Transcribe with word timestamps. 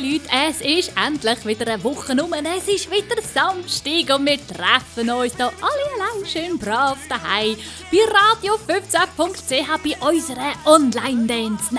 lieben 0.00 0.24
Leute, 0.24 0.28
es 0.48 0.60
ist 0.60 0.92
endlich 0.96 1.46
wieder 1.46 1.72
eine 1.72 1.84
Woche 1.84 2.12
um. 2.12 2.32
Es 2.32 2.68
ist 2.68 2.90
wieder 2.90 3.20
Samstag 3.22 4.18
und 4.18 4.26
wir 4.26 4.38
treffen 4.46 5.10
uns 5.10 5.36
hier 5.36 5.46
alle 5.60 5.86
allein 5.94 6.26
schön 6.26 6.58
brav 6.58 6.98
daheim 7.08 7.56
bei 7.90 7.98
radio15.ch 7.98 9.68
bei 9.82 10.08
unserer 10.08 10.54
Online-Dance 10.64 11.74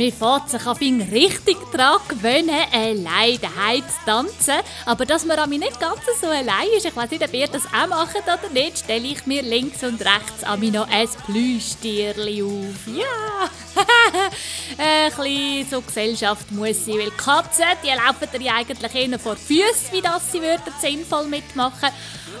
Wir 0.00 0.14
fahren 0.14 0.48
sich 0.48 0.66
auf 0.66 0.80
ihn 0.80 1.02
richtig 1.02 1.58
dran 1.72 1.98
gewöhnen, 2.08 2.56
allein 2.72 3.38
daheim 3.38 3.82
zu 3.82 4.06
tanzen. 4.06 4.54
Aber 4.86 5.04
dass 5.04 5.26
man 5.26 5.38
an 5.38 5.50
mich 5.50 5.58
nicht 5.58 5.78
ganz 5.78 6.00
so 6.18 6.26
allein 6.26 6.68
ist, 6.74 6.86
ich 6.86 6.96
weiß 6.96 7.10
nicht, 7.10 7.22
ob 7.22 7.34
ihr 7.34 7.46
das 7.46 7.66
auch 7.66 7.86
macht 7.86 8.16
oder 8.16 8.48
nicht, 8.50 8.78
stelle 8.78 9.06
ich 9.06 9.26
mir 9.26 9.42
links 9.42 9.82
und 9.82 10.00
rechts 10.00 10.42
an 10.42 10.60
mich 10.60 10.72
noch 10.72 10.88
ein 10.88 11.06
Plüschtierli 11.26 12.42
auf. 12.42 12.86
Ja! 12.86 13.50
ein 14.78 15.12
bisschen 15.14 15.68
so 15.70 15.82
Gesellschaft 15.82 16.50
muss 16.50 16.82
sein, 16.82 16.94
weil 16.94 17.10
Katzen, 17.10 17.66
die 17.84 17.88
laufen 17.88 18.42
ja 18.42 18.54
eigentlich 18.54 18.94
eher 18.94 19.18
vor 19.18 19.36
die 19.36 19.54
Füße, 19.54 19.92
wie 19.92 20.00
das 20.00 20.32
sie 20.32 20.40
würden 20.40 20.72
sinnvoll 20.80 21.26
mitmachen 21.26 21.90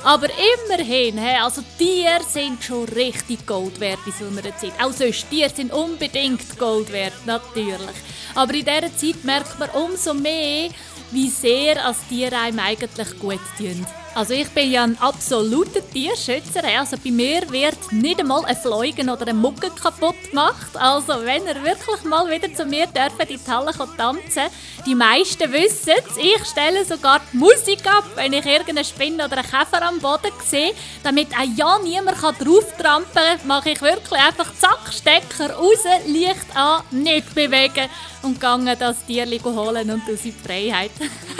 aber 0.04 0.28
immerhin, 0.66 1.18
also 1.18 1.62
Tiere 1.76 2.22
sind 2.26 2.62
schon 2.62 2.84
richtig 2.88 3.46
Gold 3.46 3.78
wert 3.80 4.00
in 4.06 4.12
so 4.12 4.26
einer 4.26 4.56
Zeit. 4.56 4.72
Auch 4.82 4.92
sonst, 4.92 5.28
Tiere 5.28 5.50
sind 5.50 5.72
unbedingt 5.72 6.58
Gold 6.58 6.90
wert, 6.92 7.26
natürlich. 7.26 7.96
Aber 8.34 8.54
in 8.54 8.64
dieser 8.64 8.94
Zeit 8.96 9.24
merkt 9.24 9.58
man 9.58 9.70
umso 9.70 10.14
mehr, 10.14 10.70
wie 11.10 11.28
sehr 11.28 11.84
als 11.84 12.06
Tiere 12.08 12.38
einem 12.38 12.60
eigentlich 12.60 13.18
gut 13.18 13.40
tun. 13.58 13.86
Also 14.12 14.34
ich 14.34 14.48
bin 14.50 14.72
ja 14.72 14.82
ein 14.82 14.98
absoluter 15.00 15.80
Tierschützer. 15.88 16.64
Also 16.76 16.96
bei 17.02 17.12
mir 17.12 17.48
wird 17.50 17.92
nicht 17.92 18.18
einmal 18.18 18.44
ein 18.44 18.56
Fliegen 18.56 19.08
oder 19.08 19.28
ein 19.28 19.36
Mucke 19.36 19.70
kaputt 19.70 20.16
gemacht. 20.30 20.74
Also 20.74 21.14
wenn 21.24 21.46
ihr 21.46 21.62
wirklich 21.62 22.02
mal 22.04 22.28
wieder 22.28 22.52
zu 22.52 22.64
mir 22.64 22.86
dürft 22.88 23.30
in 23.30 23.38
die 23.38 23.50
Halle 23.50 23.72
tanzen, 23.96 24.50
die 24.84 24.96
meisten 24.96 25.52
wissen 25.52 25.92
es, 25.96 26.16
ich 26.16 26.44
stelle 26.44 26.84
sogar 26.84 27.20
die 27.32 27.36
Musik 27.36 27.86
ab, 27.86 28.04
wenn 28.16 28.32
ich 28.32 28.44
irgendeine 28.44 28.84
Spinne 28.84 29.26
oder 29.26 29.38
einen 29.38 29.48
Käfer 29.48 29.82
am 29.86 30.00
Boden 30.00 30.32
sehe, 30.44 30.72
damit 31.04 31.28
auch 31.32 31.56
ja 31.56 31.78
niemand 31.78 32.20
drauf 32.20 32.64
trampeln 32.78 33.38
kann, 33.38 33.46
mache 33.46 33.70
ich 33.70 33.80
wirklich 33.80 34.20
einfach 34.20 34.52
zack, 34.58 34.92
Stecker 34.92 35.54
raus, 35.54 35.84
Licht 36.06 36.56
an, 36.56 36.82
nicht 36.90 37.32
bewegen 37.34 37.88
und 38.22 38.40
gehe 38.40 38.76
das 38.76 39.04
Tierli 39.06 39.38
holen 39.38 39.90
und 39.90 40.02
aus 40.02 40.24
in 40.24 40.34
Freiheit. 40.34 40.90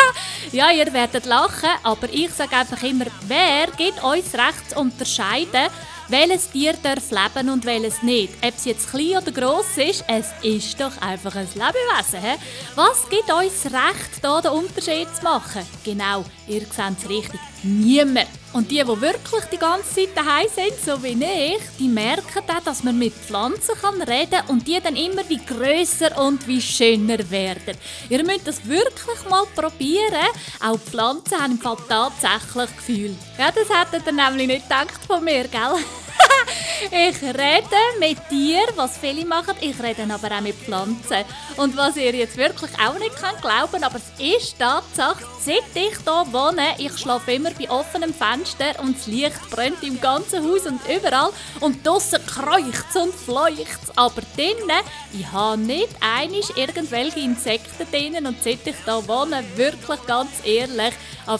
ja, 0.52 0.70
ihr 0.70 0.92
werdet 0.92 1.26
lachen, 1.26 1.70
aber 1.82 2.08
ich 2.12 2.30
sage 2.30 2.56
einfach 2.56 2.82
immer, 2.82 3.06
wer 3.26 3.66
gibt 3.76 4.02
uns 4.02 4.34
Recht 4.34 4.70
zu 4.70 4.80
unterscheiden, 4.80 5.70
welches 6.10 6.50
Tier 6.50 6.74
darf 6.82 7.10
leben 7.10 7.50
und 7.50 7.64
welches 7.64 8.02
nicht. 8.02 8.34
Ob 8.42 8.54
es 8.56 8.64
jetzt 8.64 8.90
klein 8.90 9.18
oder 9.18 9.30
gross 9.30 9.76
ist, 9.76 10.04
es 10.08 10.26
ist 10.42 10.80
doch 10.80 11.00
einfach 11.00 11.36
ein 11.36 11.46
Lebewesen. 11.54 12.20
He? 12.20 12.36
Was 12.74 13.08
gibt 13.08 13.30
uns 13.32 13.64
Recht, 13.66 14.20
hier 14.20 14.40
den 14.42 14.50
Unterschied 14.50 15.14
zu 15.14 15.22
machen? 15.22 15.64
Genau, 15.84 16.24
ihr 16.50 16.60
seht 16.60 16.98
es 16.98 17.08
richtig, 17.08 17.40
niemand. 17.62 18.28
Und 18.52 18.70
die, 18.70 18.78
die 18.78 19.00
wirklich 19.00 19.44
die 19.52 19.58
ganze 19.58 19.94
Zeit 19.94 20.08
daheim 20.16 20.46
sind, 20.52 20.74
so 20.84 21.00
wie 21.04 21.12
ich, 21.12 21.62
die 21.78 21.88
merken 21.88 22.42
auch, 22.48 22.64
dass 22.64 22.82
man 22.82 22.98
mit 22.98 23.12
Pflanzen 23.12 23.76
kann 23.80 24.02
reden 24.02 24.30
kann 24.30 24.46
und 24.48 24.66
die 24.66 24.80
dann 24.80 24.96
immer 24.96 25.28
wie 25.28 25.38
grösser 25.38 26.20
und 26.20 26.46
wie 26.48 26.60
schöner 26.60 27.30
werden. 27.30 27.76
Ihr 28.08 28.24
müsst 28.24 28.48
das 28.48 28.66
wirklich 28.66 29.28
mal 29.28 29.44
probieren. 29.54 30.26
Auch 30.60 30.78
Pflanzen 30.78 31.40
haben 31.40 31.52
im 31.52 31.58
Fall 31.58 31.76
tatsächlich 31.88 32.76
Gefühl. 32.76 33.16
Ja, 33.38 33.52
das 33.52 33.68
hättet 33.68 34.06
ihr 34.06 34.12
nämlich 34.12 34.48
nicht 34.48 34.64
gedacht 34.64 35.00
von 35.06 35.24
mir, 35.24 35.46
gell? 35.46 35.76
ich 36.90 37.22
rede 37.22 37.80
mit 37.98 38.18
dir, 38.30 38.60
was 38.76 38.98
viele 38.98 39.24
machen, 39.24 39.54
ich 39.60 39.80
rede 39.82 40.02
aber 40.02 40.36
auch 40.36 40.40
mit 40.40 40.56
Pflanzen. 40.56 41.24
Und 41.56 41.76
was 41.76 41.96
ihr 41.96 42.14
jetzt 42.14 42.36
wirklich 42.36 42.70
auch 42.78 42.98
nicht 42.98 43.16
könnt 43.16 43.40
glauben, 43.42 43.84
aber 43.84 43.98
es 43.98 44.10
ist 44.18 44.58
Tatsache, 44.58 45.24
seit 45.40 45.62
ich 45.74 45.96
hier 45.98 46.32
wohne, 46.32 46.74
ich 46.78 46.96
schlafe 46.98 47.32
immer 47.32 47.50
bei 47.50 47.68
offenem 47.70 48.14
Fenster 48.14 48.80
und 48.82 48.96
das 48.96 49.06
Licht 49.06 49.50
brennt 49.50 49.82
im 49.82 50.00
ganzen 50.00 50.44
Haus 50.44 50.66
und 50.66 50.80
überall 50.88 51.30
und 51.60 51.86
draussen 51.86 52.24
kreucht 52.26 52.96
und 52.96 53.14
fleucht 53.14 53.80
Aber 53.96 54.22
drinnen, 54.36 54.84
ich 55.12 55.30
habe 55.32 55.58
nicht 55.58 55.90
einig 56.00 56.56
irgendwelche 56.56 57.20
Insekten 57.20 57.90
drinnen 57.90 58.26
und 58.26 58.42
seit 58.42 58.66
ich 58.66 58.76
hier 58.84 59.08
wohne, 59.08 59.44
wirklich 59.56 60.06
ganz 60.06 60.30
ehrlich, 60.44 60.94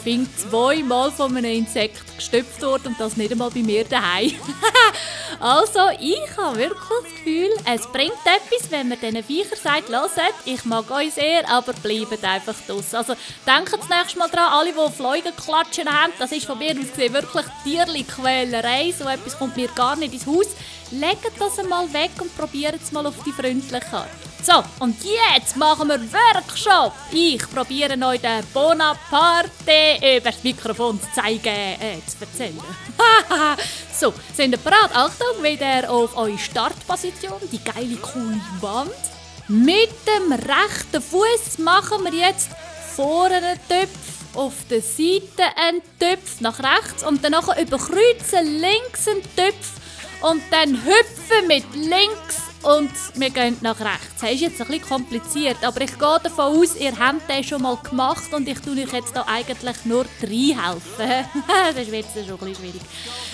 ich 0.05 0.37
zweimal 0.37 1.11
von 1.11 1.37
einem 1.37 1.53
Insekt 1.53 2.17
gestüpft 2.17 2.63
worden 2.63 2.89
und 2.89 3.01
das 3.01 3.17
nicht 3.17 3.33
einmal 3.33 3.51
bei 3.51 3.61
mir 3.61 3.85
daheim. 3.85 4.33
also, 5.41 5.81
ich 6.01 6.37
habe 6.37 6.57
wirklich 6.57 6.81
das 7.03 7.11
Gefühl, 7.11 7.51
es 7.65 7.87
bringt 7.93 8.13
etwas, 8.25 8.71
wenn 8.71 8.89
man 8.89 9.01
diesen 9.01 9.25
Viechern 9.25 9.59
sagt, 9.63 9.89
hört, 9.89 10.35
ich 10.45 10.65
mag 10.65 10.91
euch 10.91 11.15
sehr, 11.15 11.49
aber 11.49 11.73
bleibt 11.73 12.25
einfach 12.25 12.55
draussen. 12.67 12.97
Also, 12.97 13.15
denkt 13.47 13.73
das 13.73 13.89
nächste 13.89 14.19
Mal 14.19 14.29
dran, 14.29 14.53
alle, 14.53 14.73
die 14.73 14.93
Fliegen 14.93 15.37
klatschen 15.37 15.89
haben, 15.89 16.13
das 16.19 16.33
ist 16.33 16.47
von 16.47 16.59
mir 16.59 16.73
aus 16.73 16.91
gesehen 16.91 17.13
wirklich 17.13 17.47
Tierli-Quälerei, 17.65 18.93
so 18.97 19.09
etwas 19.09 19.39
kommt 19.39 19.57
mir 19.57 19.69
gar 19.69 19.97
nicht 19.97 20.15
ins 20.15 20.27
Haus. 20.27 20.49
Legt 20.91 21.31
das 21.39 21.59
einmal 21.59 21.93
weg 21.93 22.11
und 22.21 22.37
probiert 22.37 22.81
es 22.83 22.93
mal 22.93 23.07
auf 23.07 23.23
die 23.25 23.33
freundliche 23.33 23.93
Art. 23.93 24.30
So, 24.43 24.65
und 24.79 24.97
jetzt 25.05 25.57
machen 25.57 25.89
wir 25.89 26.01
Workshop. 26.01 26.95
Ich 27.13 27.43
probiere 27.51 27.95
euch 28.07 28.21
den 28.23 28.43
Bonaparte 28.55 29.99
über 30.17 30.31
das 30.31 30.43
Mikrofon 30.43 30.99
zu 30.99 31.13
zeigen, 31.13 31.47
äh, 31.47 31.99
zu 32.07 32.17
erzählen. 32.23 32.59
so, 33.93 34.15
sind 34.35 34.53
ihr 34.53 34.59
bereit? 34.59 34.95
Achtung, 34.95 35.43
wieder 35.43 35.91
auf 35.91 36.17
eure 36.17 36.39
Startposition, 36.39 37.39
die 37.53 37.63
geile, 37.63 37.97
coole 37.97 38.41
Wand. 38.61 38.91
Mit 39.49 39.91
dem 40.07 40.33
rechten 40.33 41.03
Fuß 41.03 41.59
machen 41.59 42.05
wir 42.05 42.15
jetzt 42.15 42.49
vorne 42.97 43.37
einen 43.37 43.61
Töpf, 43.69 44.35
auf 44.35 44.55
der 44.71 44.81
Seite 44.81 45.43
einen 45.57 45.83
Töpf 45.99 46.41
nach 46.41 46.59
rechts 46.61 47.05
und 47.05 47.23
dann 47.23 47.35
überkreuzen 47.35 48.59
links 48.59 49.07
einen 49.07 49.23
Töpf 49.37 49.73
und 50.23 50.43
dann 50.51 50.83
hüpfen 50.83 51.47
mit 51.47 51.65
links 51.75 52.50
und 52.63 52.91
wir 53.15 53.31
gehen 53.31 53.57
nach 53.61 53.81
rechts. 53.81 54.21
Das 54.21 54.31
ist 54.33 54.41
jetzt 54.41 54.61
ein 54.61 54.67
bisschen 54.67 54.89
kompliziert, 54.89 55.57
aber 55.63 55.81
ich 55.81 55.99
gehe 55.99 56.21
davon 56.23 56.59
aus, 56.59 56.77
ihr 56.77 56.97
habt 56.99 57.29
das 57.29 57.47
schon 57.47 57.63
mal 57.63 57.77
gemacht 57.77 58.33
und 58.33 58.49
ich 58.49 58.59
tue 58.61 58.83
euch 58.83 58.93
jetzt 58.93 59.15
da 59.15 59.25
eigentlich 59.27 59.85
nur 59.85 60.05
reinhelfen. 60.23 61.27
das 61.75 61.91
wird 61.91 62.07
schon 62.07 62.23
ein 62.23 62.39
bisschen 62.39 62.55
schwierig. 62.55 62.83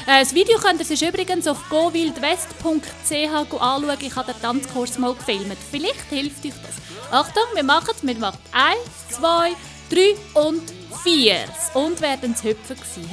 Äh, 0.07 0.21
das 0.21 0.35
Video 0.35 0.59
könnt 0.59 0.81
ihr 0.81 0.87
sich 0.87 1.03
übrigens 1.03 1.47
auf 1.49 1.69
gowildwest.ch 1.69 3.13
anschauen. 3.13 3.99
Ich 4.01 4.17
habe 4.17 4.33
den 4.33 4.41
Tanzkurs 4.41 4.99
mal 4.99 5.15
gefilmt. 5.15 5.57
Vielleicht 5.71 6.09
hilft 6.09 6.45
euch 6.45 6.53
das. 6.63 7.13
Achtung, 7.13 7.45
wir 7.55 7.65
machen 7.65 7.95
es. 7.97 8.07
Wir 8.07 8.17
machen 8.17 8.39
1, 8.53 8.79
2, 9.17 9.53
3 9.91 10.41
und 10.41 10.63
4. 11.03 11.37
Und 11.75 12.01
werden 12.01 12.33
es 12.33 12.45
hüpfen 12.45 12.77
gewesen. 12.77 13.11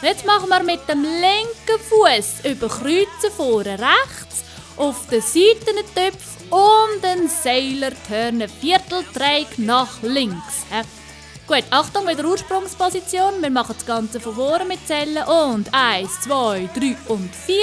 Jetzt 0.00 0.24
machen 0.24 0.48
wir 0.48 0.62
mit 0.62 0.88
dem 0.88 1.02
linken 1.02 1.82
Fuß 1.88 2.44
überkreuzen 2.44 3.32
vorne 3.36 3.76
rechts 3.78 4.44
auf 4.78 5.06
den 5.08 5.20
Seiten 5.20 5.76
einen 5.76 5.94
Töpf 5.94 6.36
und 6.50 7.04
einen 7.04 7.28
Sailor 7.28 7.92
Turn 8.06 8.48
Vierteldreieck 8.60 9.58
nach 9.58 10.02
links. 10.02 10.64
He? 10.70 10.82
Gut, 11.46 11.64
Achtung 11.70 12.04
mit 12.04 12.18
der 12.18 12.26
Ursprungsposition. 12.26 13.40
Wir 13.40 13.50
machen 13.50 13.74
das 13.76 13.86
Ganze 13.86 14.20
von 14.20 14.34
vorne 14.34 14.66
mit 14.66 14.86
Zellen 14.86 15.24
und 15.24 15.72
1, 15.72 16.20
2, 16.22 16.68
3 16.74 16.96
und 17.08 17.34
4, 17.34 17.56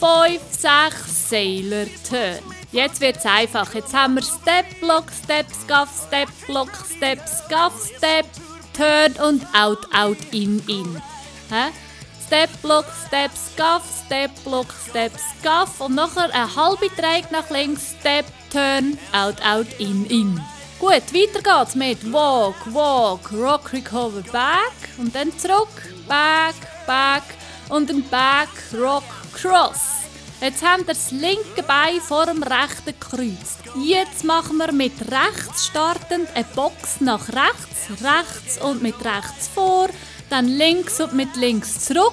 5, 0.00 0.40
6 0.50 1.28
Sailor 1.28 1.86
Turn. 2.08 2.54
Jetzt 2.72 3.00
wird 3.00 3.16
es 3.16 3.26
einfach. 3.26 3.74
Jetzt 3.74 3.94
haben 3.94 4.14
wir 4.14 4.22
Step, 4.22 4.80
Block, 4.80 5.04
Step, 5.22 5.46
Scuff, 5.52 5.88
Step, 6.06 6.28
Block, 6.46 6.70
Step, 6.96 7.20
Scuff, 7.28 7.92
Step, 7.96 8.26
Turn 8.74 9.12
und 9.26 9.46
Out, 9.54 9.86
Out, 9.94 10.18
In, 10.32 10.62
In. 10.66 11.02
He? 11.50 11.85
Step, 12.26 12.50
Block, 12.60 12.86
Step, 13.06 13.30
Scuff, 13.36 13.84
Step, 14.04 14.32
Block, 14.42 14.66
Step, 14.90 15.12
Scuff 15.12 15.80
und 15.80 15.94
nachher 15.94 16.28
ein 16.34 16.56
halbe 16.56 16.88
Dreieck 16.96 17.30
nach 17.30 17.48
links, 17.50 17.94
Step, 18.00 18.26
Turn, 18.50 18.98
Out, 19.12 19.36
Out, 19.44 19.68
In, 19.78 20.04
In. 20.06 20.40
Gut, 20.80 21.14
weiter 21.14 21.40
geht's 21.40 21.76
mit 21.76 22.12
Walk, 22.12 22.56
Walk, 22.74 23.32
Rock, 23.32 23.72
Recover, 23.72 24.22
Back 24.32 24.72
und 24.98 25.14
dann 25.14 25.38
zurück, 25.38 25.68
Back, 26.08 26.56
Back 26.84 27.22
und 27.68 27.88
dann 27.88 28.02
Back, 28.08 28.48
Rock, 28.76 29.04
Cross. 29.32 30.06
Jetzt 30.40 30.62
haben 30.62 30.86
wir 30.86 30.94
das 30.94 31.12
linke 31.12 31.62
Bein 31.62 32.00
vor 32.00 32.26
dem 32.26 32.42
rechten 32.42 32.86
gekreuzt. 32.86 33.60
Jetzt 33.82 34.24
machen 34.24 34.58
wir 34.58 34.72
mit 34.72 34.92
rechts 35.10 35.66
startend 35.66 36.28
eine 36.34 36.44
Box 36.56 37.00
nach 37.00 37.28
rechts, 37.28 38.02
rechts 38.02 38.60
und 38.60 38.82
mit 38.82 38.96
rechts 39.02 39.48
vor, 39.54 39.88
dann 40.30 40.48
links 40.48 41.00
und 41.00 41.14
mit 41.14 41.36
links 41.36 41.86
zurück, 41.86 42.12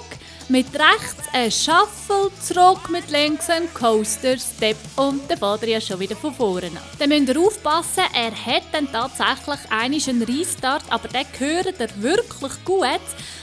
mit 0.49 0.67
rechts 0.73 1.23
ein 1.31 1.51
Shuffle, 1.51 2.31
zurück 2.41 2.89
mit 2.89 3.09
links 3.09 3.49
ein 3.49 3.73
Coaster, 3.73 4.37
Step 4.37 4.77
und 4.95 5.29
der 5.29 5.37
Vater 5.37 5.67
ja 5.67 5.79
schon 5.79 5.99
wieder 5.99 6.15
von 6.15 6.33
vorne 6.33 6.67
an. 6.67 6.77
Dann 6.99 7.09
müsst 7.09 7.29
ihr 7.29 7.39
aufpassen, 7.39 8.03
er 8.13 8.31
hat 8.31 8.63
dann 8.71 8.91
tatsächlich 8.91 9.71
einen 9.71 10.21
Restart, 10.23 10.83
aber 10.89 11.07
den 11.07 11.25
hört 11.39 11.79
er 11.79 12.01
wirklich 12.01 12.65
gut. 12.65 12.85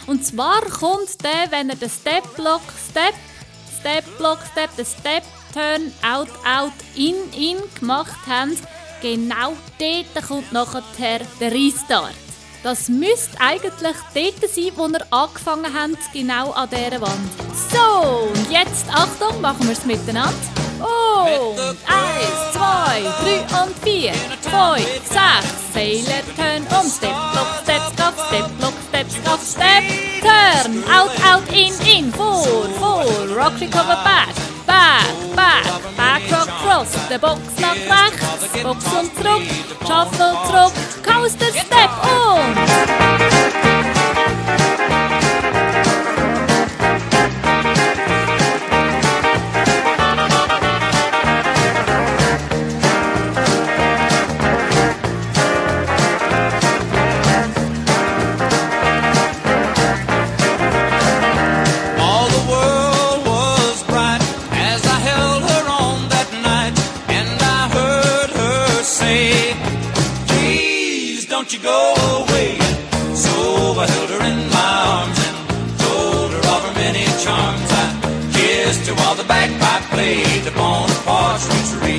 Und 0.06 0.24
zwar 0.24 0.60
kommt 0.62 1.22
der, 1.22 1.50
wenn 1.50 1.70
er 1.70 1.76
den 1.76 1.90
Step 1.90 2.36
Block, 2.36 2.62
Step, 2.90 3.14
Step 3.80 4.04
Block, 4.18 4.38
Step, 4.52 4.74
den 4.76 4.86
Step 4.86 5.24
Turn, 5.52 5.92
Out, 6.02 6.28
Out, 6.44 6.72
In, 6.94 7.16
In 7.36 7.58
gemacht 7.78 8.20
habt, 8.28 8.62
genau 9.02 9.56
dort 9.78 10.28
kommt 10.28 10.52
nachher 10.52 11.20
der 11.40 11.50
Restart. 11.50 12.29
Das 12.62 12.90
müsste 12.90 13.40
eigentlich 13.40 13.96
dort 14.14 14.50
sein, 14.50 14.72
wo 14.76 14.88
wir 14.88 15.06
angefangen 15.10 15.72
haben, 15.72 15.96
genau 16.12 16.50
an 16.50 16.68
dieser 16.68 17.00
Wand. 17.00 17.30
So, 17.72 18.28
und 18.28 18.50
jetzt, 18.50 18.86
Achtung, 18.92 19.40
machen 19.40 19.64
wir 19.64 19.72
es 19.72 19.86
miteinander. 19.86 20.34
Und 20.80 21.76
eins, 21.86 22.52
zwei, 22.52 23.02
drei 23.20 23.62
und 23.62 23.78
vier, 23.82 24.12
fünf, 24.12 25.06
sechs, 25.06 25.72
Sailor 25.72 26.22
Turn 26.36 26.66
um, 26.78 26.88
Step, 26.90 27.14
Block, 27.32 27.46
Step, 27.62 27.82
Scuff, 27.94 28.28
Step, 28.28 28.58
Block, 28.58 28.74
Step, 28.88 29.06
Scuff, 29.10 29.42
Step, 29.42 29.84
Turn, 30.20 30.82
out, 30.90 31.10
out, 31.24 31.48
in, 31.52 31.72
in, 31.86 32.12
vor, 32.12 32.44
vor, 32.78 33.04
Rock, 33.36 33.60
recover, 33.60 33.98
back, 34.04 34.34
back, 34.66 35.04
back, 35.36 35.64
back, 35.96 36.22
rock, 36.32 36.48
cross, 36.62 36.88
der 37.08 37.18
Box 37.18 37.40
nach 37.60 37.74
rechts, 37.74 38.62
Box 38.62 38.84
und 38.92 39.14
zurück, 39.16 39.42
Shuffle 39.86 40.36
zurück, 40.46 40.72
Coaster, 41.04 41.52
Step 41.52 41.90
und... 42.02 43.39
Don't 71.50 71.62
you 71.64 71.68
go 71.68 71.94
away. 72.22 72.58
So 73.12 73.32
I 73.74 73.86
held 73.90 74.10
her 74.10 74.22
in 74.22 74.38
my 74.50 74.72
arms 74.86 75.18
and 75.26 75.78
told 75.80 76.30
her 76.30 76.44
of 76.54 76.62
her 76.62 76.74
many 76.74 77.02
charms. 77.24 77.70
I 77.72 78.30
kissed 78.32 78.86
her 78.86 78.94
while 78.94 79.16
the 79.16 79.24
bagpipe 79.24 79.82
played 79.90 80.44
Bonaparte's 80.54 81.48
retreat. 81.48 81.89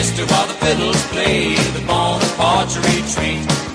Her 0.00 0.24
while 0.24 0.46
the 0.46 0.54
fiddles 0.54 1.06
play 1.08 1.54
the 1.74 1.82
porch 2.36 2.74
retreat. 2.76 3.69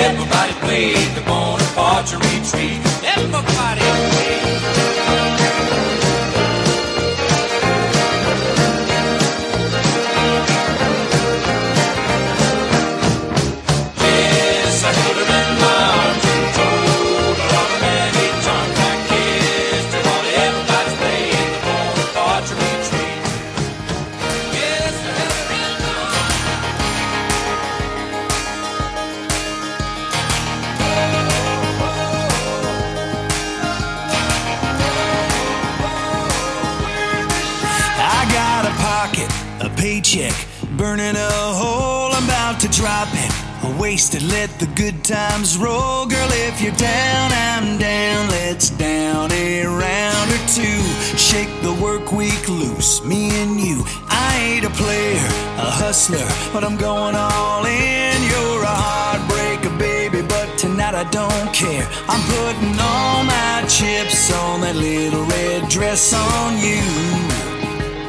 Everybody 0.00 0.52
played 0.54 1.14
the 1.14 1.20
Bonaparte 1.22 2.14
retreat. 2.14 2.93
Paycheck, 40.14 40.46
burning 40.76 41.16
a 41.16 41.30
hole. 41.54 42.12
I'm 42.12 42.24
about 42.24 42.60
to 42.60 42.68
drop 42.68 43.08
it. 43.12 43.32
A 43.64 43.80
wasted, 43.80 44.22
let 44.22 44.50
the 44.58 44.66
good 44.74 45.02
times 45.04 45.56
roll. 45.56 46.06
Girl, 46.06 46.28
if 46.32 46.60
you're 46.60 46.74
down, 46.74 47.32
I'm 47.32 47.78
down. 47.78 48.28
Let's 48.28 48.70
down 48.70 49.32
a 49.32 49.64
round 49.66 50.30
or 50.30 50.42
two. 50.48 50.80
Shake 51.16 51.50
the 51.62 51.72
work 51.82 52.12
week 52.12 52.48
loose, 52.48 53.02
me 53.04 53.30
and 53.42 53.58
you. 53.60 53.84
I 54.08 54.36
ain't 54.38 54.66
a 54.66 54.70
player, 54.70 55.26
a 55.58 55.70
hustler, 55.82 56.26
but 56.52 56.62
I'm 56.64 56.76
going 56.76 57.14
all 57.14 57.64
in. 57.64 58.22
You're 58.30 58.62
a 58.62 58.76
heartbreaker, 58.86 59.78
baby, 59.78 60.22
but 60.22 60.58
tonight 60.58 60.94
I 60.94 61.04
don't 61.10 61.54
care. 61.54 61.86
I'm 62.08 62.22
putting 62.36 62.78
all 62.78 63.24
my 63.24 63.64
chips 63.66 64.32
on 64.32 64.60
that 64.60 64.76
little 64.76 65.24
red 65.24 65.68
dress 65.68 66.12
on 66.12 66.58
you 66.58 67.34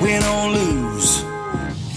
win 0.01 0.23
or 0.23 0.49
lose. 0.51 1.24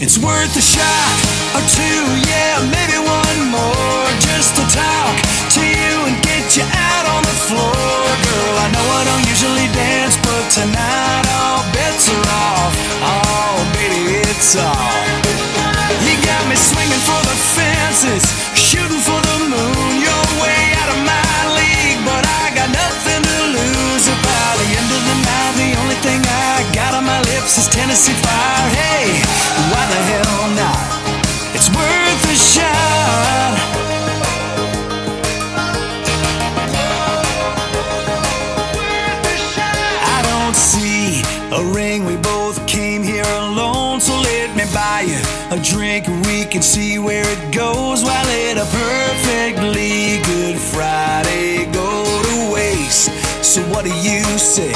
It's 0.00 0.16
worth 0.16 0.54
a 0.54 0.62
shot 0.62 1.18
or 1.58 1.64
two, 1.74 2.00
yeah, 2.30 2.62
maybe 2.70 3.02
one 3.02 3.50
more 3.50 4.06
just 4.30 4.54
to 4.54 4.62
talk 4.70 5.14
to 5.58 5.60
you 5.60 5.94
and 6.06 6.14
get 6.22 6.54
you 6.54 6.62
out 6.62 7.04
on 7.10 7.26
the 7.26 7.34
floor. 7.50 7.74
Girl, 7.74 8.54
I 8.62 8.70
know 8.78 8.86
I 8.94 9.02
don't 9.10 9.26
usually 9.26 9.66
dance, 9.74 10.14
but 10.22 10.44
tonight 10.54 11.26
all 11.34 11.66
bets 11.74 12.06
are 12.14 12.26
off. 12.30 12.74
Oh, 13.10 13.58
baby, 13.74 14.22
it's 14.22 14.54
all. 14.54 15.02
You 16.06 16.14
got 16.22 16.46
me 16.46 16.54
swinging 16.54 17.02
for 17.02 17.18
the 17.26 17.36
fences, 17.58 18.22
shooting 18.54 19.02
for 19.02 19.18
the 19.18 19.50
moon. 19.50 19.98
You're 19.98 20.26
way 20.38 20.78
out 20.78 20.94
of 20.94 21.00
my 21.02 21.27
lips 27.38 27.58
is 27.58 27.68
Tennessee 27.68 28.14
fire. 28.14 28.68
Hey, 28.70 29.22
why 29.70 29.84
the 29.92 30.00
hell 30.10 30.42
not? 30.62 30.86
It's 31.54 31.68
worth 31.70 32.24
a 32.24 32.36
shot. 32.52 33.54
I 40.14 40.18
don't 40.30 40.56
see 40.56 41.22
a 41.52 41.62
ring. 41.74 42.04
We 42.04 42.16
both 42.16 42.66
came 42.66 43.02
here 43.02 43.30
alone, 43.46 44.00
so 44.00 44.14
let 44.14 44.56
me 44.56 44.64
buy 44.74 45.02
you 45.06 45.20
a 45.56 45.58
drink. 45.62 46.06
We 46.26 46.44
can 46.44 46.62
see 46.62 46.98
where 46.98 47.26
it 47.26 47.54
goes 47.54 48.02
while 48.02 48.26
let 48.26 48.58
a 48.58 48.66
perfectly 48.84 50.20
good 50.30 50.58
Friday 50.58 51.70
go 51.72 51.90
to 52.28 52.52
waste. 52.52 53.10
So 53.44 53.60
what 53.72 53.84
do 53.84 53.92
you 54.08 54.22
say? 54.38 54.74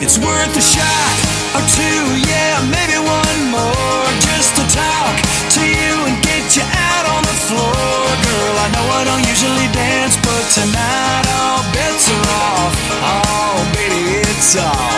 It's 0.00 0.18
worth 0.18 0.56
a 0.56 0.60
shot 0.60 1.27
or 1.58 1.66
two, 1.74 2.02
yeah, 2.30 2.62
maybe 2.70 2.94
one 3.02 3.40
more 3.50 4.06
just 4.30 4.54
to 4.54 4.62
talk 4.70 5.14
to 5.58 5.62
you 5.66 5.94
and 6.06 6.14
get 6.22 6.44
you 6.54 6.62
out 6.62 7.04
on 7.10 7.22
the 7.26 7.38
floor. 7.50 7.98
Girl, 8.22 8.54
I 8.62 8.68
know 8.74 8.86
I 8.94 9.02
don't 9.02 9.24
usually 9.26 9.66
dance, 9.74 10.14
but 10.22 10.44
tonight 10.54 11.26
all 11.34 11.66
bets 11.74 12.06
are 12.14 12.26
off. 12.46 12.72
Oh, 13.02 13.58
baby, 13.74 14.22
it's 14.22 14.54
all. 14.54 14.94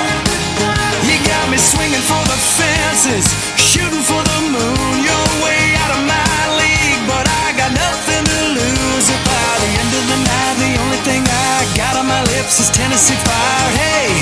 You 1.08 1.16
got 1.24 1.44
me 1.48 1.56
swinging 1.56 2.04
for 2.04 2.20
the 2.28 2.38
fences, 2.60 3.24
shooting 3.56 4.04
for 4.04 4.20
the 4.20 4.40
moon. 4.52 4.92
You're 5.00 5.30
way 5.40 5.62
out 5.80 5.92
of 5.96 6.02
my 6.04 6.36
league, 6.60 7.02
but 7.08 7.24
I 7.24 7.56
got 7.56 7.72
nothing 7.72 8.24
to 8.26 8.40
lose. 8.60 9.06
If 9.08 9.20
by 9.24 9.52
the 9.64 9.70
end 9.80 9.92
of 9.96 10.04
the 10.12 10.18
night, 10.28 10.56
the 10.60 10.72
only 10.84 11.00
thing 11.08 11.24
I 11.24 11.64
got 11.72 11.96
on 11.96 12.04
my 12.04 12.20
lips 12.36 12.60
is 12.60 12.68
Tennessee 12.68 13.16
fire. 13.16 13.70
Hey, 13.80 14.12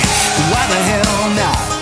why 0.55 0.63
the 0.71 0.81
hell 0.87 1.35
not? 1.35 1.78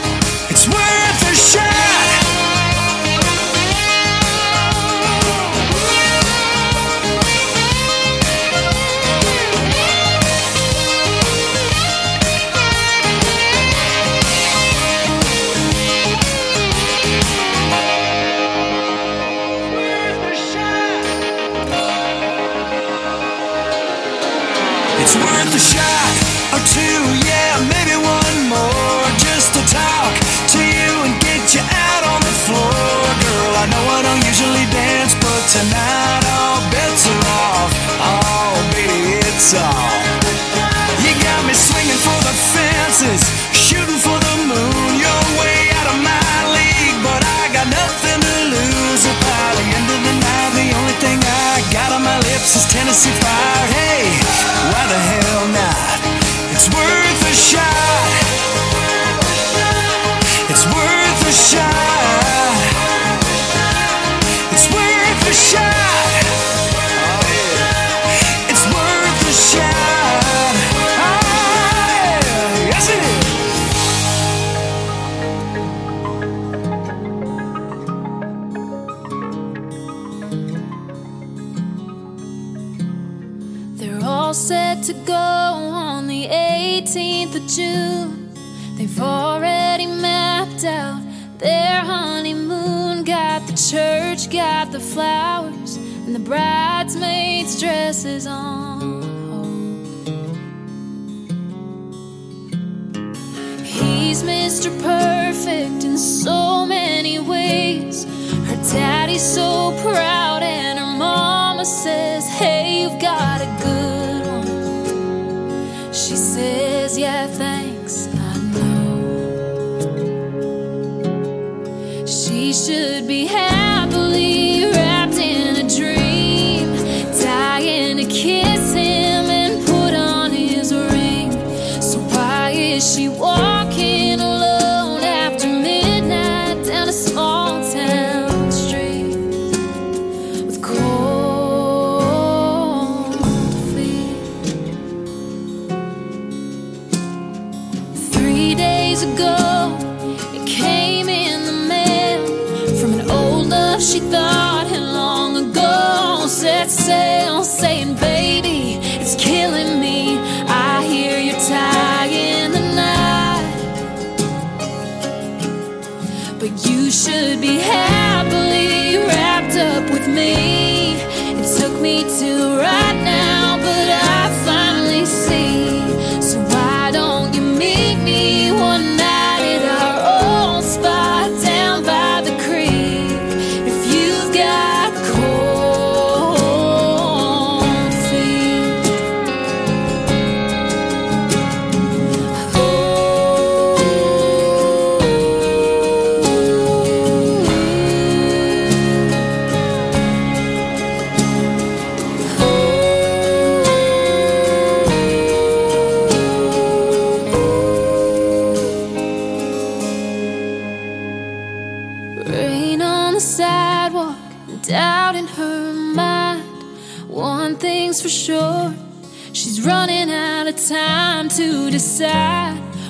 is 98.06 98.26
on. 98.26 98.65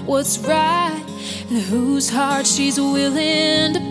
what's 0.06 0.38
right. 0.38 1.04
And 1.50 1.62
whose 1.62 2.08
heart 2.08 2.46
she's 2.46 2.80
willing 2.80 3.75
to 3.75 3.86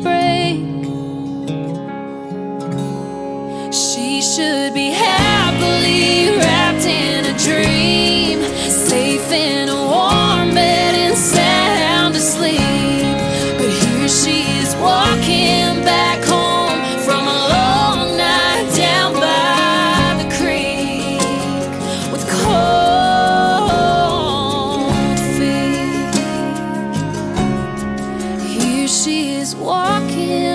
walking 29.75 30.55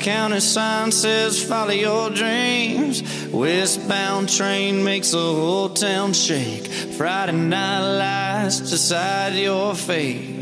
county 0.00 0.40
sign 0.40 0.90
says 0.90 1.42
follow 1.42 1.72
your 1.72 2.08
dreams. 2.08 3.02
Westbound 3.30 4.26
train 4.28 4.82
makes 4.82 5.10
the 5.10 5.18
whole 5.18 5.68
town 5.68 6.14
shake. 6.14 6.66
Friday 6.96 7.32
night 7.32 7.98
lights 7.98 8.60
decide 8.60 9.34
your 9.34 9.74
fate. 9.74 10.40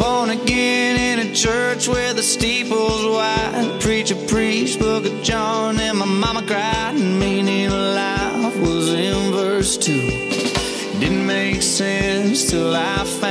Born 0.00 0.30
again 0.30 1.20
in 1.20 1.28
a 1.28 1.32
church 1.32 1.86
where 1.86 2.12
the 2.12 2.24
steeple's 2.24 3.06
wide. 3.06 3.80
Preacher 3.80 4.16
preached, 4.26 4.80
book 4.80 5.06
of 5.06 5.22
John, 5.22 5.78
and 5.78 5.98
my 5.98 6.06
mama 6.06 6.44
cried. 6.44 6.94
Meaning 6.94 7.70
life 7.70 8.56
was 8.58 8.92
in 8.92 9.32
verse 9.32 9.78
two. 9.78 10.08
Didn't 10.98 11.24
make 11.24 11.62
sense 11.62 12.50
till 12.50 12.74
I 12.74 13.04
found 13.04 13.29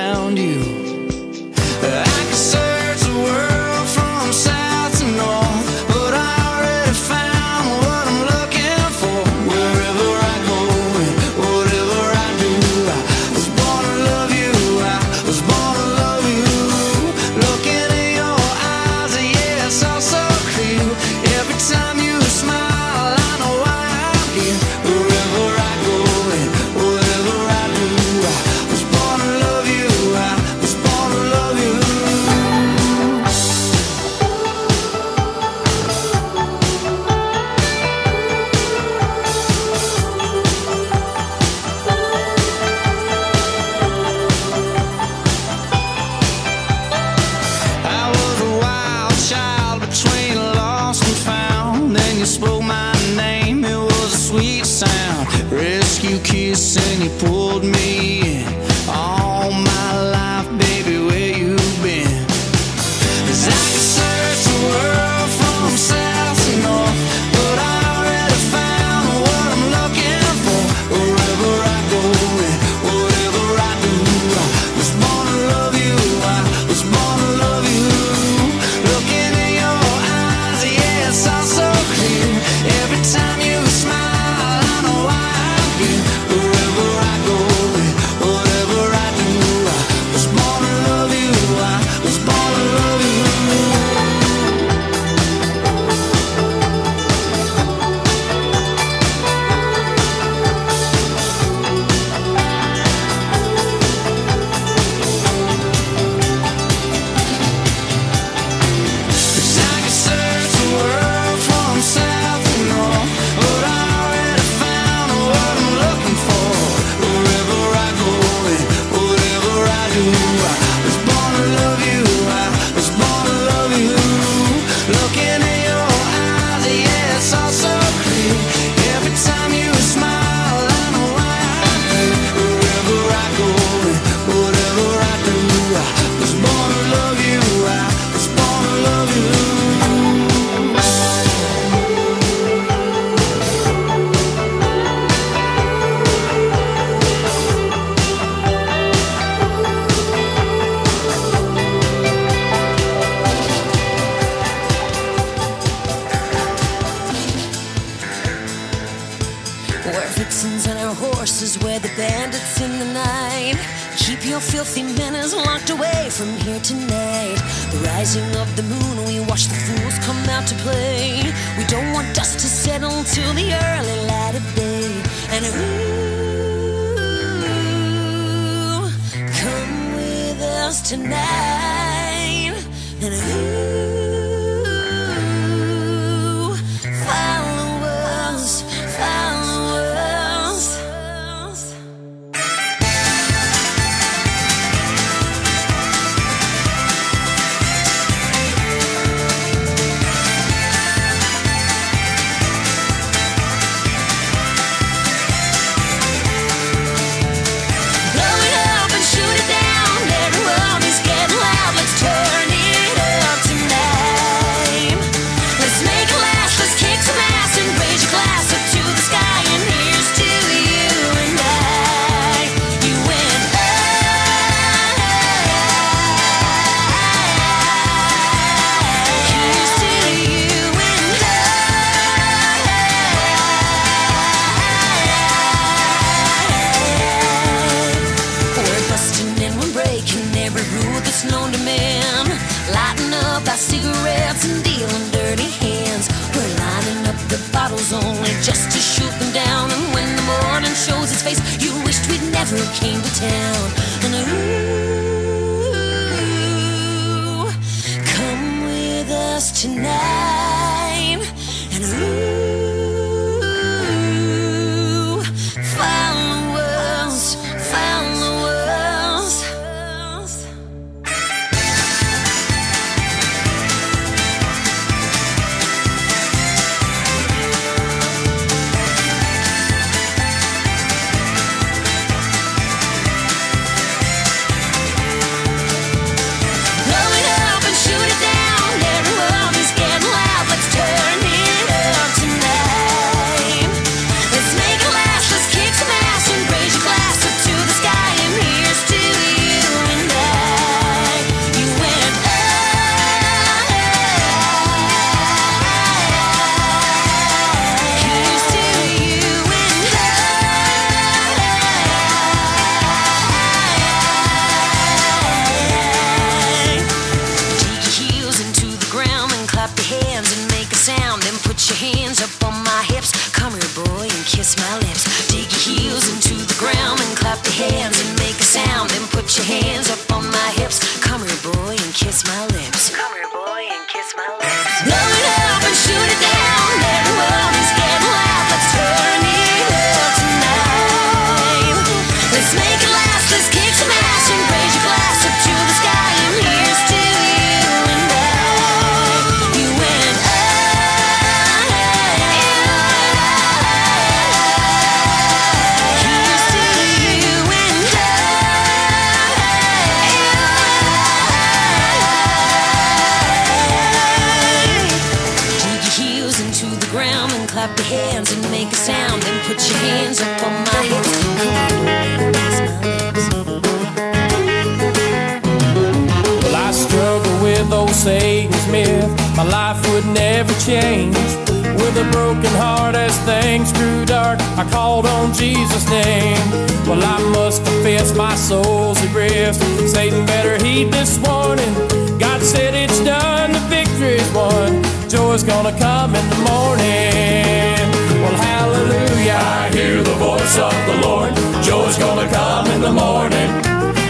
I 384.59 384.69
called 384.69 385.05
on 385.05 385.31
Jesus' 385.33 385.89
name. 385.89 386.35
Well, 386.83 387.01
I 387.01 387.17
must 387.31 387.63
confess 387.63 388.13
my 388.13 388.35
soul's 388.35 389.01
at 389.01 389.15
rest. 389.15 389.61
Satan 389.87 390.25
better 390.25 390.61
heed 390.61 390.91
this 390.91 391.17
warning. 391.19 391.73
God 392.19 392.41
said 392.41 392.75
it's 392.75 392.99
done, 392.99 393.53
the 393.53 393.63
victory's 393.71 394.29
won. 394.33 394.83
Joy's 395.07 395.43
gonna 395.43 395.71
come 395.79 396.13
in 396.13 396.25
the 396.27 396.41
morning. 396.51 397.87
Well, 398.19 398.35
hallelujah. 398.35 399.39
I 399.39 399.69
hear 399.71 400.03
the 400.03 400.17
voice 400.19 400.57
of 400.57 400.75
the 400.91 401.07
Lord. 401.07 401.31
Joy's 401.63 401.97
gonna 401.97 402.27
come 402.27 402.67
in 402.75 402.81
the 402.81 402.91
morning. 402.91 403.49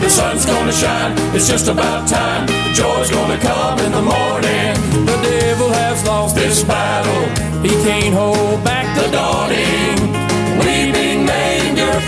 The 0.02 0.10
sun's 0.10 0.48
gonna 0.48 0.74
shine, 0.74 1.14
it's 1.36 1.48
just 1.48 1.68
about 1.68 2.08
time. 2.08 2.48
Joy's 2.74 3.12
gonna 3.12 3.38
come 3.38 3.78
in 3.86 3.92
the 3.92 4.02
morning. 4.02 4.74
The 5.06 5.20
devil 5.30 5.70
has 5.70 6.04
lost 6.08 6.36
this 6.36 6.64
battle, 6.64 7.22
he 7.62 7.70
can't 7.86 8.16
hold 8.16 8.64
back 8.64 8.88
the 8.98 9.12
dawning. 9.12 9.99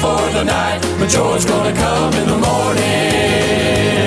For 0.01 0.17
the 0.33 0.43
night, 0.43 0.81
but 0.97 1.09
joy's 1.09 1.45
gonna 1.45 1.71
come 1.73 2.13
in 2.15 2.27
the 2.27 2.37
morning. 2.37 4.00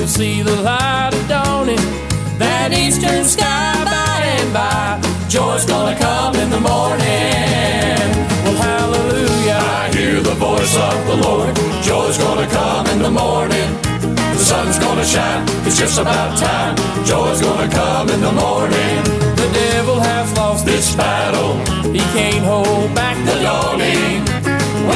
You'll 0.00 0.08
see 0.08 0.40
the 0.40 0.56
light 0.62 1.12
of 1.12 1.28
dawning. 1.28 1.76
That 2.38 2.72
eastern 2.72 3.22
sky 3.22 3.84
by 3.84 4.24
and 4.40 4.48
by. 4.50 4.96
Joy's 5.28 5.66
gonna 5.66 5.94
come 5.94 6.34
in 6.36 6.48
the 6.48 6.58
morning. 6.58 8.08
Well, 8.40 8.56
hallelujah. 8.56 9.60
I 9.60 9.92
hear 9.92 10.22
the 10.22 10.32
voice 10.40 10.74
of 10.74 10.96
the 11.04 11.16
Lord. 11.20 11.54
Joy's 11.84 12.16
gonna 12.16 12.48
come 12.48 12.86
in 12.86 13.02
the 13.02 13.10
morning. 13.10 13.68
The 14.16 14.40
sun's 14.40 14.78
gonna 14.78 15.04
shine, 15.04 15.44
it's 15.68 15.76
just 15.76 15.98
about 16.00 16.38
time. 16.38 16.76
Joy's 17.04 17.42
gonna 17.42 17.68
come 17.68 18.08
in 18.08 18.22
the 18.22 18.32
morning. 18.32 19.04
The 19.36 19.50
devil 19.52 20.00
has 20.00 20.32
lost 20.32 20.64
this 20.64 20.96
battle, 20.96 21.60
he 21.92 22.00
can't 22.16 22.42
hold 22.42 22.94
back 22.94 23.18
the 23.26 23.36
dawning. 23.42 24.19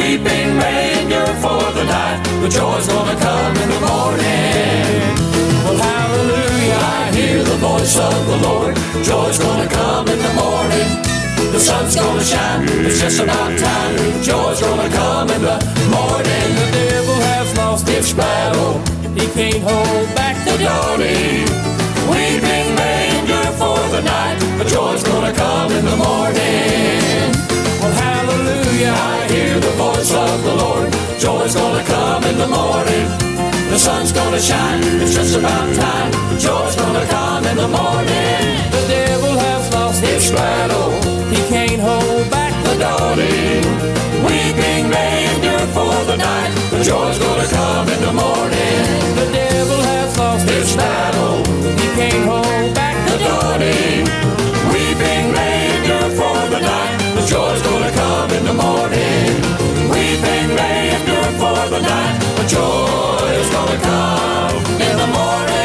Weeping 0.05 0.59
may 0.59 1.09
for 1.41 1.65
the 1.73 1.85
night, 1.85 2.21
but 2.43 2.51
joy's 2.51 2.87
gonna 2.87 3.19
come 3.19 3.57
in 3.57 3.69
the 3.71 3.81
morning. 3.89 5.01
Well, 5.65 5.79
hallelujah, 5.81 6.77
I 6.77 7.11
hear 7.17 7.43
the 7.43 7.57
voice 7.57 7.97
of 7.97 8.27
the 8.27 8.37
Lord. 8.47 8.77
Joy's 9.03 9.39
gonna 9.39 9.67
come 9.67 10.07
in 10.09 10.19
the 10.19 10.35
morning. 10.35 10.89
The 11.53 11.59
sun's 11.59 11.97
gonna 11.97 12.23
shine, 12.23 12.69
it's 12.85 13.01
just 13.01 13.19
about 13.19 13.59
time. 13.59 13.97
Joy's 14.23 14.61
gonna 14.61 14.91
come 14.91 15.31
in 15.31 15.41
the 15.41 15.57
morning. 15.89 16.49
The 16.61 16.69
devil 16.77 17.19
has 17.33 17.57
lost 17.57 17.89
its 17.89 18.13
battle, 18.13 18.85
he 19.17 19.27
can't 19.33 19.63
hold 19.65 20.15
back 20.15 20.37
the 20.45 20.59
dawning. 20.59 21.49
Weeping 22.13 22.69
may 22.77 23.09
for 23.57 23.81
the 23.89 24.03
night, 24.03 24.37
but 24.59 24.67
joy's 24.67 25.03
gonna 25.03 25.33
come 25.33 25.73
in 25.73 25.83
the 25.83 25.97
morning. 25.97 27.34
Hallelujah, 28.75 28.91
I 28.91 29.33
hear 29.33 29.61
the 29.61 29.71
voice 29.79 30.13
of 30.13 30.43
the 30.43 30.55
Lord. 30.57 30.91
Joy's 31.21 31.55
gonna 31.55 31.85
come 31.85 32.25
in 32.25 32.37
the 32.39 32.49
morning. 32.49 33.07
The 33.71 33.79
sun's 33.79 34.11
gonna 34.11 34.41
shine, 34.41 34.83
it's 35.01 35.15
just 35.15 35.39
about 35.39 35.73
time. 35.77 36.11
Joy's 36.41 36.75
gonna 36.75 37.07
come 37.07 37.47
in 37.47 37.57
the 37.57 37.69
morning. 37.69 38.43
The 38.75 38.85
devil 38.91 39.39
has 39.39 39.73
lost 39.73 40.03
his 40.03 40.29
battle, 40.33 40.91
he 41.31 41.39
can't 41.47 41.81
hold 41.81 42.29
back 42.33 42.53
the 42.67 42.75
dawning. 42.83 43.63
Weeping 44.27 44.91
may 44.91 45.31
endure 45.35 45.67
for 45.71 45.95
the 46.11 46.17
night, 46.17 46.51
but 46.73 46.83
joy's 46.83 47.19
gonna 47.19 47.47
come 47.47 47.89
in 47.89 48.01
the 48.03 48.13
morning. 48.13 48.83
The 49.15 49.31
devil 49.31 49.81
has 49.87 50.19
lost 50.19 50.49
his 50.49 50.75
battle, 50.75 51.47
he 51.79 51.87
can't 51.95 52.25
hold 52.27 52.75
back 52.75 52.97
the 53.09 53.19
dawning 53.23 54.34
joy's 57.35 57.63
gonna 57.63 57.91
come 57.91 58.31
in 58.31 58.45
the 58.45 58.53
morning. 58.53 59.27
Weeping 59.93 60.49
may 60.55 60.95
endure 60.97 61.31
for 61.41 61.63
the 61.75 61.81
night, 61.81 62.17
but 62.37 62.47
joy 62.47 63.27
is 63.43 63.51
gonna 63.57 63.81
come 63.91 64.57
in 64.89 64.97
the 65.03 65.11
morning. 65.19 65.65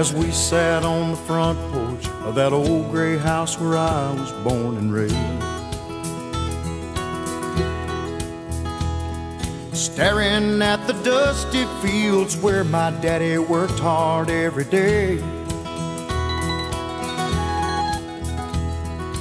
As 0.00 0.12
we 0.12 0.30
sat 0.30 0.84
on 0.84 1.10
the 1.10 1.16
front 1.16 1.58
porch 1.72 2.06
of 2.24 2.36
that 2.36 2.52
old 2.52 2.88
gray 2.92 3.18
house 3.18 3.58
where 3.58 3.76
I 3.76 4.12
was 4.12 4.30
born 4.44 4.76
and 4.76 4.92
raised. 4.92 5.55
Staring 9.96 10.60
at 10.60 10.86
the 10.86 10.92
dusty 10.92 11.64
fields 11.80 12.36
where 12.36 12.64
my 12.64 12.90
daddy 13.00 13.38
worked 13.38 13.78
hard 13.78 14.28
every 14.28 14.66
day. 14.66 15.18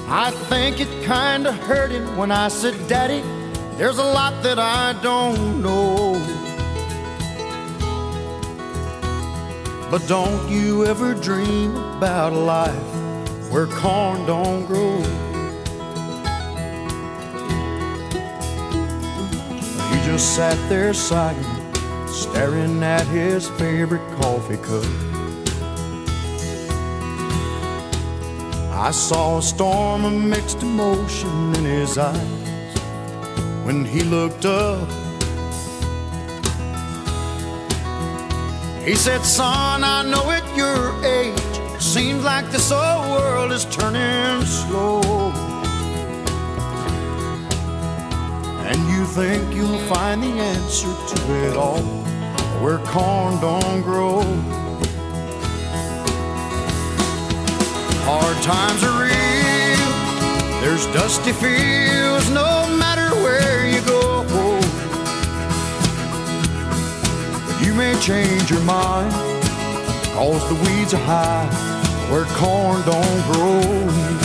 I 0.10 0.32
think 0.50 0.82
it 0.82 0.90
kinda 1.06 1.54
hurt 1.54 1.92
him 1.92 2.18
when 2.18 2.30
I 2.30 2.50
said, 2.50 2.76
Daddy, 2.90 3.22
there's 3.78 4.00
a 4.00 4.04
lot 4.04 4.44
that 4.44 4.60
I 4.60 5.02
don't 5.02 5.64
know. 5.64 6.20
But 9.90 10.06
don't 10.10 10.50
you 10.50 10.86
ever 10.86 11.14
dream 11.14 11.78
about 11.78 12.34
a 12.34 12.38
life 12.38 13.50
where 13.50 13.68
corn 13.68 14.26
don't 14.26 14.66
grow. 14.66 15.02
Just 20.16 20.38
sat 20.38 20.70
there 20.70 20.94
sighing, 20.94 21.44
staring 22.08 22.82
at 22.82 23.06
his 23.08 23.50
favorite 23.60 24.08
coffee 24.22 24.56
cup. 24.56 24.86
I 28.72 28.92
saw 28.92 29.40
a 29.40 29.42
storm 29.42 30.06
of 30.06 30.14
mixed 30.14 30.62
emotion 30.64 31.54
in 31.56 31.66
his 31.66 31.98
eyes 31.98 32.78
when 33.66 33.84
he 33.84 34.04
looked 34.04 34.46
up. 34.46 34.88
He 38.86 38.96
said, 38.96 39.22
Son, 39.26 39.84
I 39.84 40.02
know 40.10 40.32
at 40.32 40.48
your 40.56 40.96
age, 41.04 41.82
seems 41.82 42.24
like 42.24 42.50
this 42.52 42.72
whole 42.72 43.12
world 43.12 43.52
is 43.52 43.66
turning 43.66 44.46
slow. 44.46 45.45
And 48.68 48.80
you 48.90 49.06
think 49.06 49.54
you'll 49.56 49.78
find 49.94 50.24
the 50.24 50.28
answer 50.28 50.88
to 50.88 51.48
it 51.48 51.56
all 51.56 51.84
where 52.62 52.80
corn 52.80 53.40
don't 53.40 53.82
grow. 53.84 54.24
Hard 58.08 58.38
times 58.44 58.84
are 58.84 59.04
real, 59.04 60.62
there's 60.62 60.86
dusty 60.94 61.32
fields 61.32 62.30
no 62.32 62.68
matter 62.80 63.14
where 63.24 63.68
you 63.70 63.82
go. 63.86 64.24
But 67.46 67.66
You 67.66 67.74
may 67.76 67.94
change 68.00 68.50
your 68.50 68.62
mind, 68.62 69.12
cause 70.16 70.48
the 70.50 70.56
weeds 70.66 70.94
are 70.96 71.06
high 71.06 71.48
where 72.10 72.26
corn 72.36 72.82
don't 72.86 73.22
grow. 73.32 74.25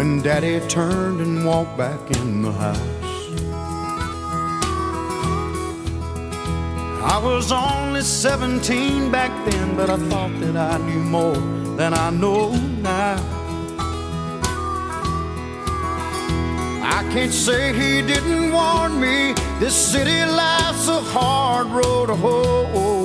When 0.00 0.22
Daddy 0.22 0.58
turned 0.60 1.20
and 1.20 1.44
walked 1.44 1.76
back 1.76 2.00
in 2.16 2.40
the 2.40 2.50
house. 2.50 2.78
I 7.14 7.20
was 7.22 7.52
only 7.52 8.00
17 8.00 9.10
back 9.10 9.30
then, 9.50 9.76
but 9.76 9.90
I 9.90 9.98
thought 10.08 10.32
that 10.40 10.56
I 10.56 10.78
knew 10.86 11.02
more 11.02 11.36
than 11.76 11.92
I 11.92 12.08
know 12.08 12.54
now. 12.80 13.16
I 16.96 17.00
can't 17.12 17.34
say 17.46 17.74
he 17.74 18.00
didn't 18.00 18.52
warn 18.52 18.98
me. 18.98 19.34
This 19.58 19.74
city 19.74 20.24
life's 20.24 20.88
a 20.88 21.02
hard 21.12 21.66
road 21.66 22.06
to 22.06 22.16
hoe. 22.16 23.04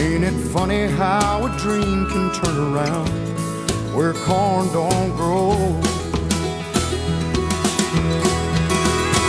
Ain't 0.00 0.24
it 0.24 0.41
funny 0.52 0.86
how 0.86 1.46
a 1.46 1.58
dream 1.58 2.06
can 2.10 2.30
turn 2.34 2.74
around 2.74 3.08
where 3.96 4.12
corn 4.12 4.70
don't 4.70 5.16
grow? 5.16 5.56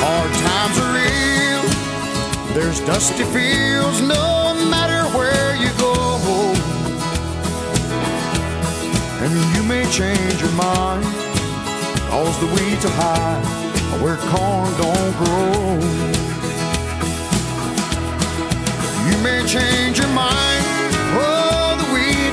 Hard 0.04 0.32
times 0.44 0.76
are 0.84 0.92
real, 1.00 1.64
there's 2.54 2.82
dusty 2.82 3.24
fields 3.24 4.02
no 4.02 4.54
matter 4.70 5.02
where 5.18 5.56
you 5.56 5.72
go. 5.80 5.94
And 9.24 9.32
you 9.56 9.64
may 9.64 9.86
change 9.92 10.42
your 10.42 10.52
mind, 10.52 11.06
cause 12.12 12.38
the 12.42 12.48
weeds 12.48 12.84
are 12.84 12.98
high 13.00 13.40
where 14.04 14.18
corn 14.28 14.70
don't 14.76 15.14
grow. 15.24 15.80
You 19.08 19.18
may 19.24 19.48
change 19.48 20.00
your 20.00 20.10
mind. 20.10 20.73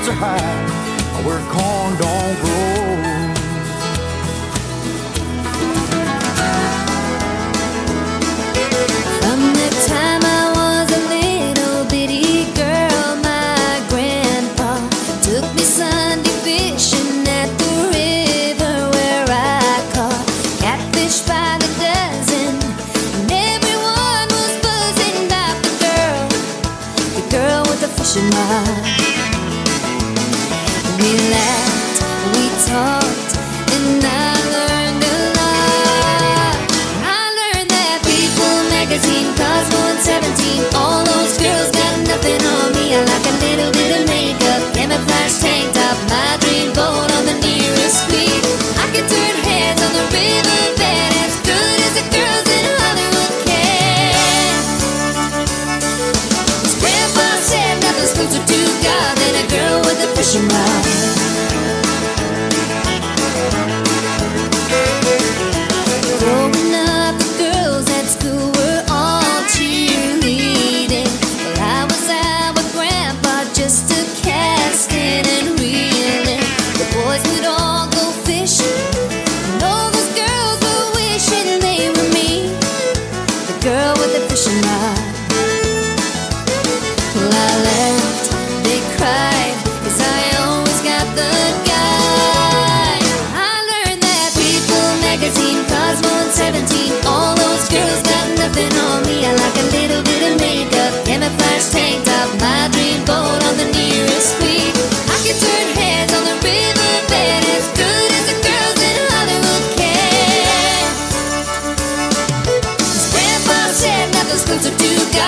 Weeds 0.01 0.09
are 0.09 0.15
high 0.15 1.23
where 1.23 1.39
corn 1.51 1.95
don't 1.99 2.41
grow. 2.41 3.10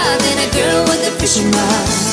than 0.03 0.37
a 0.47 0.51
girl 0.51 0.83
with 0.83 1.07
a 1.07 1.11
fishing 1.19 1.49
rod. 1.51 2.12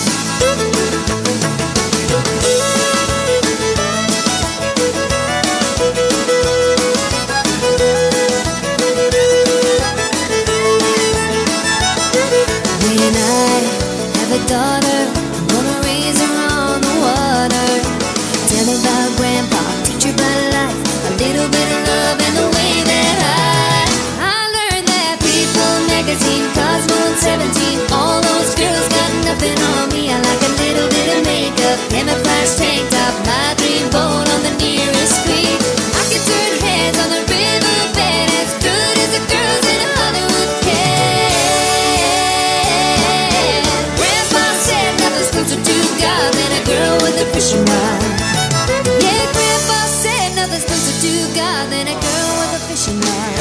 is 47.40 47.53
your. 47.55 47.64
Yeah, 47.64 49.24
Grandpa 49.33 49.81
said 49.88 50.37
nothing's 50.37 50.64
closer 50.68 50.94
to 51.05 51.12
God 51.35 51.70
than 51.72 51.88
a 51.88 51.96
girl 51.96 52.31
with 52.40 52.59
a 52.59 52.62
fishing 52.68 53.00
line. 53.00 53.37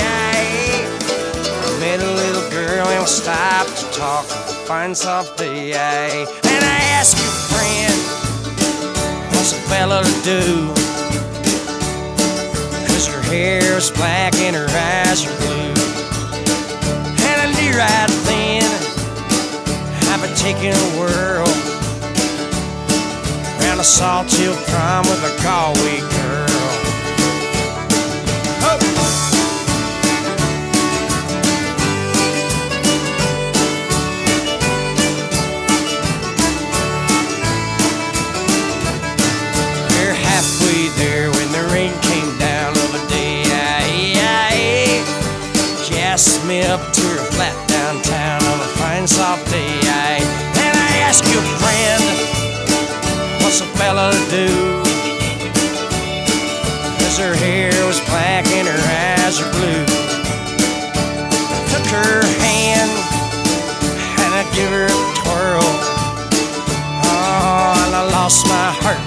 I 0.00 1.76
met 1.80 2.00
a 2.00 2.12
little 2.22 2.48
girl 2.50 2.86
and 2.88 3.00
we 3.00 3.06
stopped 3.06 3.76
to 3.80 3.86
talk 3.92 4.24
and 4.48 4.56
find 4.66 4.96
something. 4.96 5.72
Eh? 5.72 6.24
And 6.52 6.62
I 6.64 6.80
asked 6.96 7.18
your 7.20 7.36
friend, 7.52 7.96
what's 9.32 9.52
a 9.52 9.60
fella 9.68 10.02
to 10.02 10.16
do? 10.24 10.72
Cause 12.88 13.06
her 13.12 13.22
hair 13.28 13.76
is 13.76 13.90
black 13.90 14.34
and 14.36 14.56
her 14.56 14.68
eyes 14.68 15.26
are 15.28 15.36
blue. 15.44 15.76
And 17.28 17.36
I 17.44 17.48
knew 17.56 17.72
right 17.76 18.12
then 18.30 18.64
I've 20.08 20.22
been 20.22 20.36
taking 20.36 20.72
a 20.72 20.98
world 20.98 21.65
around 23.86 24.26
a 24.26 24.34
sawtill 24.34 24.56
prom 24.68 25.04
with 25.04 25.22
a 25.22 25.42
Galway 25.42 26.00
girl. 26.00 26.46
We're 39.90 40.14
halfway 40.14 40.88
there 40.96 41.30
when 41.30 41.52
the 41.52 41.68
rain 41.72 41.92
came 42.02 42.38
down 42.38 42.72
of 42.72 42.94
a 42.94 43.08
day. 43.08 43.44
Cast 45.86 46.44
me 46.46 46.62
up 46.62 46.80
to 46.92 47.00
her 47.02 47.24
flat 47.32 47.68
downtown 47.68 48.42
on 48.42 48.60
a 48.60 48.68
fine 48.78 49.06
soft 49.06 49.50
day. 49.50 49.85
Fella 53.76 54.10
do? 54.30 54.48
Cause 56.98 57.18
her 57.18 57.34
hair 57.34 57.72
was 57.86 58.00
black 58.08 58.46
and 58.48 58.66
her 58.66 58.82
eyes 59.22 59.40
are 59.40 59.50
blue. 59.52 59.84
Took 61.72 61.86
her 61.92 62.20
hand 62.40 62.90
and 64.22 64.30
I 64.34 64.42
give 64.54 64.70
her 64.70 64.86
a 64.86 65.14
twirl. 65.20 65.68
Oh, 67.04 67.84
and 67.86 67.94
I 67.94 68.08
lost 68.12 68.46
my 68.48 68.70
heart 68.82 69.05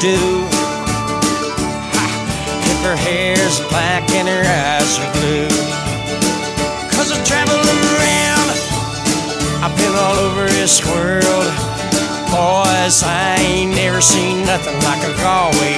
do 0.00 0.16
Ha, 1.92 2.06
if 2.64 2.80
her 2.80 2.96
hair's 2.96 3.60
black 3.68 4.08
and 4.16 4.26
her 4.26 4.40
eyes 4.40 4.96
are 4.96 5.12
blue? 5.12 5.52
Cause 6.88 7.12
I 7.12 7.20
traveled 7.28 7.60
around, 7.60 8.48
I've 9.60 9.76
been 9.76 9.92
all 9.92 10.16
over 10.24 10.48
this 10.56 10.80
world. 10.88 11.52
Boys, 12.32 13.04
I 13.04 13.36
ain't 13.44 13.76
never 13.76 14.00
seen 14.00 14.46
nothing 14.46 14.80
like 14.88 15.04
a 15.04 15.12
Galway 15.20 15.76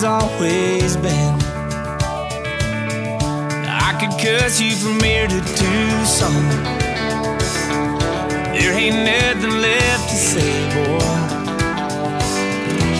has 0.00 0.04
always 0.04 0.96
been. 0.96 1.34
I 3.66 3.96
could 3.98 4.14
cuss 4.22 4.60
you 4.60 4.76
from 4.76 5.00
here 5.00 5.26
to 5.26 5.40
Tucson. 5.58 6.44
There 8.54 8.74
ain't 8.78 8.94
nothing 9.04 9.60
left 9.60 10.08
to 10.10 10.16
say, 10.16 10.54
boy. 10.74 11.00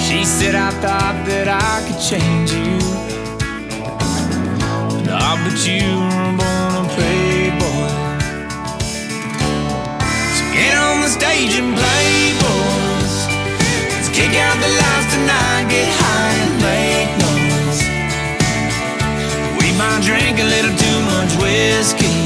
She 0.07 0.25
said, 0.25 0.57
I 0.57 0.71
thought 0.83 1.25
that 1.27 1.47
I 1.47 1.87
could 1.87 2.01
change 2.03 2.51
you. 2.53 2.79
But 5.45 5.67
you 5.67 5.87
were 6.03 6.35
born 6.37 6.73
a 6.75 6.89
playboy. 6.97 7.91
So 10.35 10.43
get 10.53 10.77
on 10.77 11.03
the 11.03 11.09
stage 11.09 11.55
and 11.61 11.75
play, 11.77 12.28
drink 20.09 20.41
a 20.41 20.49
little 20.57 20.73
too 20.73 20.99
much 21.05 21.31
whiskey. 21.37 22.21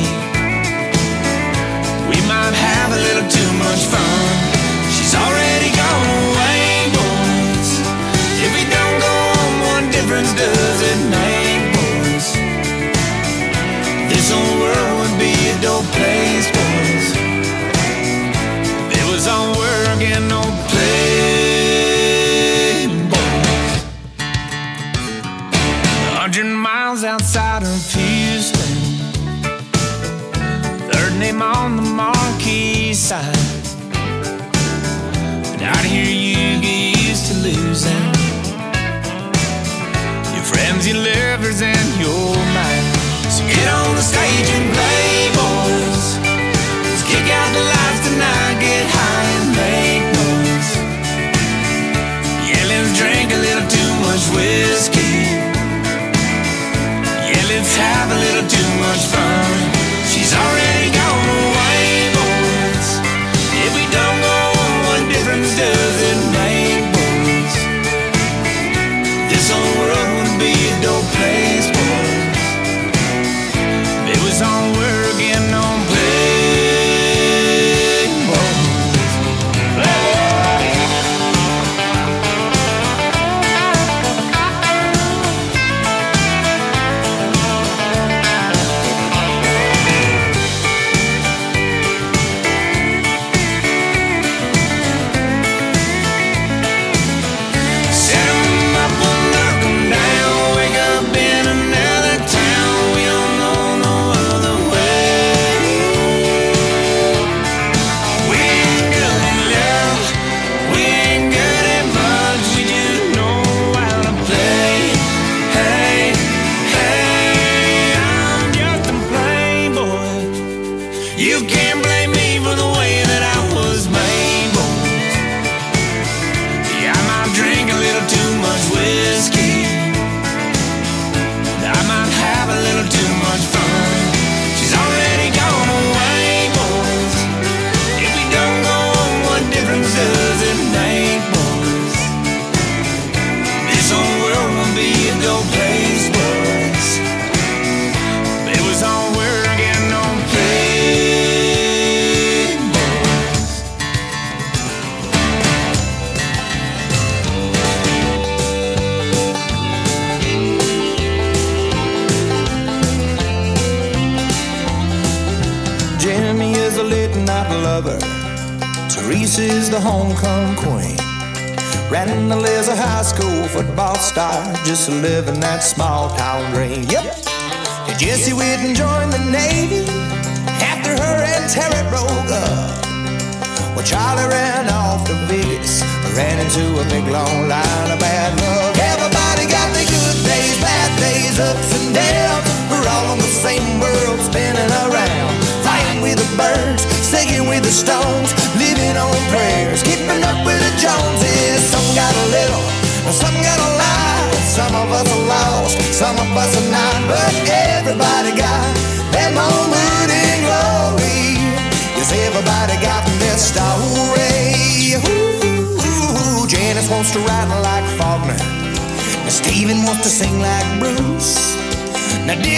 We 2.07 2.19
might 2.31 2.55
have 2.55 2.91
a 2.95 3.01
little 3.09 3.27
too 3.27 3.51
much 3.59 3.83
fun. 3.91 4.23
She's 4.95 5.15
already 5.19 5.71
gone 5.75 6.09
away, 6.31 6.63
boys. 6.95 7.71
If 8.39 8.51
we 8.55 8.65
don't 8.71 8.99
go 9.03 9.15
on, 9.35 9.51
what 9.67 9.83
difference 9.91 10.31
does 10.31 10.79
it 10.93 11.01
make, 11.11 11.63
boys? 11.75 12.27
This 14.15 14.31
whole 14.31 14.57
world 14.63 14.95
would 15.03 15.19
be 15.19 15.35
a 15.51 15.57
dope 15.67 15.91
place, 15.99 16.47
boys. 16.55 17.07
It 18.95 19.05
was 19.11 19.27
all 19.27 19.59
work 19.59 20.01
and 20.15 20.31
On 31.43 31.75
the 31.75 31.83
marquee 31.83 32.95
side. 32.95 33.35
But 35.43 35.61
out 35.61 35.85
here 35.85 36.07
you 36.07 36.63
get 36.63 37.03
used 37.03 37.27
to 37.31 37.35
losing. 37.43 38.07
Your 40.35 40.47
friends, 40.47 40.87
your 40.87 41.03
lovers, 41.03 41.61
and 41.61 41.89
your 41.99 42.37
mind. 42.55 42.87
So 43.27 43.43
get 43.51 43.67
on 43.75 43.91
the 43.99 44.07
stage 44.07 44.49
and 44.55 44.71
play, 44.71 45.35
boys. 45.35 46.07
Let's 46.87 47.03
kick 47.11 47.27
out 47.27 47.51
the 47.59 47.65
lights 47.75 48.01
tonight, 48.07 48.57
get 48.63 48.87
high 48.95 49.27
and 49.43 49.51
make 49.59 50.07
noise. 50.23 50.71
Yeah, 52.47 52.65
let's 52.71 52.95
drink 52.95 53.35
a 53.35 53.41
little 53.43 53.67
too 53.67 53.93
much 54.07 54.25
whiskey. 54.31 55.27
Yeah, 57.27 57.45
let's 57.51 57.75
have 57.75 58.09
a 58.15 58.19
little 58.31 58.47
too 58.47 58.71
much 58.79 59.03
fun. 59.11 59.62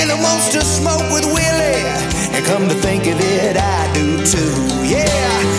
really 0.04 0.20
wants 0.22 0.48
to 0.50 0.60
smoke 0.60 1.06
with 1.12 1.24
Willie. 1.24 1.84
And 2.34 2.44
come 2.44 2.68
to 2.68 2.74
think 2.74 3.06
of 3.06 3.16
it, 3.20 3.56
I 3.56 3.92
do 3.94 4.20
too. 4.24 4.56
Yeah, 4.84 5.06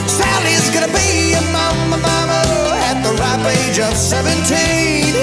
Sally's 0.06 0.70
gonna 0.70 0.92
be 0.94 1.34
a 1.34 1.42
mama, 1.52 1.98
mama 1.98 2.42
at 2.90 3.02
the 3.02 3.14
ripe 3.18 3.46
age 3.58 3.80
of 3.80 3.96
17. 3.96 5.16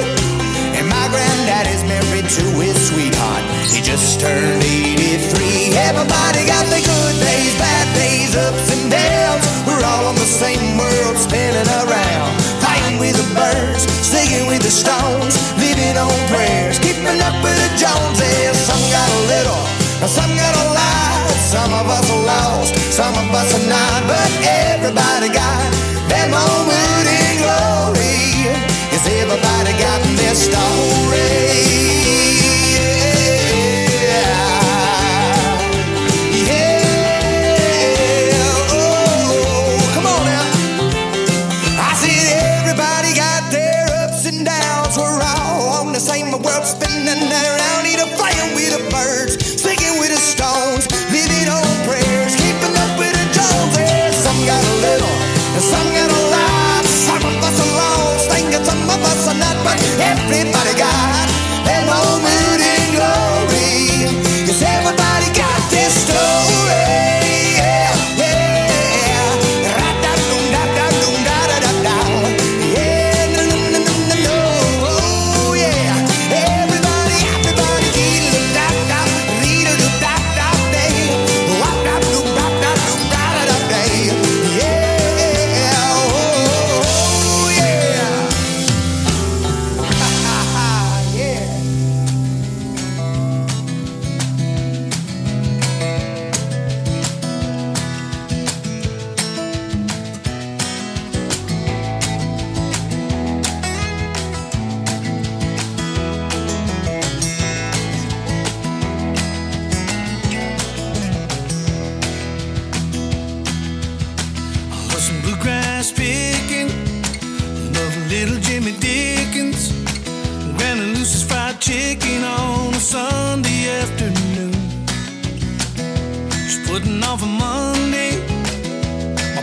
And 0.74 0.88
my 0.88 1.06
granddaddy's 1.08 1.84
married 1.84 2.28
to 2.38 2.44
his 2.58 2.76
sweetheart. 2.88 3.44
He 3.70 3.80
just 3.80 4.20
turned 4.20 4.62
83. 4.64 5.76
Everybody 5.88 6.42
got 6.46 6.66
their 6.66 6.82
good 6.82 7.16
days, 7.22 7.54
bad 7.58 7.86
days, 7.94 8.34
ups 8.34 8.68
and 8.74 8.90
downs. 8.90 9.44
We're 9.66 9.84
all 9.84 10.06
on 10.10 10.16
the 10.16 10.30
same 10.42 10.78
world 10.78 11.16
spinning 11.16 11.70
around. 11.84 12.30
Fighting 12.64 12.98
with 12.98 13.14
the 13.14 13.28
birds, 13.34 13.86
singing 14.02 14.46
with 14.48 14.62
the 14.62 14.70
stones 14.70 15.34
it 15.83 15.97
on 15.97 16.14
prayers, 16.30 16.78
keeping 16.78 17.18
up 17.20 17.37
with 17.43 17.57
the 17.59 17.70
Joneses. 17.74 18.55
Some 18.68 18.85
got 18.95 19.09
a 19.11 19.20
little, 19.33 19.62
some 20.07 20.33
got 20.37 20.55
a 20.55 20.66
lot. 20.78 21.03
Some 21.53 21.72
of 21.74 21.87
us 21.87 22.11
are 22.11 22.24
lost, 22.24 22.74
some 22.91 23.12
of 23.12 23.28
us 23.35 23.53
are 23.53 23.68
not, 23.68 24.01
but 24.09 24.30
everybody 24.72 25.28
got 25.28 25.70
their 26.09 26.28
moment 26.30 27.07
in 27.07 27.45
glory. 27.45 28.49
Yes, 28.89 29.05
everybody 29.20 29.72
got 29.76 30.01
their 30.16 30.35
story. 30.35 31.71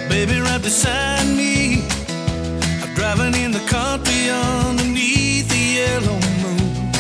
baby, 0.10 0.40
right 0.40 0.62
beside 0.62 1.28
me. 1.38 1.84
I'm 2.82 2.94
driving 2.96 3.36
in 3.36 3.52
the 3.52 3.64
country 3.70 4.30
underneath 4.30 5.48
the 5.48 5.64
yellow 5.80 6.20
moon. 6.42 6.92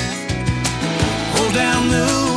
Hold 1.33 1.53
down 1.53 1.89
the 1.89 2.28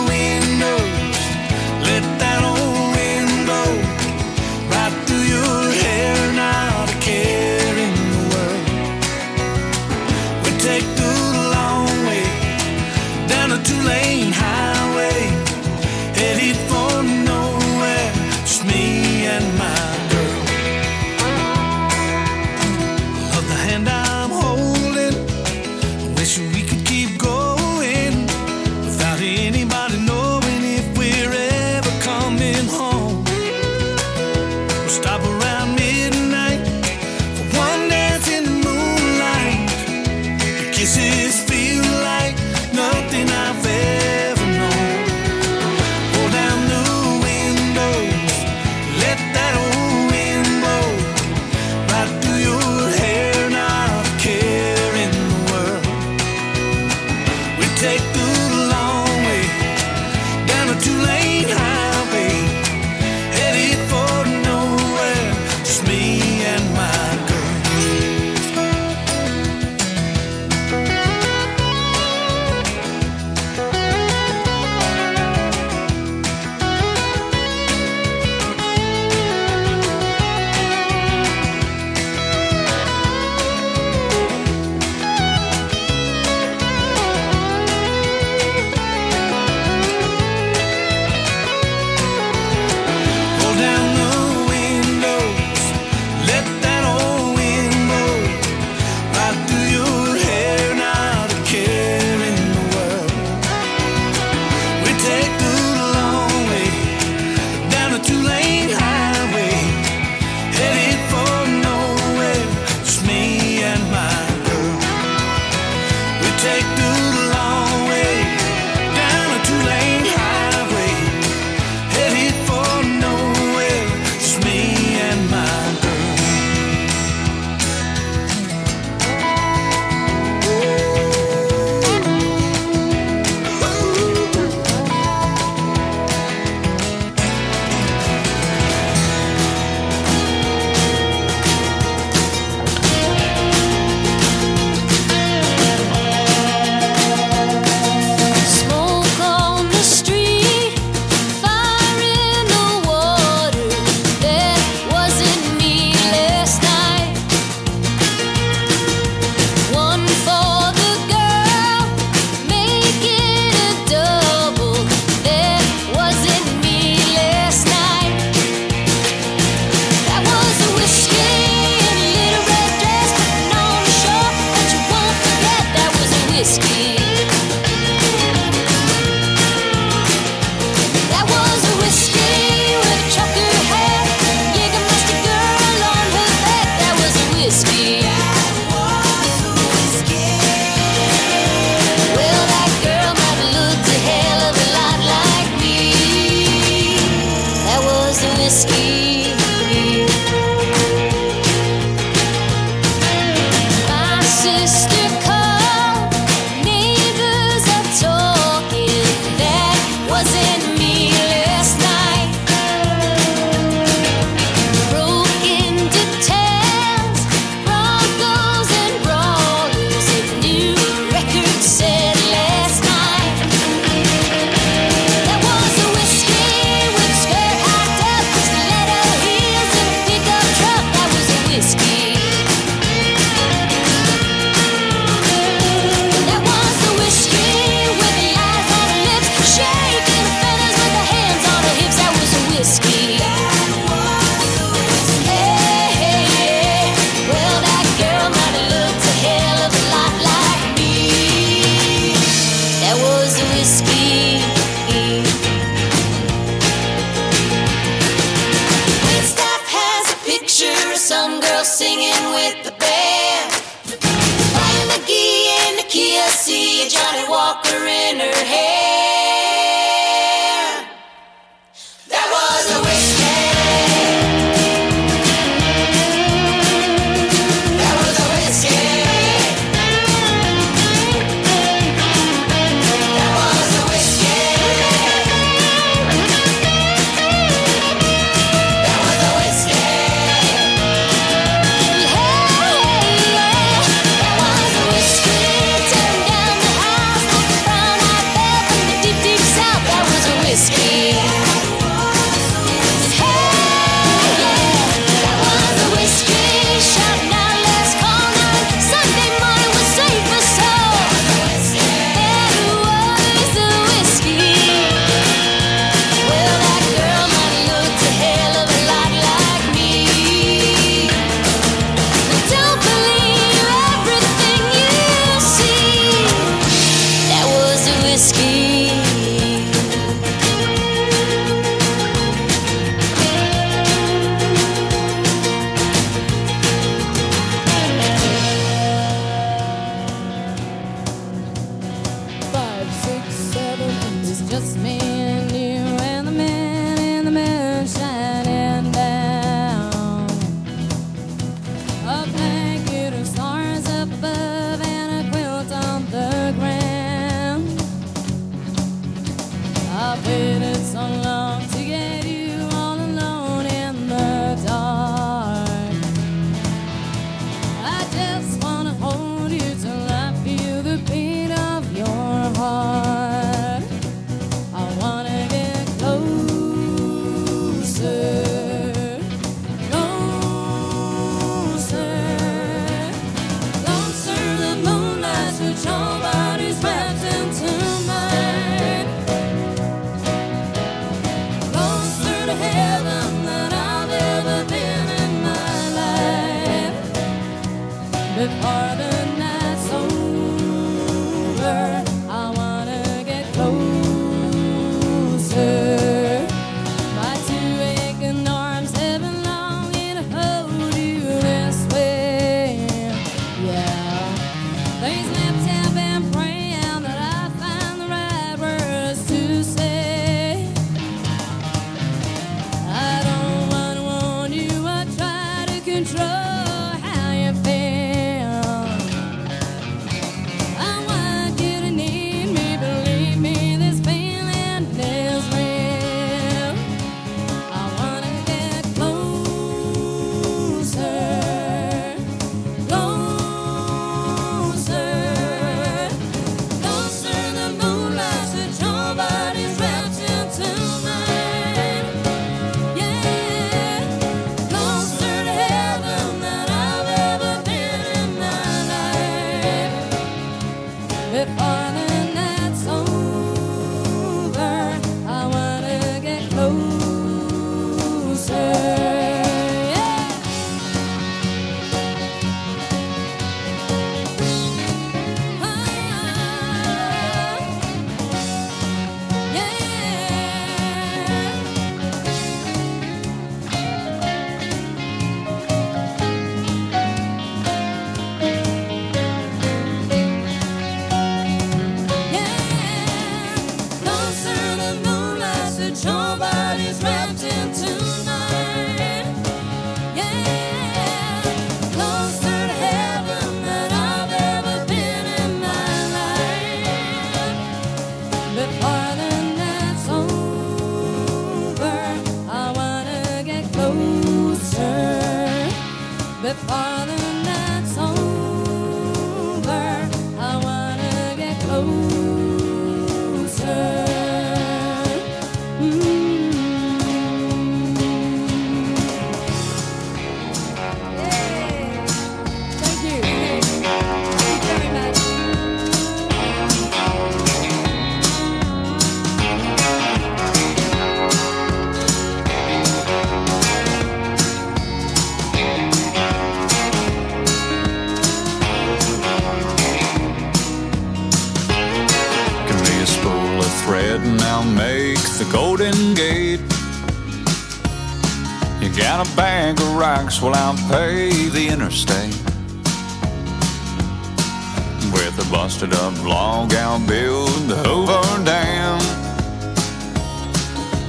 The 565.37 565.49
busted 565.51 565.95
up 565.95 566.13
log 566.25 566.71
gown 566.71 567.07
building 567.07 567.67
the 567.67 567.77
Hoover 567.77 568.45
Dam. 568.45 569.01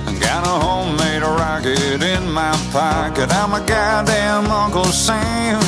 I 0.07 0.17
got 0.17 0.47
a 0.47 0.55
homemade 0.65 1.23
rocket 1.23 2.01
in 2.01 2.31
my 2.31 2.53
pocket. 2.71 3.29
I'm 3.33 3.51
a 3.51 3.59
goddamn 3.67 4.45
Uncle 4.45 4.85
Sam. 4.85 5.59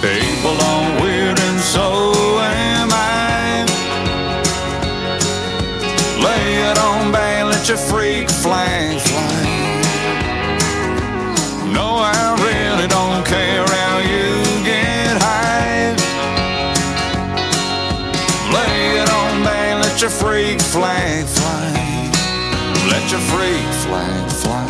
People 0.00 0.56
are 0.70 1.02
weird 1.02 1.38
and 1.38 1.60
so 1.60 2.40
am 2.40 2.88
I. 2.90 3.66
Lay 6.24 6.70
it 6.70 6.78
on, 6.78 7.12
bang, 7.12 7.46
let 7.46 7.68
your 7.68 7.76
freak 7.76 8.30
flag 8.30 8.98
fly. 8.98 9.68
No, 11.74 11.96
I 12.00 12.34
really 12.40 12.88
don't 12.88 13.26
care. 13.26 13.67
your 20.08 20.16
freak 20.16 20.58
flag 20.60 21.26
fly. 21.26 22.10
Let 22.90 23.10
your 23.10 23.20
freak 23.20 23.68
flag 23.84 24.30
fly. 24.40 24.64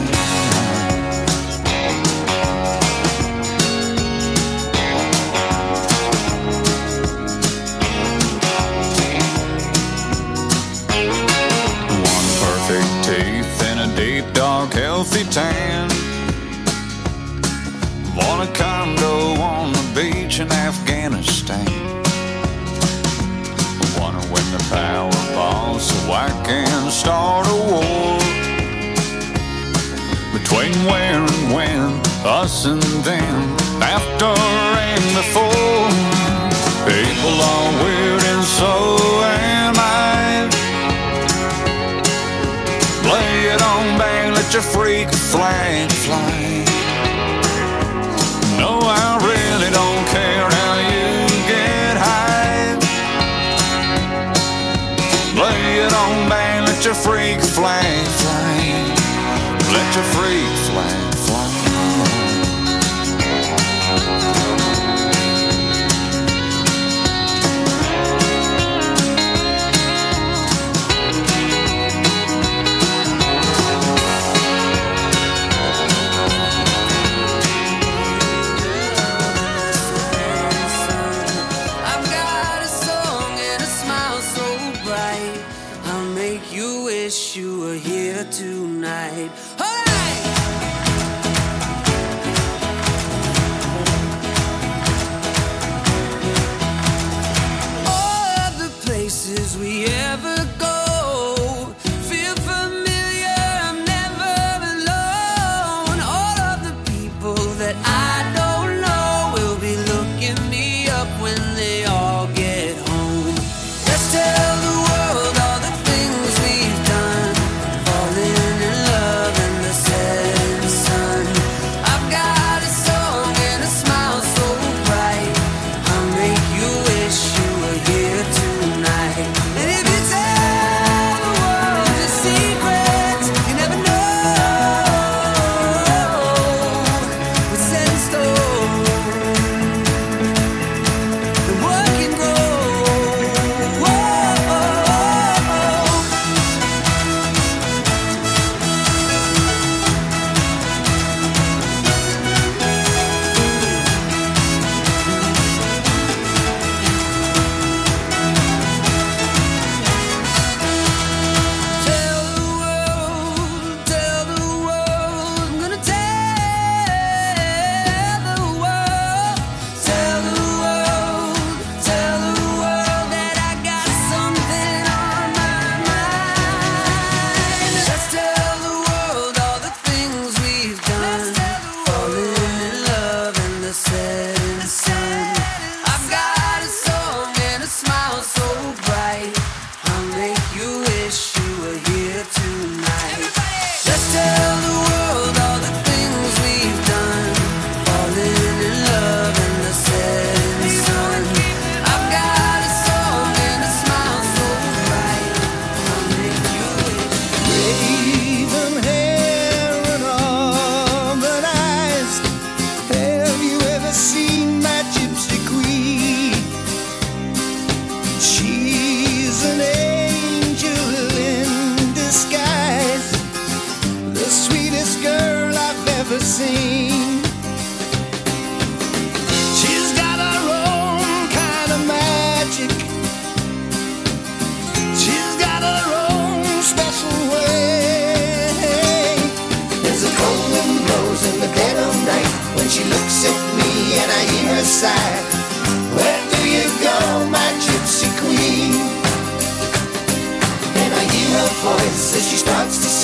One 12.03 12.29
perfect 12.43 12.93
teeth 13.05 13.63
and 13.63 13.79
a 13.81 13.97
deep, 13.97 14.35
dark, 14.35 14.73
healthy 14.73 15.23
tan. 15.31 15.89
Want 18.17 18.49
a 18.49 18.53
condo 18.55 19.41
on 19.41 19.73
the 19.73 19.85
beach 19.95 20.41
in 20.41 20.51
Afghanistan. 20.51 21.65
Wanna 24.01 24.21
win 24.33 24.51
the 24.51 24.67
power 24.71 25.08
laws 25.69 25.89
so 25.89 26.13
I 26.13 26.29
can 26.45 26.91
start 26.91 27.47
a 27.49 27.59
war 27.71 28.19
between 30.33 30.73
where 30.85 31.23
and 31.23 31.55
when, 31.55 31.81
us 32.25 32.67
and 32.67 32.83
them, 33.05 33.57
after 33.83 34.33
and 34.91 35.05
before. 35.21 35.89
People 36.87 37.37
are 37.53 37.69
weird 37.83 38.23
and 38.33 38.45
so 38.59 38.73
am 39.33 39.75
I. 39.77 40.49
Play 43.07 43.33
it 43.55 43.63
on, 43.63 43.99
bang, 43.99 44.33
let 44.35 44.53
your 44.53 44.63
freak 44.63 45.11
flag 45.33 45.91
fly. 45.91 46.28
flame, 57.59 58.05
flame. 58.23 58.87
Let 59.75 59.95
your 59.97 60.05
freak 60.15 60.58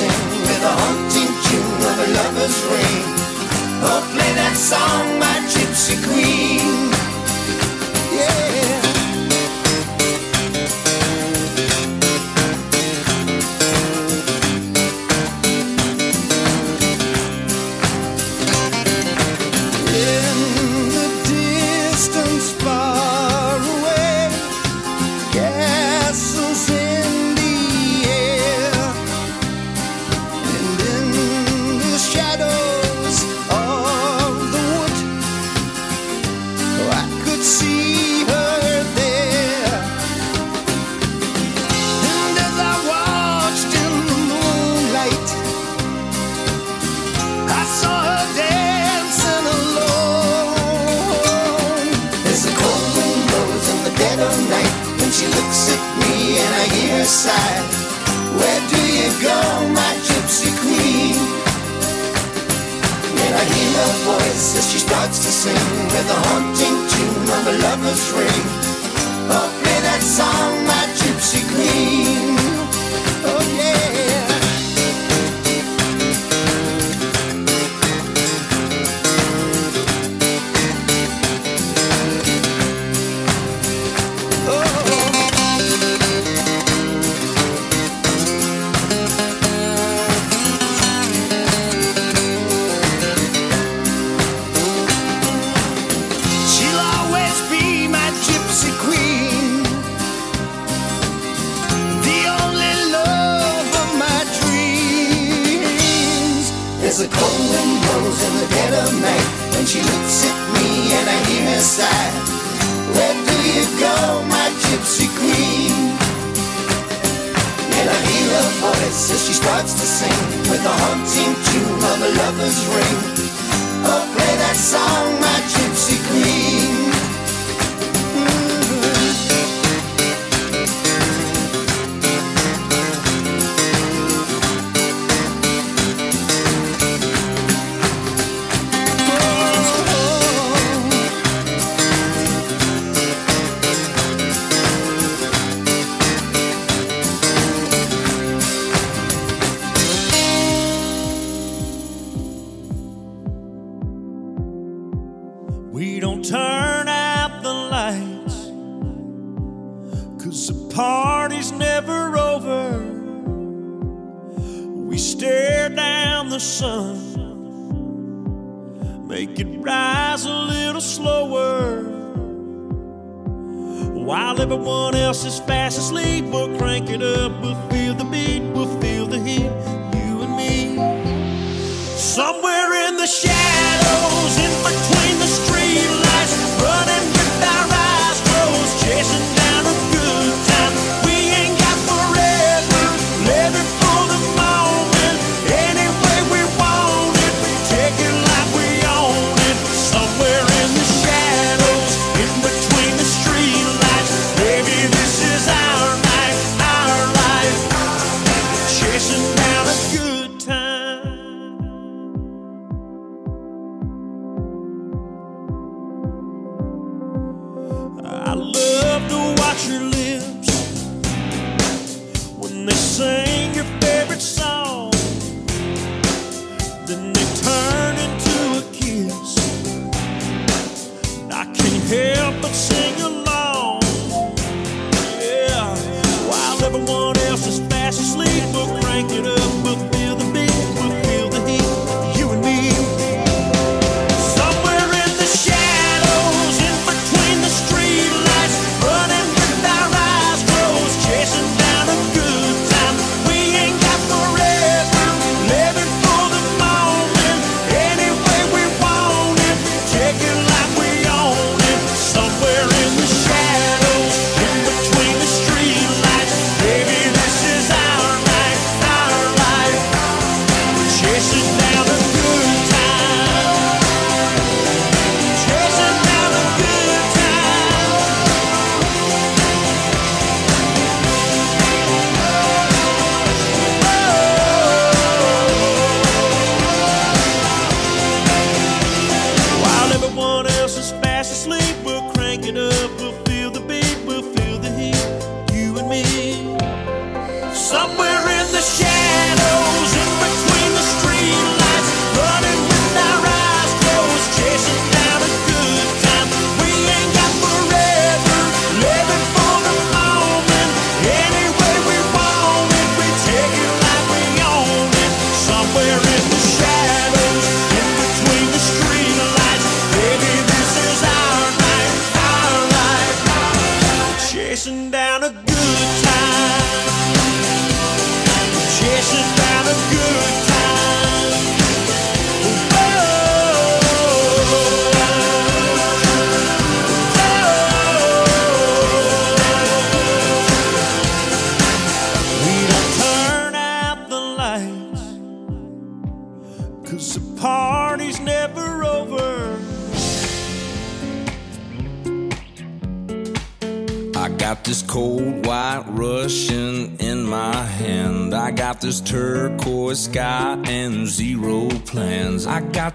dancing 0.09 0.41
with 0.41 0.63
a 0.63 0.75
haunting 0.81 1.35
tune 1.47 1.83
of 1.91 1.97
a 2.05 2.09
lover's 2.17 2.59
ring. 2.71 3.05
Oh, 3.87 4.01
play 4.13 4.33
that 4.41 4.57
song, 4.57 5.19
my 5.19 5.37
gypsy 5.53 5.97
queen. 6.07 6.94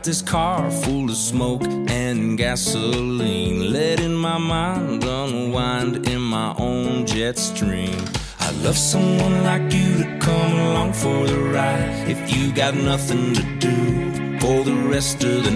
this 0.09 0.23
car 0.23 0.71
full 0.71 1.07
of 1.07 1.15
smoke 1.15 1.61
and 1.87 2.35
gasoline, 2.35 3.71
letting 3.71 4.15
my 4.15 4.39
mind 4.39 5.03
unwind 5.03 6.09
in 6.09 6.19
my 6.19 6.51
own 6.57 7.05
jet 7.05 7.37
stream. 7.37 7.95
I'd 8.39 8.55
love 8.63 8.75
someone 8.75 9.43
like 9.43 9.71
you 9.71 9.97
to 10.03 10.17
come 10.19 10.51
along 10.65 10.93
for 10.93 11.27
the 11.27 11.37
ride 11.53 12.09
if 12.09 12.19
you 12.35 12.51
got 12.51 12.73
nothing 12.73 13.35
to 13.35 13.43
do 13.59 14.39
for 14.39 14.63
the 14.63 14.77
rest 14.93 15.23
of 15.23 15.43
the 15.43 15.51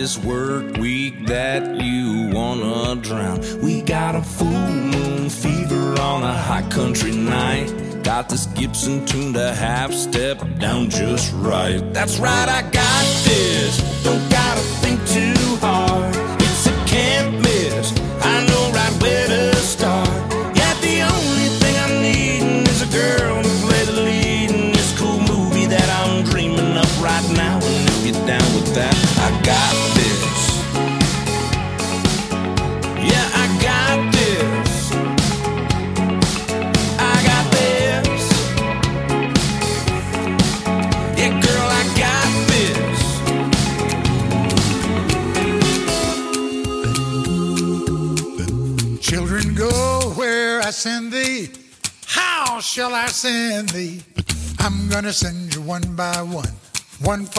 this 0.00 0.16
work 0.16 0.78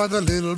for 0.01 0.07
the 0.07 0.19
little 0.19 0.50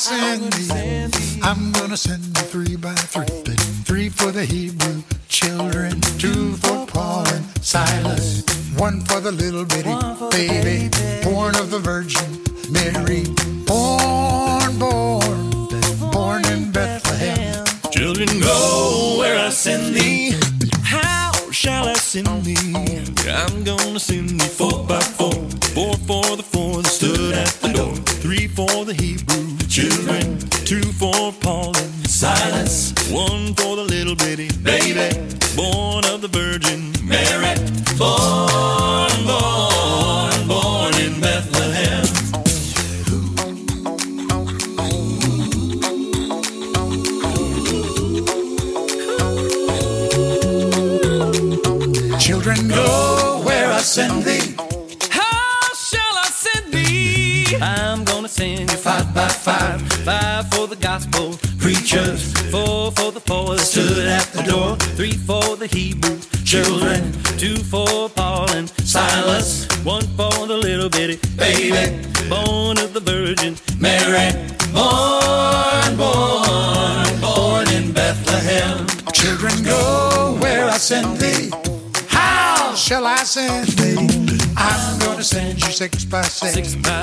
Sandy. 0.00 1.40
I'm 1.42 1.72
gonna 1.72 1.96
send 1.96 2.24
you 2.24 2.42
three 2.44 2.76
by 2.76 2.94
three. 2.94 3.26
Three 3.84 4.08
for 4.08 4.32
the 4.32 4.46
Hebrew 4.46 5.02
children, 5.28 6.00
two 6.18 6.56
for 6.56 6.86
Paul 6.86 7.28
and 7.28 7.44
Silas, 7.62 8.42
one 8.78 9.02
for 9.02 9.20
the 9.20 9.30
little 9.30 9.66
bitty 9.66 9.94
baby, 10.30 10.88
born 11.22 11.54
of 11.56 11.70
the 11.70 11.80
Virgin 11.80 12.42
Mary. 12.70 13.24
Born 13.66 14.29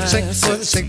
Sex, 0.07 0.37
sex, 0.37 0.69
sex. 0.69 0.86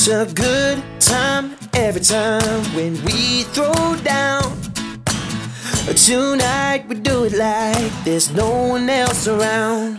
It's 0.00 0.06
a 0.06 0.32
good 0.32 0.80
time 1.00 1.56
every 1.74 2.00
time 2.00 2.62
when 2.76 2.92
we 3.04 3.42
throw 3.52 3.96
down. 4.04 4.56
Tonight 5.92 6.84
we 6.88 6.94
do 7.00 7.24
it 7.24 7.32
like 7.32 8.04
there's 8.04 8.32
no 8.32 8.68
one 8.68 8.88
else 8.88 9.26
around. 9.26 9.97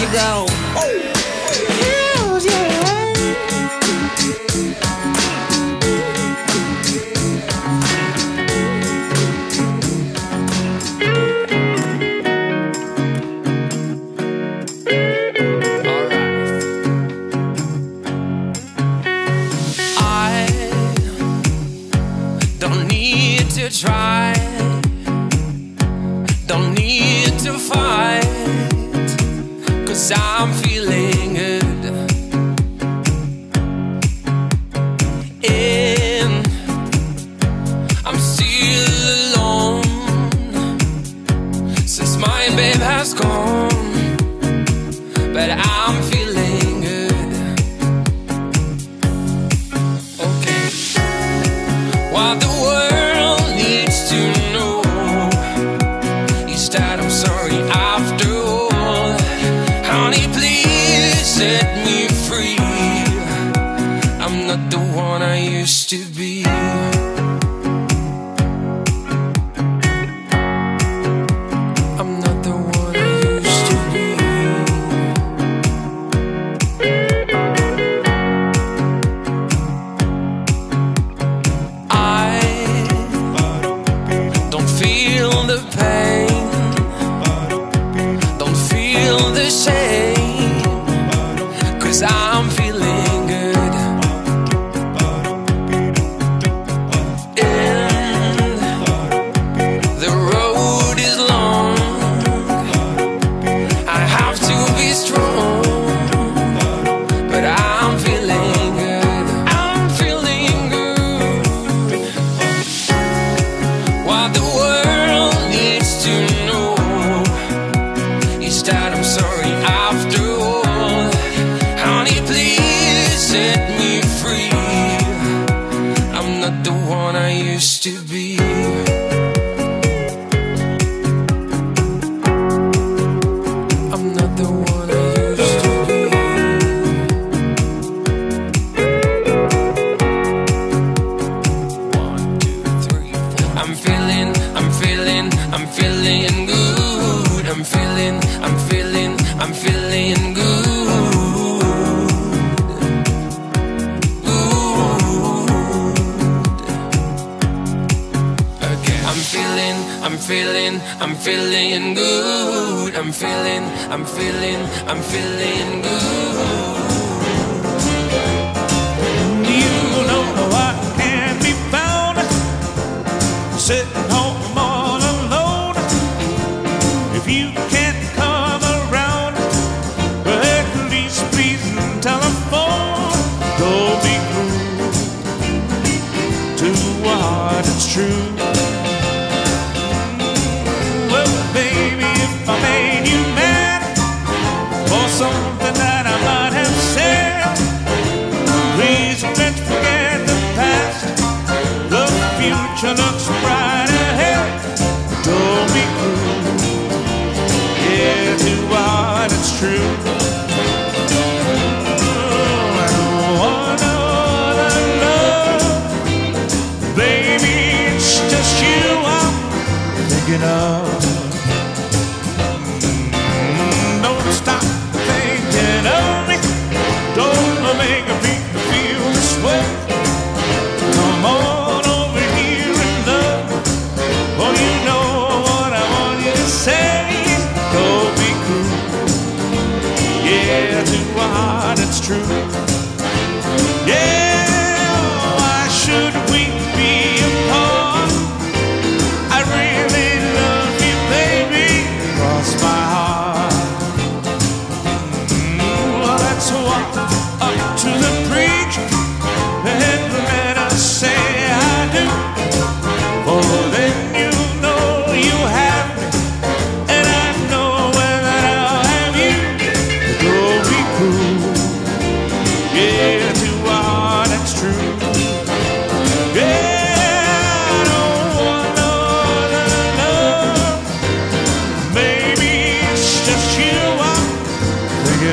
You 0.00 0.06
go. 0.12 0.44
Oh, 0.76 0.95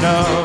of. 0.03 0.42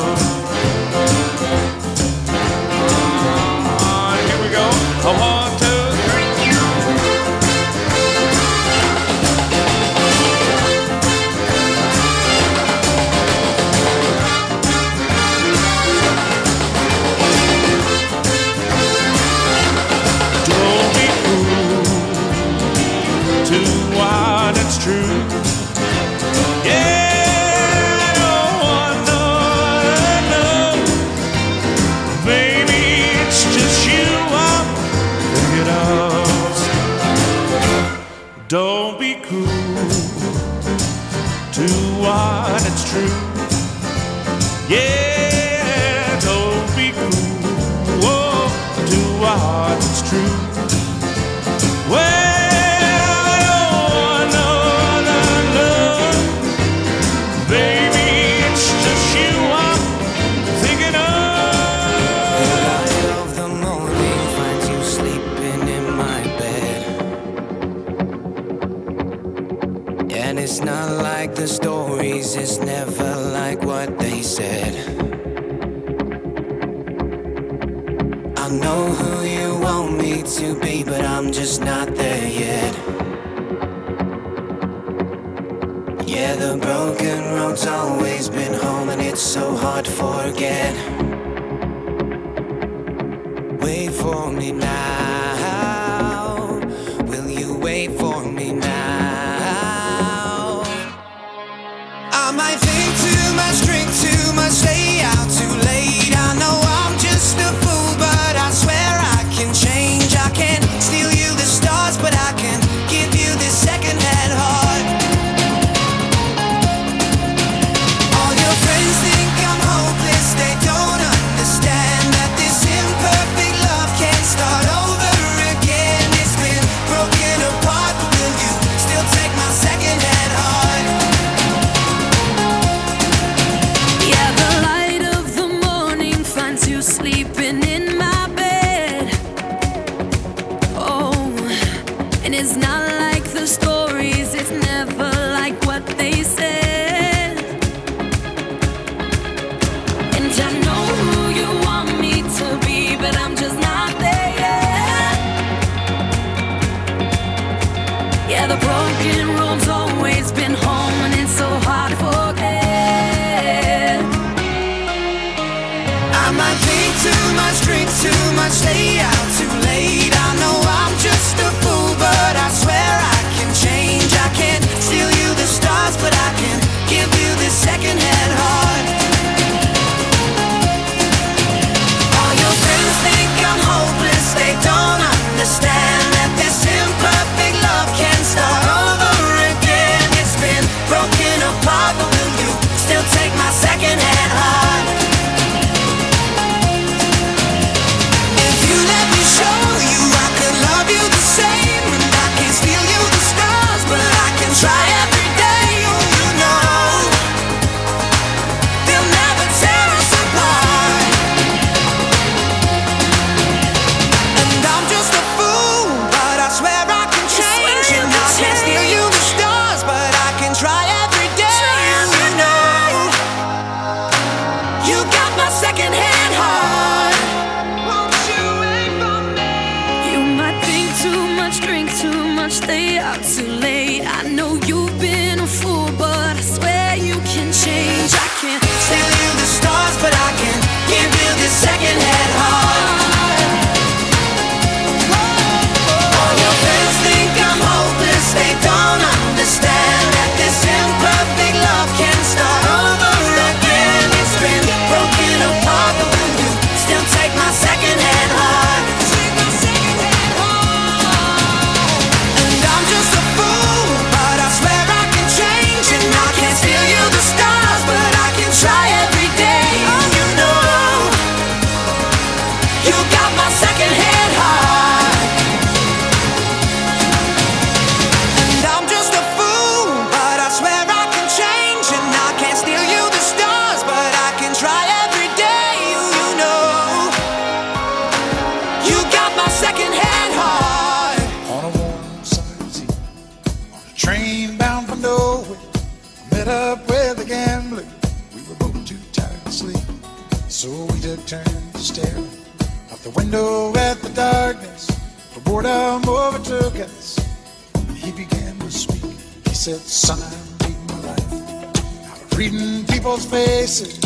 Said, 310.08 310.16
"Son, 310.16 310.20
I'm 310.22 310.66
reading 310.66 310.86
my 310.86 310.98
life 311.08 312.38
reading 312.38 312.84
people's 312.86 313.26
faces 313.26 313.98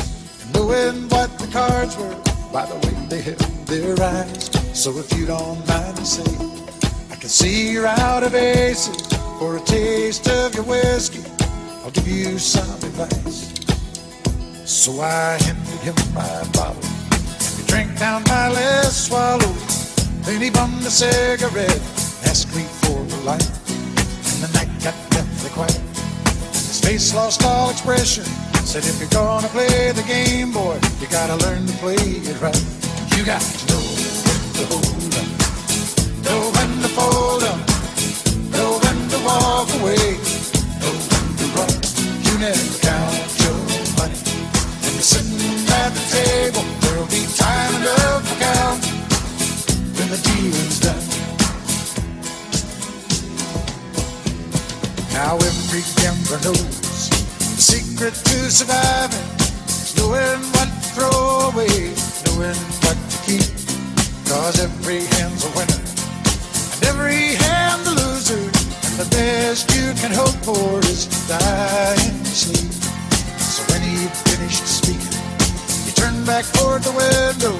and 0.42 0.54
knowing 0.54 1.08
what 1.08 1.38
the 1.38 1.46
cards 1.48 1.96
were 1.96 2.16
by 2.52 2.66
the 2.66 2.74
way 2.82 2.94
they 3.08 3.20
held 3.20 3.66
their 3.66 3.94
eyes. 4.02 4.50
So 4.72 4.90
if 4.98 5.12
you 5.16 5.26
don't 5.26 5.66
mind 5.68 5.98
me 5.98 6.04
saying." 6.04 6.50
I 7.10 7.16
can 7.16 7.28
see 7.28 7.72
you're 7.72 7.86
out 7.86 8.22
of 8.24 8.34
aces 8.34 8.96
for 9.38 9.56
a 9.56 9.60
taste 9.60 10.28
of 10.28 10.54
your 10.54 10.64
whiskey. 10.64 11.24
I'll 11.84 11.90
give 11.90 12.08
you 12.08 12.38
some 12.38 12.78
advice. 12.88 13.50
So 14.64 15.00
I 15.00 15.38
handed 15.46 15.80
him 15.88 15.96
my 16.14 16.42
bottle. 16.52 16.82
And 17.46 17.54
he 17.58 17.64
drank 17.66 17.98
down 17.98 18.22
my 18.26 18.48
last 18.48 19.06
swallow. 19.06 19.54
Then 20.26 20.40
he 20.40 20.50
bummed 20.50 20.86
a 20.86 20.90
cigarette, 20.90 21.82
asked 22.24 22.54
me 22.56 22.64
for 22.82 22.98
a 22.98 23.20
light. 23.28 23.61
Face 26.82 27.14
lost 27.14 27.44
all 27.44 27.70
expression. 27.70 28.24
Said, 28.64 28.84
if 28.84 28.98
you're 28.98 29.09
gonna 29.10 29.48
play 29.48 29.92
the 29.92 30.02
game, 30.02 30.52
boy, 30.52 30.78
you 31.00 31.06
gotta 31.09 31.36
learn 31.44 31.66
to 31.66 31.72
play 31.78 31.94
it 31.94 32.40
right. 32.40 32.64
You 33.16 33.24
got 33.24 33.40
to 33.40 33.62
know 33.70 33.82
when 34.26 34.42
to 34.59 34.64
hold 34.70 35.14
up, 35.20 35.28
know 36.26 36.42
when 36.56 36.70
to 36.82 36.90
fold 36.96 37.42
up, 37.52 37.60
know 38.54 38.70
when 38.82 38.98
to 39.12 39.18
walk 39.28 39.68
away, 39.80 40.06
know 40.80 40.94
when 41.10 41.26
to 41.40 41.46
run. 41.56 41.72
You 42.26 42.32
never 42.38 42.68
count 42.86 43.14
your 43.42 43.59
money. 43.98 44.18
When 44.82 44.92
you're 44.96 45.10
sitting 45.14 45.68
at 45.80 45.90
the 45.96 46.04
table, 46.18 46.64
there'll 46.82 47.12
be 47.18 47.22
time 47.36 47.74
enough 47.82 48.22
to 48.28 48.34
count 48.46 48.80
when 49.96 50.09
the 50.10 50.20
dealing's 50.28 50.80
done. 50.80 51.11
Now 55.12 55.36
every 55.36 55.84
gambler 56.01 56.40
knows 56.40 57.09
the 57.39 57.60
secret 57.60 58.14
to 58.14 58.51
surviving 58.51 59.28
is 59.68 59.94
knowing 59.97 60.40
what 60.56 60.68
to 60.72 60.89
throw 60.97 61.52
away, 61.52 61.93
knowing 62.24 62.56
what 62.80 62.97
to 62.97 63.16
keep. 63.28 63.44
Cause 64.24 64.59
every 64.60 65.05
hand's 65.16 65.44
a 65.44 65.51
winner, 65.52 65.84
and 66.72 66.82
every 66.89 67.36
hand 67.44 67.86
a 67.86 67.93
loser. 67.93 68.40
And 68.40 68.97
the 68.97 69.09
best 69.12 69.68
you 69.76 69.93
can 70.01 70.12
hope 70.12 70.36
for 70.40 70.80
is 70.89 71.06
to 71.06 71.28
die 71.28 71.97
in 72.09 72.24
sleep. 72.24 72.72
So 73.36 73.60
when 73.72 73.82
he 73.82 74.09
finished 74.32 74.66
speaking, 74.66 75.20
he 75.84 75.93
turned 75.93 76.24
back 76.24 76.47
toward 76.56 76.82
the 76.82 76.93
window, 76.93 77.52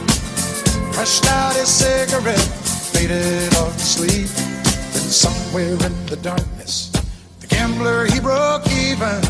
crushed 0.93 1.27
out 1.27 1.55
his 1.55 1.69
cigarette, 1.69 2.49
faded 2.97 3.55
off 3.57 3.77
to 3.77 3.85
sleep. 3.85 4.29
Then 4.93 5.09
somewhere 5.13 5.73
in 5.73 6.07
the 6.07 6.17
darkness, 6.23 6.92
gambler 7.63 8.07
he 8.07 8.19
broke 8.19 8.67
even. 8.73 9.21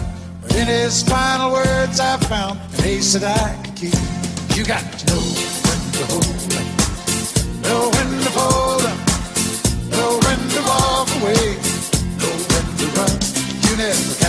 But 0.41 0.57
in 0.57 0.67
his 0.67 1.03
final 1.03 1.53
words, 1.53 2.01
I 2.01 2.17
found 2.33 2.59
an 2.79 2.85
ace 2.85 3.13
that 3.15 3.25
I 3.25 3.63
could 3.63 3.77
keep. 3.77 4.57
You 4.57 4.65
got 4.65 4.85
to 4.99 5.05
know 5.11 5.23
when 5.67 5.81
to 5.99 6.05
hold 6.13 6.53
up, 6.61 6.69
know 7.65 7.83
when 7.95 8.11
to 8.25 8.31
fold 8.37 8.85
up, 8.93 9.01
know 9.93 10.11
when 10.25 10.41
to 10.55 10.61
walk 10.71 11.09
away, 11.21 11.45
know 12.21 12.35
when 12.51 12.67
to 12.81 12.87
run. 12.97 13.17
You 13.65 13.73
never 13.77 14.22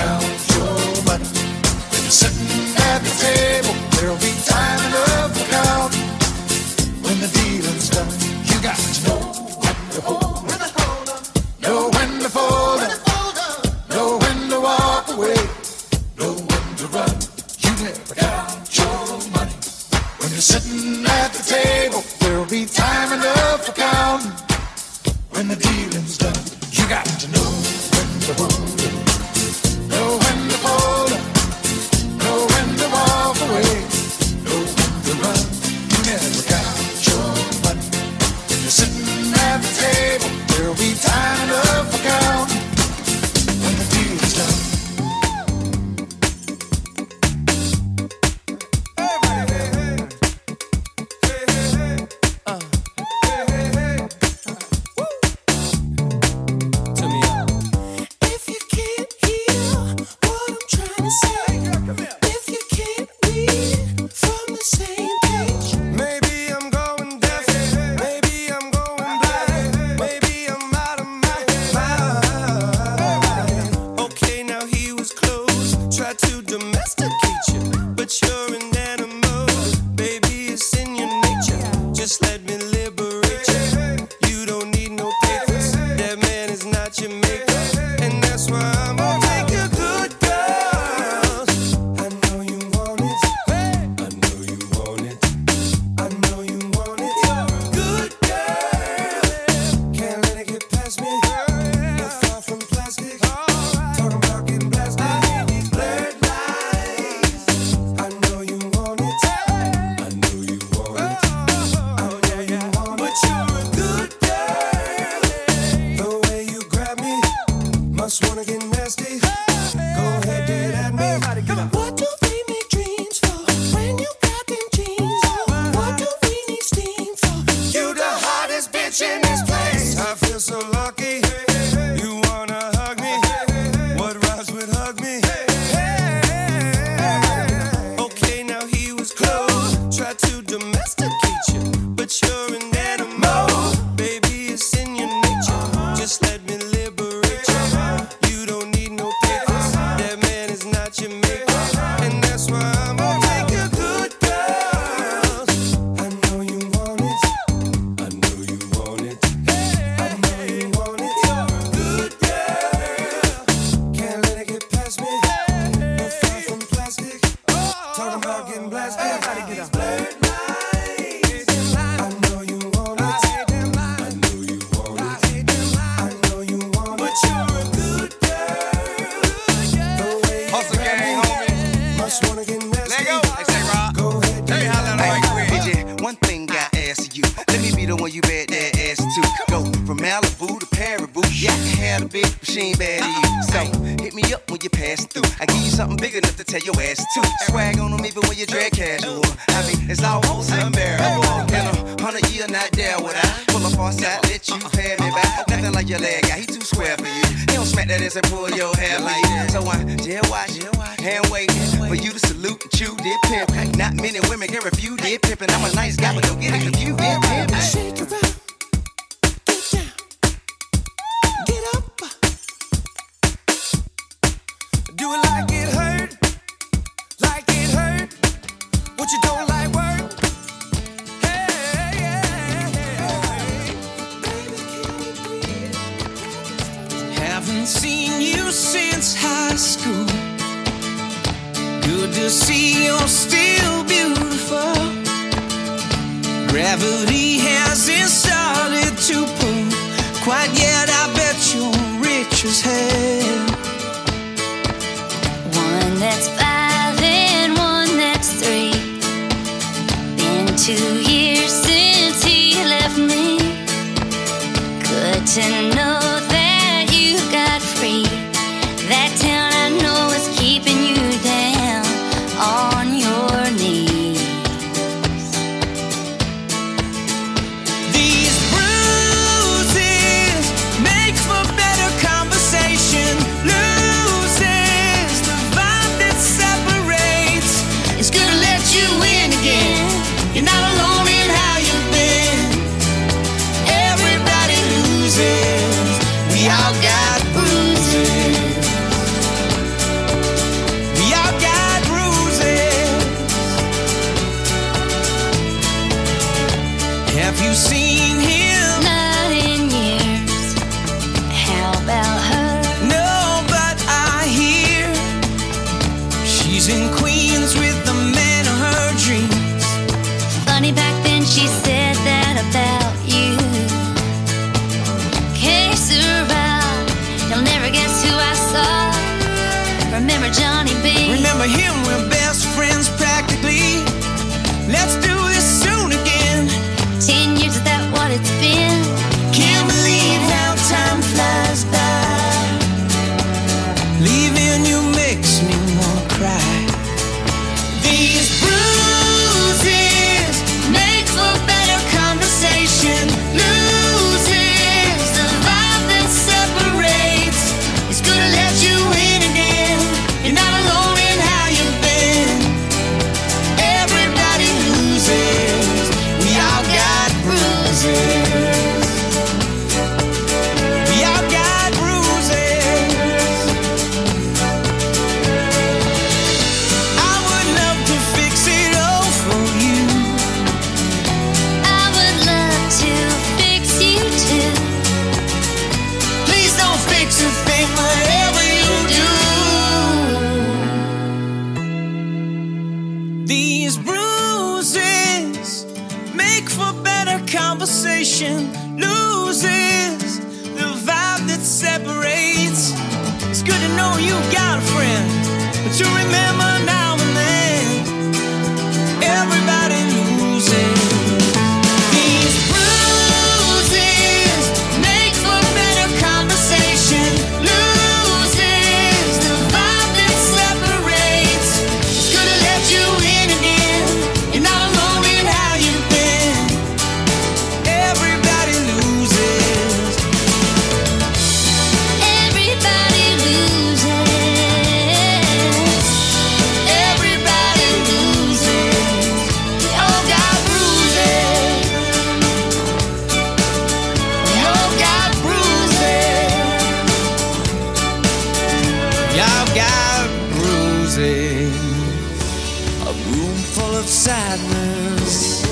sadness, 454.03 455.45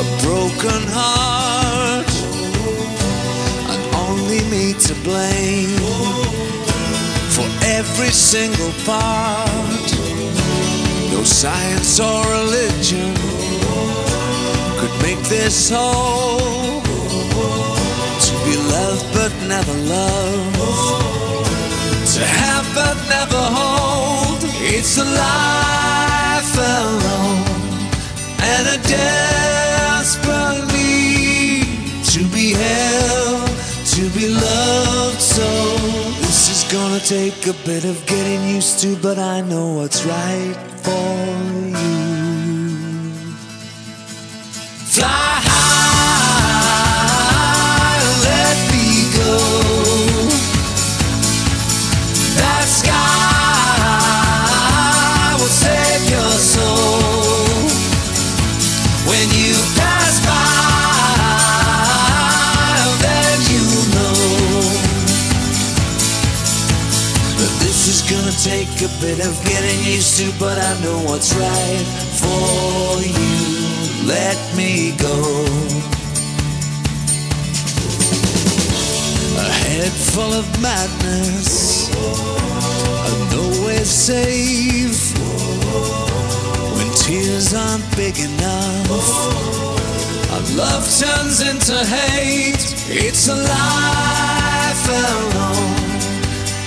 a 0.00 0.04
broken 0.24 0.82
heart, 0.96 2.12
and 3.70 3.82
only 4.06 4.40
me 4.48 4.72
to 4.72 4.94
blame 5.04 5.76
for 7.36 7.46
every 7.78 8.08
single 8.08 8.72
part. 8.86 9.86
No 11.12 11.22
science 11.22 12.00
or 12.00 12.24
religion 12.40 13.12
could 14.78 14.94
make 15.02 15.20
this 15.28 15.68
whole. 15.68 16.80
To 18.24 18.32
be 18.46 18.56
loved 18.72 19.06
but 19.12 19.32
never 19.46 19.76
loved 19.94 20.54
to 22.14 22.24
have 22.24 22.66
but 22.74 22.96
never 23.10 23.42
hold. 23.58 24.40
It's 24.62 24.96
a 24.96 25.04
life 26.44 26.58
alone 26.58 27.44
and 28.42 28.68
a 28.68 28.88
desperate 28.88 30.66
need 30.72 32.04
to 32.04 32.24
be 32.34 32.52
held, 32.52 33.48
to 33.86 34.10
be 34.10 34.28
loved. 34.28 35.20
So 35.20 35.46
this 36.20 36.50
is 36.50 36.72
gonna 36.72 37.00
take 37.00 37.46
a 37.46 37.54
bit 37.64 37.84
of 37.84 38.04
getting 38.06 38.46
used 38.48 38.80
to, 38.80 38.96
but 38.96 39.18
I 39.18 39.40
know 39.40 39.74
what's 39.74 40.04
right 40.04 40.56
for 40.82 41.16
you. 41.66 41.94
Fly 44.94 45.53
a 68.84 69.00
bit 69.00 69.24
of 69.24 69.34
getting 69.44 69.80
used 69.84 70.18
to, 70.18 70.30
but 70.38 70.58
I 70.58 70.80
know 70.82 70.98
what's 71.08 71.32
right 71.34 71.84
for 72.20 73.00
you. 73.00 74.06
Let 74.06 74.36
me 74.56 74.92
go. 74.98 75.16
A 79.40 79.50
head 79.64 79.92
full 80.12 80.32
of 80.34 80.44
madness, 80.60 81.88
a 83.08 83.34
nowhere 83.34 83.86
safe. 83.86 85.16
When 86.76 86.88
tears 86.94 87.54
aren't 87.54 87.88
big 87.96 88.18
enough, 88.18 88.90
our 90.30 90.44
love 90.56 90.84
turns 91.00 91.40
into 91.40 91.76
hate. 91.86 92.64
It's 92.88 93.28
a 93.28 93.36
life 93.36 94.88
alone 94.88 95.84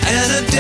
and 0.07 0.45
a 0.45 0.51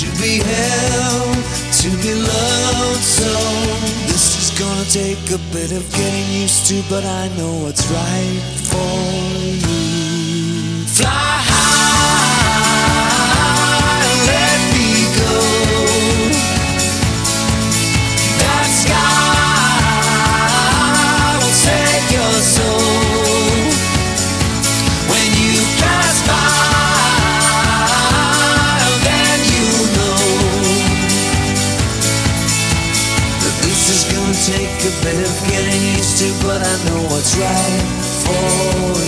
to 0.00 0.06
be 0.20 0.38
held, 0.38 1.36
to 1.80 1.90
be 2.02 2.14
loved. 2.14 3.02
So 3.02 3.30
this 4.06 4.36
is 4.38 4.58
gonna 4.58 4.84
take 4.84 5.30
a 5.30 5.38
bit 5.52 5.72
of 5.72 5.88
getting 5.92 6.26
used 6.42 6.66
to, 6.68 6.82
but 6.88 7.04
I 7.04 7.28
know 7.36 7.64
what's 7.64 7.86
right 7.90 8.42
for 8.70 8.92
you. 9.66 10.84
Fly 10.86 11.29
What's 37.32 38.26
for 38.26 38.99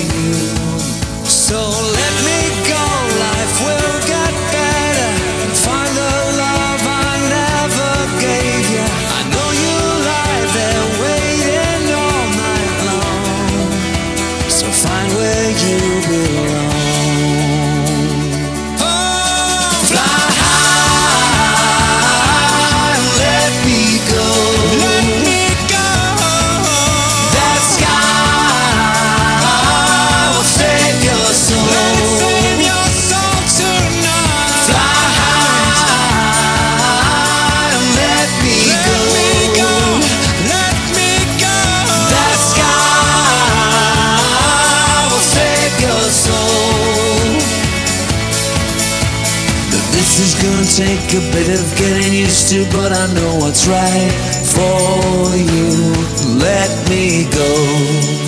take 51.12 51.22
a 51.22 51.32
bit 51.32 51.60
of 51.60 51.76
getting 51.76 52.12
used 52.12 52.48
to, 52.50 52.64
but 52.76 52.92
I 52.92 53.12
know 53.14 53.36
what's 53.36 53.66
right 53.66 54.12
for 54.44 55.36
you. 55.36 56.38
Let 56.38 56.88
me 56.88 57.28
go. 57.30 58.21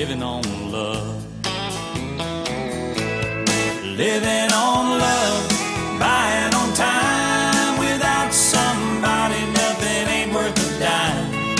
Living 0.00 0.22
on 0.22 0.42
love. 0.72 1.22
Living 3.84 4.50
on 4.50 4.98
love, 4.98 5.42
buying 6.00 6.54
on 6.54 6.72
time. 6.72 7.78
Without 7.78 8.32
somebody, 8.32 9.40
nothing 9.60 10.08
ain't 10.16 10.32
worth 10.32 10.56
a 10.56 10.70
dime. 10.80 11.56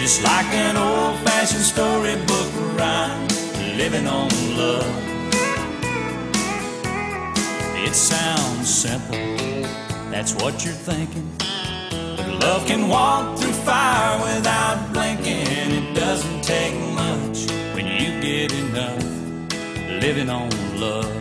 Just 0.00 0.22
like 0.22 0.50
an 0.54 0.78
old 0.78 1.18
fashioned 1.26 1.66
storybook 1.74 2.50
rhyme, 2.78 3.28
living 3.76 4.06
on 4.06 4.30
love. 4.56 4.94
It 7.86 7.94
sounds 7.94 8.66
simple, 8.66 9.18
that's 10.10 10.32
what 10.40 10.64
you're 10.64 10.80
thinking. 10.90 11.30
But 12.16 12.28
love 12.40 12.66
can 12.66 12.88
walk 12.88 13.37
living 20.18 20.30
on 20.34 20.80
love. 20.80 21.17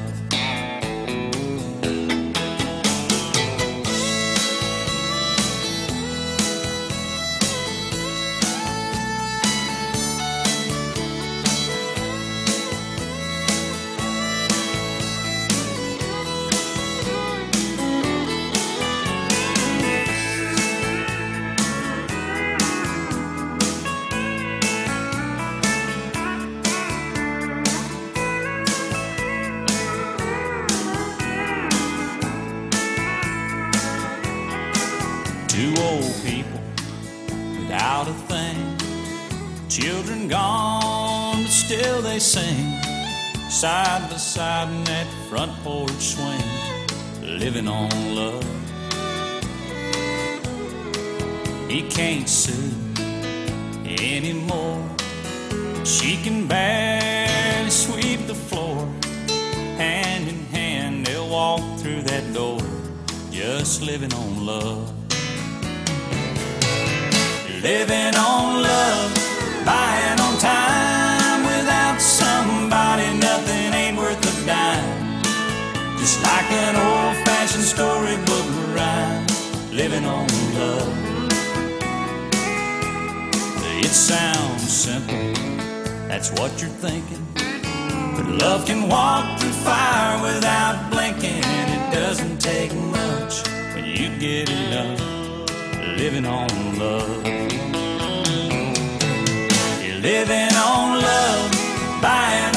Living 47.67 47.69
on 47.69 48.15
love. 48.15 48.43
He 51.69 51.81
can't 51.83 52.27
sue 52.27 52.71
anymore. 53.85 54.83
She 55.83 56.17
can 56.23 56.47
barely 56.47 57.69
sweep 57.69 58.27
the 58.27 58.35
floor. 58.35 58.87
Hand 59.77 60.27
in 60.27 60.45
hand, 60.45 61.05
they'll 61.05 61.29
walk 61.29 61.61
through 61.79 62.01
that 62.03 62.33
door, 62.33 62.61
just 63.31 63.81
living 63.81 64.13
on 64.13 64.45
love. 64.45 64.93
Living 67.61 68.15
on 68.15 68.61
love, 68.61 69.11
buying 69.65 70.19
on 70.19 70.37
time. 70.39 71.43
Without 71.43 71.99
somebody, 71.99 73.07
nothing 73.17 73.73
ain't 73.73 73.97
worth 73.97 74.21
a 74.23 74.45
dime. 74.45 75.21
Just 75.99 76.23
like 76.23 76.49
an 76.51 76.75
old 76.75 76.96
storybook 77.67 78.47
rhyme, 78.75 79.27
living 79.73 80.05
on 80.05 80.25
love. 80.55 80.87
It 83.83 83.91
sounds 83.91 84.71
simple, 84.71 85.33
that's 86.07 86.31
what 86.31 86.61
you're 86.61 86.77
thinking. 86.85 87.23
But 88.15 88.25
love 88.41 88.65
can 88.65 88.87
walk 88.87 89.39
through 89.39 89.57
fire 89.67 90.15
without 90.23 90.89
blinking. 90.91 91.43
It 91.43 91.91
doesn't 91.91 92.39
take 92.39 92.73
much 92.73 93.45
when 93.75 93.83
you 93.83 94.17
get 94.17 94.49
enough 94.49 94.99
living 95.97 96.25
on 96.25 96.47
love. 96.79 97.27
You're 99.83 100.01
living 100.11 100.53
on 100.55 101.01
love, 101.01 101.51
buying 102.01 102.56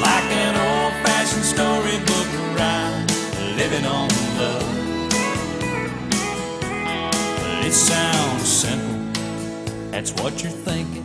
like 0.00 0.30
an 0.44 0.54
old 0.56 0.92
fashioned 1.04 1.44
storybook 1.44 2.28
rhyme, 2.56 3.06
living 3.56 3.84
on 3.84 4.08
love. 4.38 4.68
It 7.64 7.72
sounds 7.72 8.48
simple, 8.48 9.22
that's 9.90 10.12
what 10.20 10.42
you're 10.42 10.52
thinking. 10.52 11.04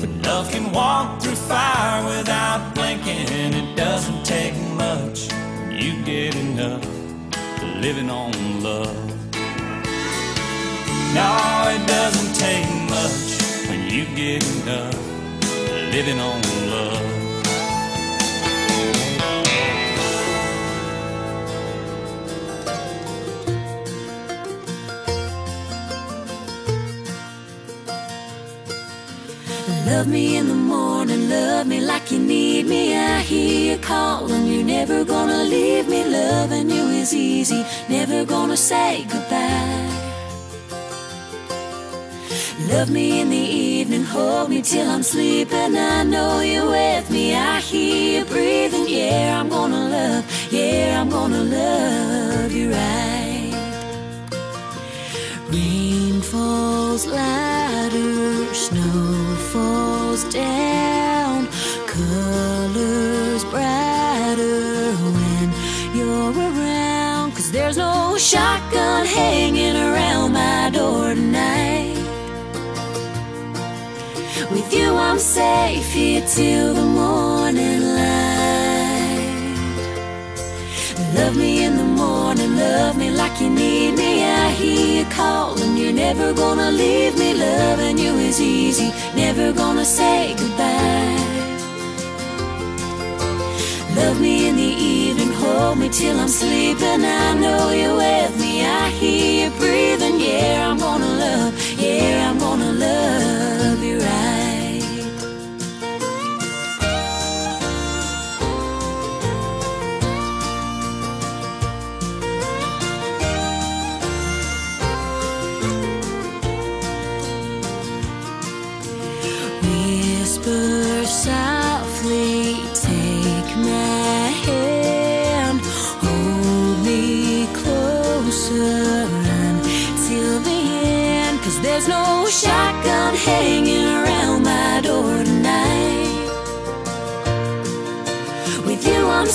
But 0.00 0.10
love 0.26 0.50
can 0.50 0.72
walk 0.72 1.22
through 1.22 1.36
fire 1.36 2.04
without 2.04 2.74
blinking. 2.74 3.54
It 3.54 3.76
doesn't 3.76 4.24
take 4.24 4.54
much 4.76 5.30
when 5.30 5.78
you 5.78 6.02
get 6.04 6.34
enough 6.34 6.84
living 7.80 8.10
on 8.10 8.32
love. 8.62 9.12
No, 11.14 11.30
it 11.76 11.86
doesn't 11.86 12.34
take 12.34 12.66
much 12.90 13.68
when 13.68 13.88
you 13.90 14.04
get 14.16 14.42
enough 14.56 14.98
living 15.92 16.18
on 16.18 16.40
Love 29.86 30.06
me 30.06 30.36
in 30.36 30.46
the 30.46 30.54
morning, 30.54 31.28
love 31.28 31.66
me 31.66 31.80
like 31.80 32.12
you 32.12 32.18
need 32.20 32.66
me. 32.66 32.96
I 32.96 33.20
hear 33.20 33.72
you 33.72 33.78
calling, 33.82 34.46
you're 34.46 34.64
never 34.64 35.04
gonna 35.04 35.42
leave 35.42 35.88
me. 35.88 36.04
Loving 36.04 36.70
you 36.70 36.84
is 36.88 37.12
easy, 37.12 37.64
never 37.88 38.24
gonna 38.24 38.56
say 38.56 39.04
goodbye. 39.08 39.88
Love 42.68 42.90
me 42.90 43.20
in 43.20 43.30
the 43.30 43.36
evening, 43.36 44.04
hold 44.04 44.50
me 44.50 44.62
till 44.62 44.88
I'm 44.88 45.02
sleeping. 45.02 45.76
I 45.76 46.04
know 46.04 46.40
you're 46.40 46.68
with 46.68 47.10
me, 47.10 47.34
I 47.34 47.58
hear 47.60 48.20
you 48.20 48.24
breathing. 48.24 48.86
Yeah, 48.88 49.40
I'm 49.40 49.48
gonna 49.48 49.88
love, 49.88 50.24
yeah, 50.52 51.00
I'm 51.00 51.10
gonna 51.10 51.42
love 51.42 52.52
you 52.52 52.70
right. 52.70 53.52
Rain 55.50 56.20
falls 56.22 57.02
snow 57.02 57.42
falls 59.52 60.24
down, 60.32 61.46
colors 61.86 63.44
brighter 63.44 64.94
when 65.16 65.52
you're 65.94 66.32
around. 66.32 67.32
Cause 67.32 67.52
there's 67.52 67.76
no 67.76 68.16
shotgun 68.16 69.04
hanging 69.04 69.76
around 69.76 70.32
my 70.32 70.70
door 70.72 71.14
tonight. 71.14 71.98
With 74.50 74.72
you, 74.72 74.94
I'm 74.94 75.18
safe 75.18 75.92
here 75.92 76.24
till 76.26 76.72
the 76.72 76.88
morning 77.00 77.71
Love 81.32 81.40
me 81.40 81.64
in 81.64 81.78
the 81.78 81.84
morning, 81.84 82.56
love 82.56 82.98
me 82.98 83.10
like 83.10 83.40
you 83.40 83.48
need 83.48 83.96
me. 83.96 84.22
I 84.22 84.50
hear 84.50 84.98
you 84.98 85.10
calling, 85.10 85.78
you're 85.78 85.90
never 85.90 86.34
gonna 86.34 86.70
leave 86.70 87.18
me. 87.18 87.32
Loving 87.32 87.96
you 87.96 88.12
is 88.16 88.38
easy, 88.38 88.92
never 89.16 89.50
gonna 89.50 89.82
say 89.82 90.34
goodbye. 90.36 91.16
Love 93.96 94.20
me 94.20 94.46
in 94.50 94.56
the 94.56 94.72
evening, 94.94 95.32
hold 95.32 95.78
me 95.78 95.88
till 95.88 96.20
I'm 96.20 96.28
sleeping. 96.28 97.02
I 97.02 97.32
know 97.40 97.70
you're 97.70 97.96
with 97.96 98.38
me, 98.38 98.66
I 98.66 98.90
hear 98.90 99.44
you 99.44 99.50
breathing. 99.56 100.20
Yeah, 100.20 100.68
I'm 100.68 100.76
gonna 100.76 101.12
love, 101.24 101.80
yeah, 101.80 102.28
I'm 102.28 102.38
gonna 102.38 102.72
love 102.72 103.41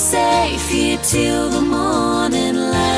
safe 0.08 0.66
here 0.70 0.98
till 1.02 1.50
the 1.50 1.60
morning 1.60 2.56
light. 2.56 2.88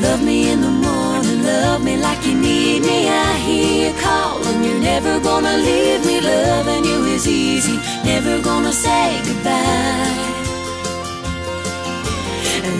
Love 0.00 0.22
me 0.24 0.50
in 0.50 0.60
the 0.60 0.74
morning, 0.86 1.44
love 1.44 1.84
me 1.84 1.96
like 1.98 2.26
you 2.26 2.34
need 2.34 2.80
me. 2.82 3.08
I 3.08 3.36
hear 3.46 3.72
you 3.84 3.92
calling, 4.02 4.64
you're 4.64 4.80
never 4.92 5.20
gonna 5.20 5.56
leave 5.68 6.04
me. 6.04 6.20
Loving 6.20 6.84
you 6.84 7.04
is 7.14 7.28
easy, 7.28 7.76
never 8.04 8.42
gonna 8.42 8.72
say 8.72 9.20
goodbye. 9.24 10.16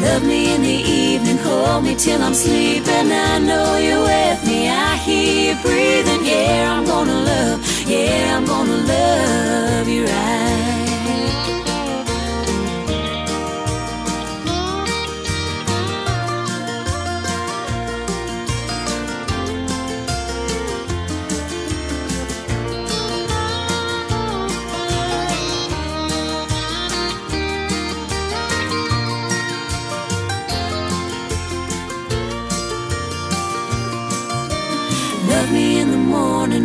Love 0.07 0.25
me 0.25 0.55
in 0.55 0.63
the 0.63 0.79
evening, 1.05 1.39
hold 1.39 1.85
me 1.85 1.95
till 1.95 2.21
I'm 2.21 2.35
sleeping. 2.35 3.13
I 3.31 3.39
know 3.39 3.77
you're 3.87 4.03
with 4.03 4.41
me, 4.45 4.69
I 4.69 4.97
hear 5.07 5.33
you 5.47 5.55
breathing. 5.63 6.25
Yeah, 6.25 6.75
I'm 6.75 6.85
gonna 6.85 7.19
love, 7.31 7.59
yeah, 7.87 8.37
I'm 8.37 8.45
gonna 8.45 8.79
love 8.93 9.87
you 9.87 10.05
right. 10.05 10.88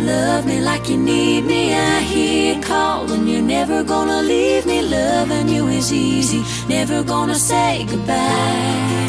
Love 0.04 0.46
me 0.46 0.60
like 0.60 0.88
you 0.88 0.96
need 0.96 1.44
me. 1.44 1.74
I 1.74 2.00
hear 2.00 2.60
calling, 2.62 3.26
you're 3.26 3.42
never 3.42 3.82
gonna 3.82 4.22
leave 4.22 4.66
me. 4.66 4.82
Loving 4.82 5.48
you 5.48 5.66
is 5.68 5.92
easy, 5.92 6.42
never 6.68 7.02
gonna 7.02 7.34
say 7.34 7.86
goodbye. 7.88 9.08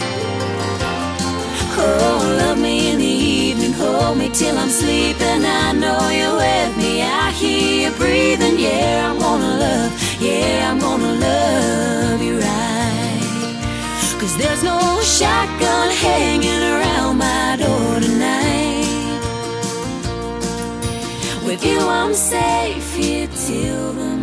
Oh, 1.77 2.35
love 2.39 2.57
me 2.57 2.91
in 2.91 2.97
the 2.99 3.15
evening, 3.45 3.73
hold 3.73 4.17
me 4.17 4.30
till 4.30 4.57
I'm 4.57 4.69
sleeping. 4.69 5.41
I 5.43 5.73
know 5.73 6.09
you're 6.09 6.38
with 6.45 6.77
me, 6.77 7.01
I 7.01 7.31
hear 7.31 7.89
you 7.89 7.95
breathing. 7.97 8.57
Yeah, 8.57 9.11
I'm 9.11 9.19
gonna 9.19 9.57
love, 9.65 9.91
yeah, 10.22 10.72
I'm 10.72 10.80
gonna 10.80 11.13
love 11.27 12.22
you 12.22 12.39
right. 12.39 13.05
Cause 14.19 14.35
there's 14.38 14.63
no 14.63 14.80
shotgun 15.01 15.89
hanging 15.91 16.63
around 16.73 17.17
my 17.17 17.57
door 17.59 17.94
With 21.56 21.68
you, 21.68 21.80
I'm 21.80 22.14
safe 22.14 22.95
here 22.95 23.27
till 23.27 23.94
the 23.94 24.15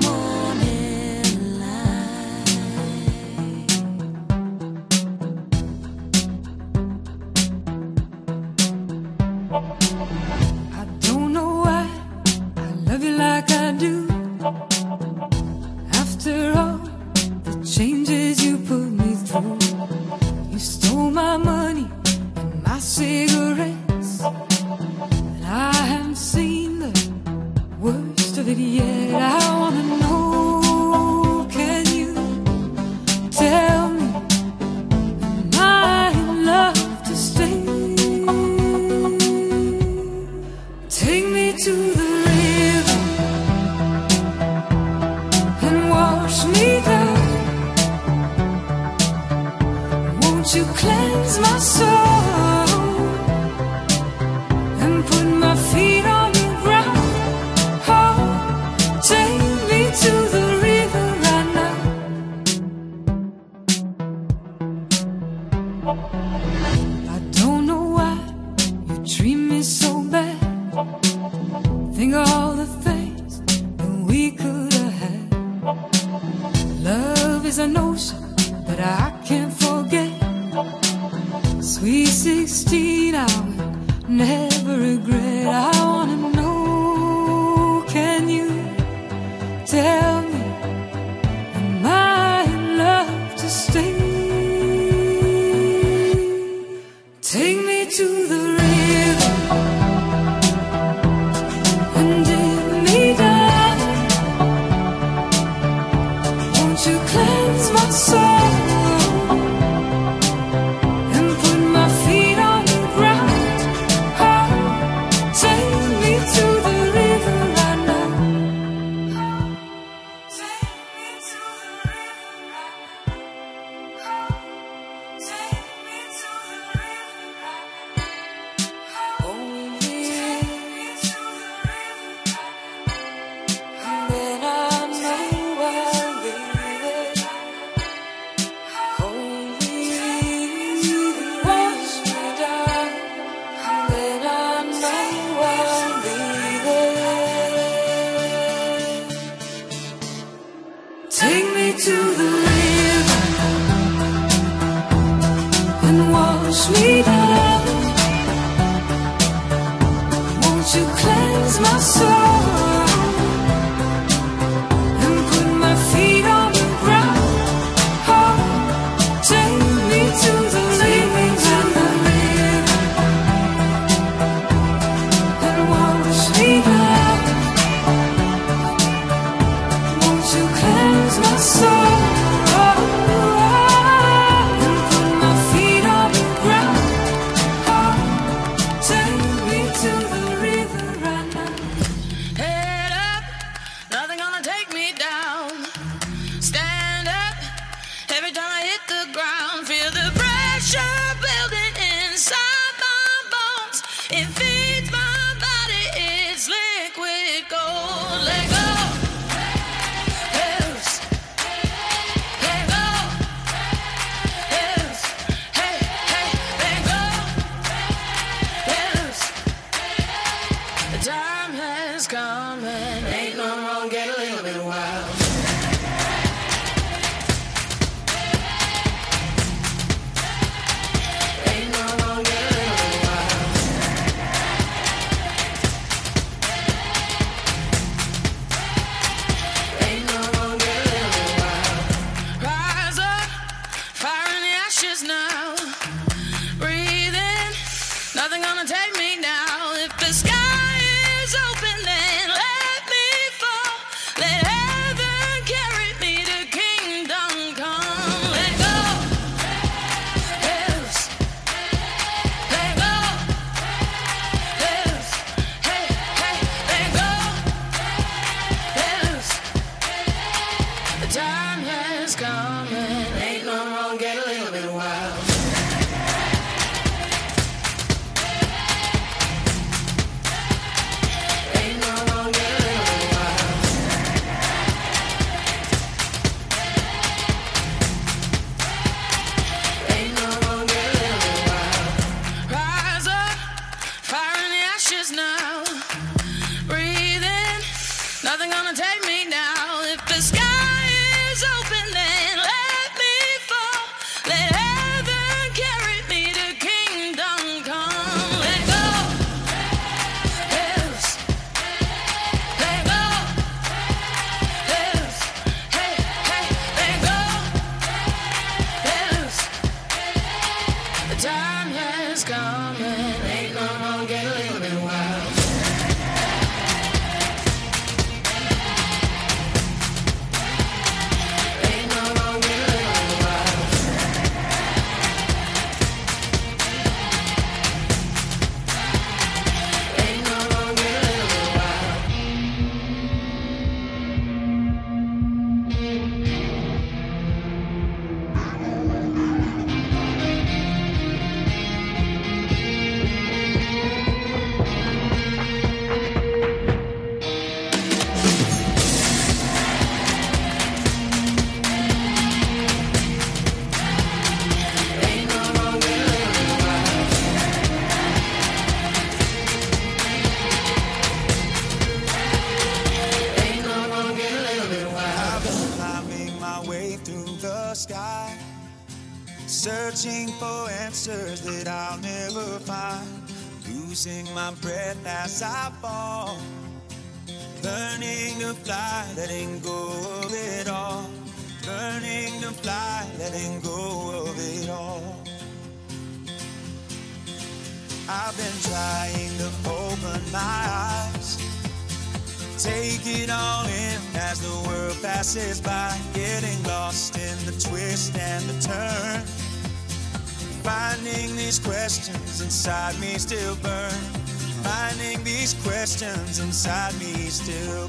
inside 416.39 416.99
me 416.99 417.29
still. 417.29 417.82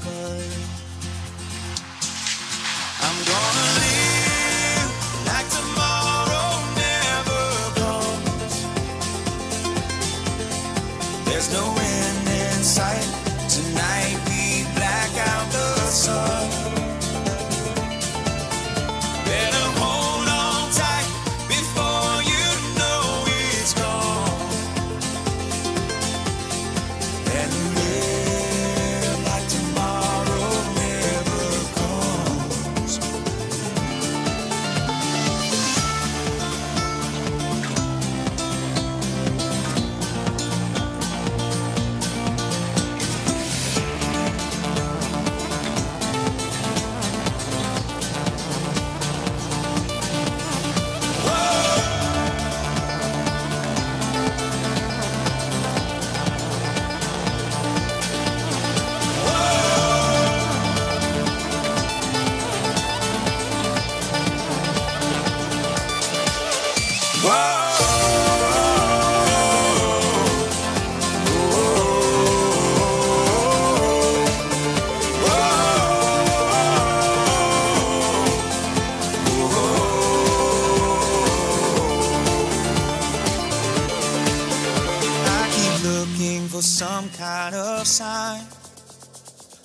sign. 87.94 88.42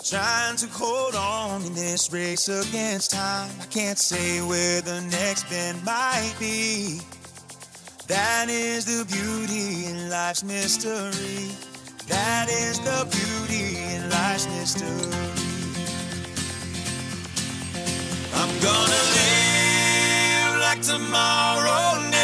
Trying 0.03 0.56
to 0.57 0.68
hold 0.68 1.15
on 1.15 1.65
in 1.65 1.73
this 1.73 2.14
race 2.14 2.47
against 2.47 3.10
time. 3.10 3.49
I 3.60 3.65
can't 3.65 3.97
say 3.97 4.39
where 4.41 4.81
the 4.81 5.01
next 5.10 5.49
bend 5.49 5.84
might 5.84 6.35
be. 6.39 6.99
That 8.07 8.45
is 8.49 8.85
the 8.85 9.03
beauty 9.06 9.88
in 9.89 10.11
life's 10.11 10.43
mystery. 10.43 11.49
That 12.07 12.49
is 12.49 12.80
the 12.81 12.99
beauty 13.10 13.80
in 13.93 14.10
life's 14.11 14.47
mystery. 14.47 15.10
I'm 18.35 18.53
gonna 18.61 19.03
live 19.18 20.61
like 20.61 20.81
tomorrow. 20.84 22.18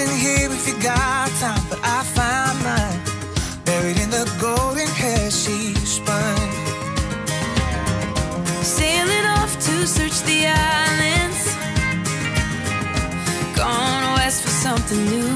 option 0.00 0.18
here 0.18 0.50
if 0.50 0.66
you 0.66 0.74
got 0.82 1.28
time, 1.40 1.62
but 1.68 1.78
I 1.82 2.02
found 2.02 2.62
mine 2.62 3.64
buried 3.64 3.98
in 3.98 4.10
the 4.10 4.24
golden 4.40 4.88
hair 4.88 5.30
she 5.30 5.74
spun. 5.74 6.36
Sailing 8.62 9.26
off 9.26 9.54
to 9.54 9.86
search 9.86 10.20
the 10.22 10.46
islands, 10.46 11.54
gone 13.56 14.14
west 14.14 14.42
for 14.42 14.50
something 14.50 15.04
new. 15.06 15.34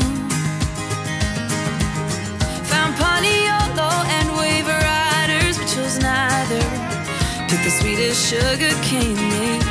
Found 2.70 2.95
Pontiolo 2.95 3.91
and 4.19 4.28
Wave 4.39 4.66
Riders, 4.66 5.59
but 5.59 5.69
chose 5.69 5.99
neither. 5.99 6.65
Picked 7.49 7.65
the 7.65 7.70
sweetest 7.70 8.31
sugar 8.31 8.74
cane. 8.82 9.64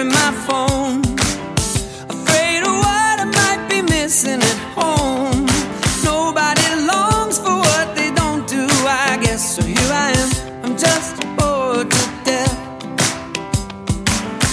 answering 0.00 0.12
my 0.12 0.32
phone. 0.46 1.02
Afraid 2.08 2.62
of 2.62 2.74
what 2.84 3.20
I 3.20 3.24
might 3.24 3.68
be 3.68 3.82
missing 3.82 4.40
at 4.40 4.58
home. 4.74 5.46
Nobody 6.04 6.62
longs 6.86 7.38
for 7.38 7.56
what 7.58 7.94
they 7.94 8.10
don't 8.12 8.46
do, 8.48 8.66
I 8.86 9.18
guess. 9.22 9.56
So 9.56 9.62
here 9.62 9.92
I 9.92 10.10
am, 10.12 10.64
I'm 10.64 10.76
just 10.76 11.16
bored 11.36 11.90
to 11.90 12.04
death. 12.24 12.56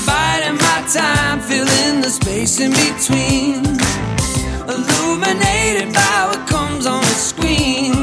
Biding 0.05 0.57
my 0.57 0.79
time, 0.93 1.39
filling 1.39 2.01
the 2.01 2.09
space 2.09 2.59
in 2.59 2.71
between. 2.71 3.63
Illuminated 4.67 5.93
by 5.93 6.27
what 6.29 6.47
comes 6.47 6.85
on 6.85 7.01
the 7.01 7.17
screen. 7.31 7.93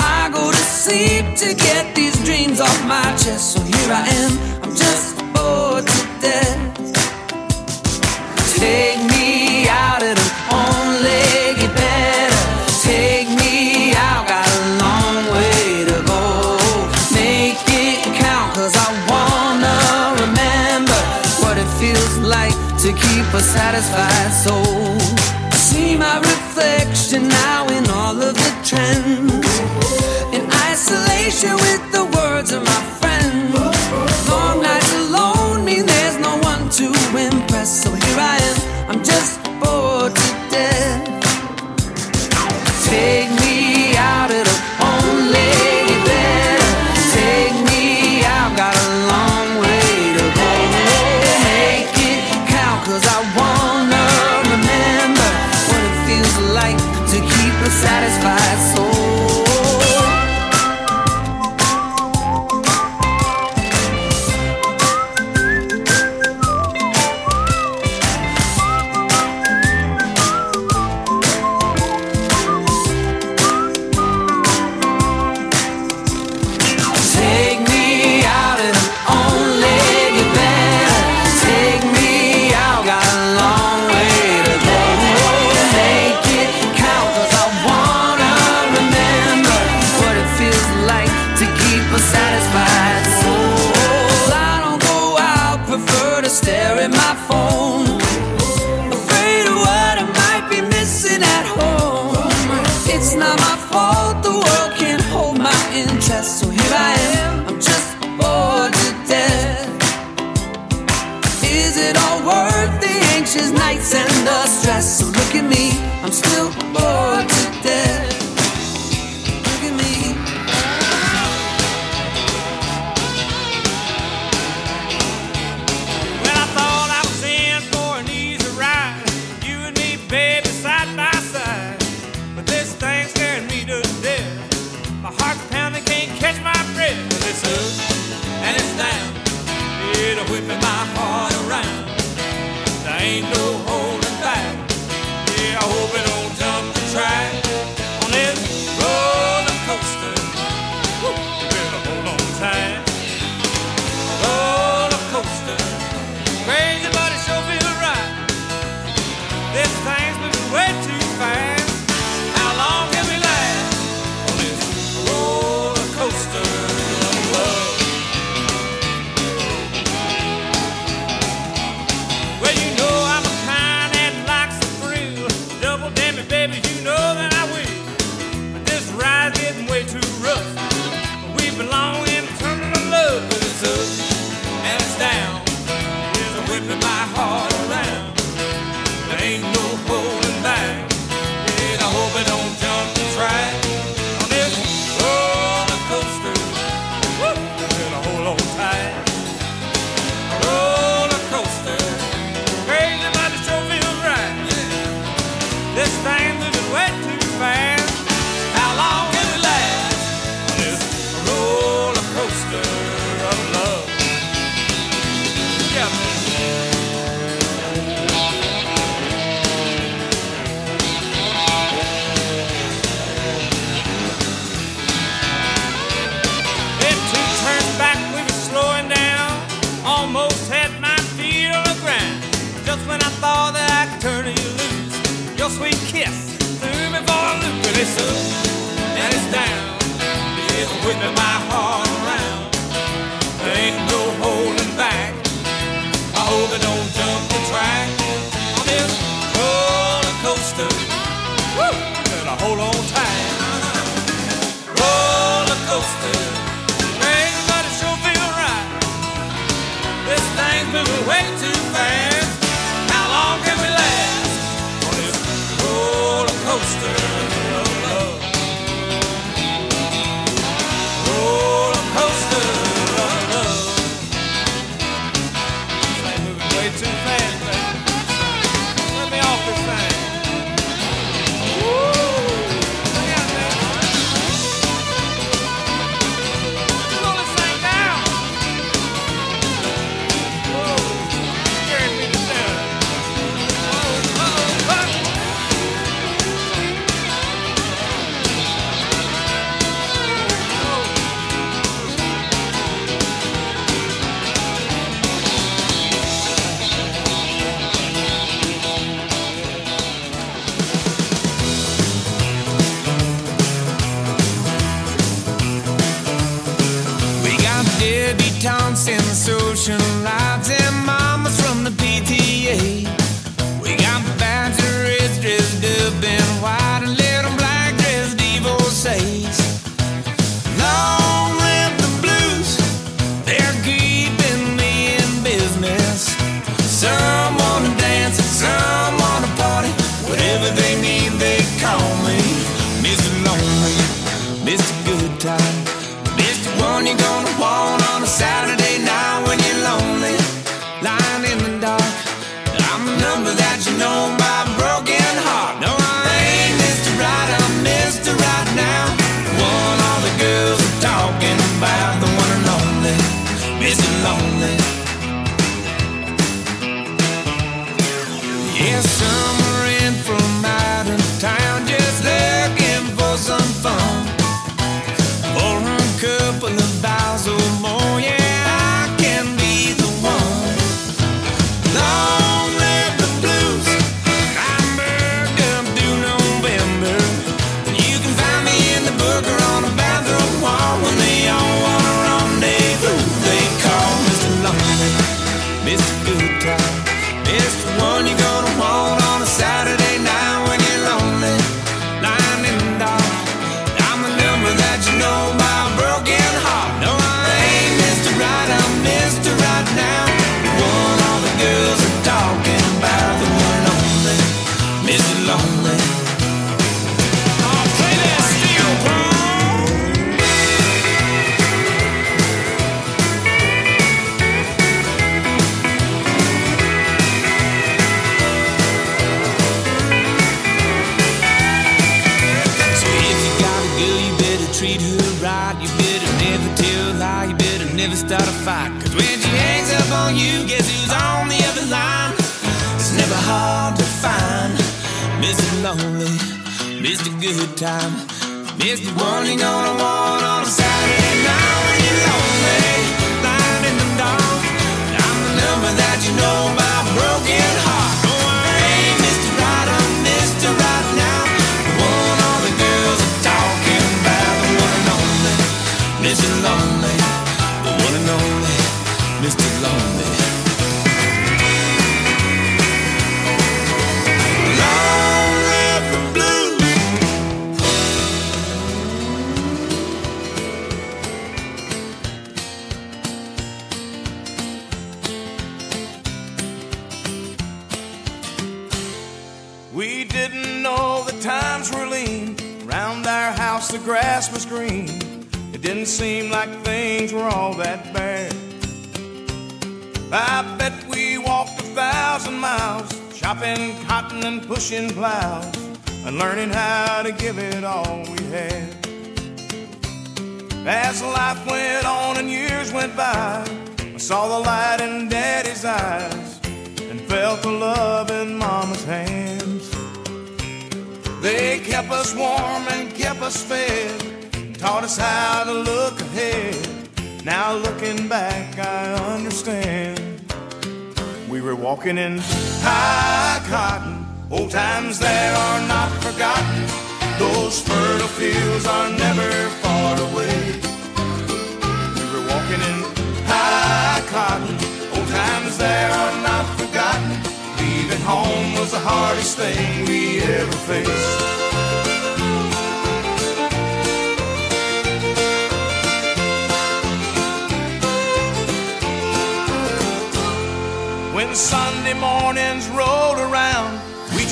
I 0.00 0.30
go 0.32 0.50
to 0.50 0.56
sleep 0.56 1.36
to 1.36 1.54
get 1.54 1.94
these 1.94 2.16
dreams 2.24 2.60
off 2.60 2.86
my 2.86 3.04
chest. 3.22 3.54
So 3.54 3.60
here 3.60 3.92
I 3.92 4.06
am, 4.08 4.62
I'm 4.62 4.74
just. 4.74 5.01
to 22.82 22.88
keep 22.88 23.32
a 23.32 23.40
satisfied 23.40 24.32
soul. 24.32 24.98
I 25.52 25.54
see 25.54 25.96
my 25.96 26.18
reflection 26.18 27.28
now 27.28 27.68
in 27.68 27.88
all 27.88 28.20
of 28.20 28.34
the 28.34 28.52
trends. 28.64 29.46
In 30.34 30.50
isolation 30.68 31.54
with 31.54 31.92
the 31.92 32.04
words 32.16 32.50
of 32.50 32.64
my 32.64 32.91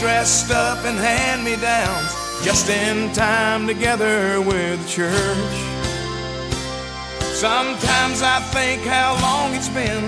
dressed 0.00 0.50
up 0.50 0.82
in 0.86 0.96
hand 0.96 1.44
me 1.44 1.56
downs, 1.56 2.10
just 2.42 2.70
in 2.70 3.12
time 3.12 3.66
together 3.66 4.40
with 4.40 4.82
the 4.82 4.88
church. 4.88 5.56
Sometimes 7.36 8.22
I 8.22 8.40
think 8.50 8.80
how 8.82 9.12
long 9.20 9.54
it's 9.54 9.68
been 9.68 10.04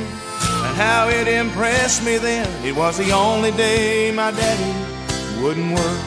and 0.65 0.77
how 0.77 1.09
it 1.09 1.29
impressed 1.29 2.03
me 2.07 2.17
then. 2.17 2.49
It 2.65 2.75
was 2.75 2.97
the 2.97 3.13
only 3.13 3.51
day 3.53 4.11
my 4.13 4.31
daddy 4.31 4.73
wouldn't 5.43 5.73
work. 5.75 6.03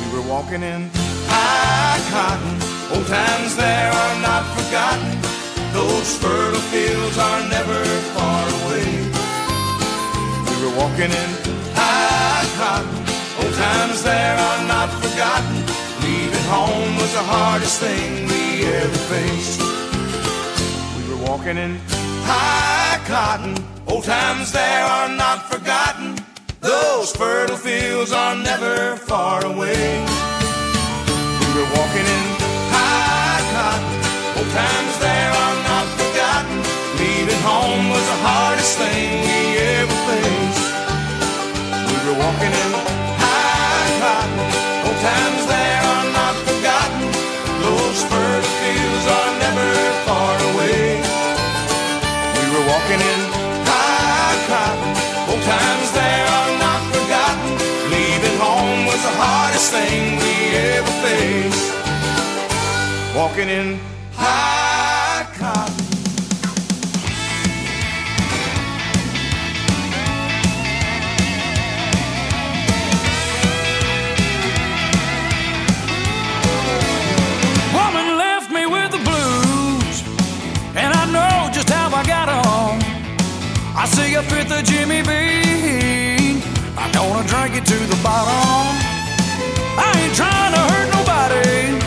We 0.00 0.06
were 0.14 0.28
walking 0.28 0.62
in 0.62 0.90
high 1.32 1.98
cotton. 2.12 2.54
Old 2.94 3.06
times 3.06 3.56
there 3.56 3.90
are 3.90 4.16
not 4.20 4.44
forgotten. 4.54 5.16
Those 5.72 6.18
fertile 6.18 6.60
fields 6.68 7.16
are 7.16 7.42
never 7.48 7.80
far 8.12 8.44
away. 8.60 8.88
We 10.48 10.54
were 10.62 10.76
walking 10.76 11.10
in 11.10 11.30
high 11.74 12.13
cotton. 12.56 12.98
Old 13.42 13.54
times 13.54 14.02
there 14.02 14.36
are 14.36 14.62
not 14.66 14.90
forgotten. 15.02 15.56
Leaving 16.02 16.46
home 16.46 16.96
was 16.96 17.12
the 17.12 17.26
hardest 17.34 17.80
thing 17.80 18.26
we 18.30 18.64
ever 18.66 19.00
faced. 19.12 19.60
We 20.96 21.02
were 21.10 21.22
walking 21.28 21.56
in 21.56 21.80
high 22.30 23.00
cotton. 23.06 23.54
Old 23.86 24.04
times 24.04 24.52
there 24.52 24.84
are 24.84 25.08
not 25.08 25.50
forgotten. 25.50 26.18
Those 26.60 27.14
fertile 27.14 27.56
fields 27.56 28.12
are 28.12 28.36
never 28.36 28.96
far 28.96 29.44
away. 29.44 29.84
We 31.40 31.46
were 31.56 31.70
walking 31.78 32.06
in 32.16 32.24
high 32.76 33.42
cotton. 33.54 33.94
Old 34.38 34.50
times 34.62 34.94
there 35.06 35.32
are 35.44 35.58
not 35.70 35.86
forgotten. 36.00 36.56
Leaving 37.02 37.42
home 37.42 37.90
was 37.90 38.06
the 38.12 38.18
hardest 38.28 38.78
thing 38.78 39.10
we 39.26 39.53
walking 42.34 42.50
in 42.50 42.72
high 43.22 43.90
cotton. 44.02 44.38
Old 44.86 44.98
times 44.98 45.46
there 45.46 45.82
are 45.94 46.06
not 46.18 46.34
forgotten. 46.42 47.06
Those 47.62 48.02
fertile 48.10 48.54
fields 48.58 49.06
are 49.06 49.32
never 49.44 49.70
far 50.06 50.34
away. 50.50 50.98
We 52.34 52.44
were 52.50 52.66
walking 52.66 53.00
in 53.12 53.20
high 53.70 54.38
cotton. 54.50 54.92
Old 55.30 55.42
times 55.46 55.88
there 55.92 56.26
are 56.38 56.52
not 56.58 56.82
forgotten. 56.90 57.50
Leaving 57.94 58.36
home 58.42 58.86
was 58.90 59.00
the 59.06 59.14
hardest 59.14 59.70
thing 59.70 60.18
we 60.18 60.34
ever 60.74 60.94
faced. 61.06 61.70
Walking 63.14 63.48
in 63.48 63.78
high 64.12 64.63
gonna 87.54 87.62
it 87.62 87.66
to 87.66 87.86
the 87.86 88.02
bottom. 88.02 88.74
I 89.78 89.92
ain't 90.02 90.14
trying 90.14 90.52
to 90.54 90.62
hurt 90.72 90.88
nobody. 90.90 91.78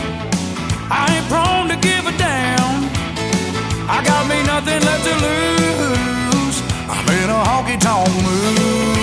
I 0.90 1.16
ain't 1.16 1.26
prone 1.28 1.68
to 1.68 1.76
give 1.76 2.06
a 2.06 2.16
damn. 2.16 2.88
I 3.88 4.02
got 4.04 4.26
me 4.28 4.42
nothing 4.44 4.80
left 4.84 5.04
to 5.04 5.14
lose. 5.26 6.62
I'm 6.88 7.08
in 7.08 7.30
a 7.30 7.40
honky 7.44 7.78
tonk 7.80 8.08
mood. 8.24 8.97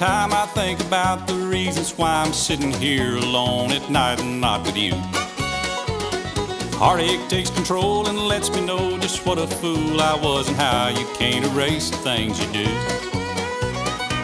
Time 0.00 0.32
I 0.32 0.46
think 0.46 0.80
about 0.80 1.26
the 1.26 1.34
reasons 1.34 1.98
why 1.98 2.22
I'm 2.24 2.32
sitting 2.32 2.72
here 2.72 3.16
alone 3.16 3.70
at 3.70 3.90
night 3.90 4.18
and 4.18 4.40
not 4.40 4.64
with 4.64 4.74
you. 4.74 4.94
Heartache 6.78 7.28
takes 7.28 7.50
control 7.50 8.08
and 8.08 8.16
lets 8.16 8.48
me 8.48 8.64
know 8.64 8.96
just 8.96 9.26
what 9.26 9.36
a 9.36 9.46
fool 9.46 10.00
I 10.00 10.14
was 10.14 10.48
and 10.48 10.56
how 10.56 10.88
you 10.88 11.06
can't 11.18 11.44
erase 11.44 11.90
the 11.90 11.98
things 11.98 12.40
you 12.40 12.50
do. 12.50 12.70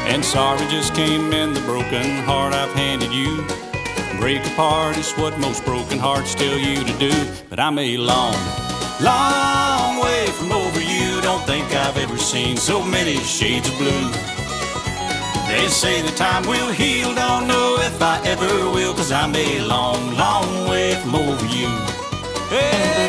And 0.08 0.24
sorry 0.24 0.66
just 0.70 0.94
can't 0.94 1.28
mend 1.28 1.54
the 1.54 1.60
broken 1.60 2.24
heart 2.24 2.54
I've 2.54 2.72
handed 2.72 3.12
you. 3.12 3.44
Break 4.18 4.46
apart 4.46 4.96
is 4.96 5.12
what 5.12 5.38
most 5.38 5.62
broken 5.66 5.98
hearts 5.98 6.34
tell 6.34 6.56
you 6.56 6.84
to 6.84 6.98
do. 6.98 7.12
But 7.50 7.60
I'm 7.60 7.78
a 7.78 7.98
long, 7.98 8.32
long 9.02 10.02
way 10.02 10.24
from 10.38 10.52
over 10.52 10.80
you. 10.80 11.20
Don't 11.20 11.44
think 11.44 11.66
I've 11.74 11.98
ever 11.98 12.16
seen 12.16 12.56
so 12.56 12.82
many 12.82 13.16
shades 13.16 13.68
of 13.68 13.76
blue. 13.76 14.35
They 15.56 15.68
say 15.68 16.02
the 16.02 16.10
time 16.10 16.46
will 16.46 16.70
heal, 16.70 17.14
don't 17.14 17.48
know 17.48 17.78
if 17.80 18.00
I 18.02 18.20
ever 18.26 18.70
will, 18.70 18.92
cause 18.92 19.10
I'm 19.10 19.34
a 19.34 19.60
long, 19.60 20.14
long 20.14 20.68
way 20.68 20.94
from 20.96 21.14
over 21.14 21.46
you. 21.46 21.70
Hey. 22.50 23.08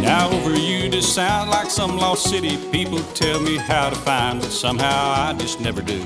Now 0.00 0.30
over 0.32 0.50
you 0.50 0.88
just 0.90 1.14
sound 1.14 1.48
like 1.48 1.70
some 1.70 1.96
lost 1.96 2.28
city. 2.28 2.56
People 2.72 2.98
tell 3.14 3.40
me 3.40 3.56
how 3.56 3.88
to 3.88 3.96
find, 3.96 4.40
but 4.40 4.50
somehow 4.50 5.28
I 5.28 5.32
just 5.34 5.60
never 5.60 5.80
do. 5.80 6.02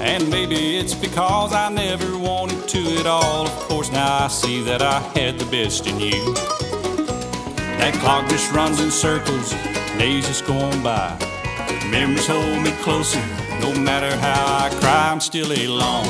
And 0.00 0.30
maybe 0.30 0.76
it's 0.78 0.94
because 0.94 1.52
I 1.52 1.68
never 1.70 2.16
wanted 2.16 2.68
to 2.68 2.96
at 2.98 3.06
all. 3.06 3.46
Of 3.46 3.54
course, 3.68 3.90
now 3.90 4.24
I 4.24 4.28
see 4.28 4.62
that 4.62 4.80
I 4.80 5.00
had 5.18 5.38
the 5.38 5.44
best 5.46 5.86
in 5.86 5.98
you. 5.98 6.34
That 7.78 7.94
clock 7.94 8.28
just 8.28 8.52
runs 8.52 8.80
in 8.80 8.90
circles, 8.90 9.52
days 9.98 10.26
just 10.26 10.46
going 10.46 10.82
by. 10.82 11.16
Memories 11.90 12.26
hold 12.26 12.62
me 12.62 12.72
closer, 12.82 13.20
no 13.60 13.72
matter 13.80 14.14
how 14.18 14.66
I 14.66 14.70
cry, 14.80 15.10
I'm 15.10 15.20
still 15.20 15.52
a 15.52 15.66
long, 15.66 16.06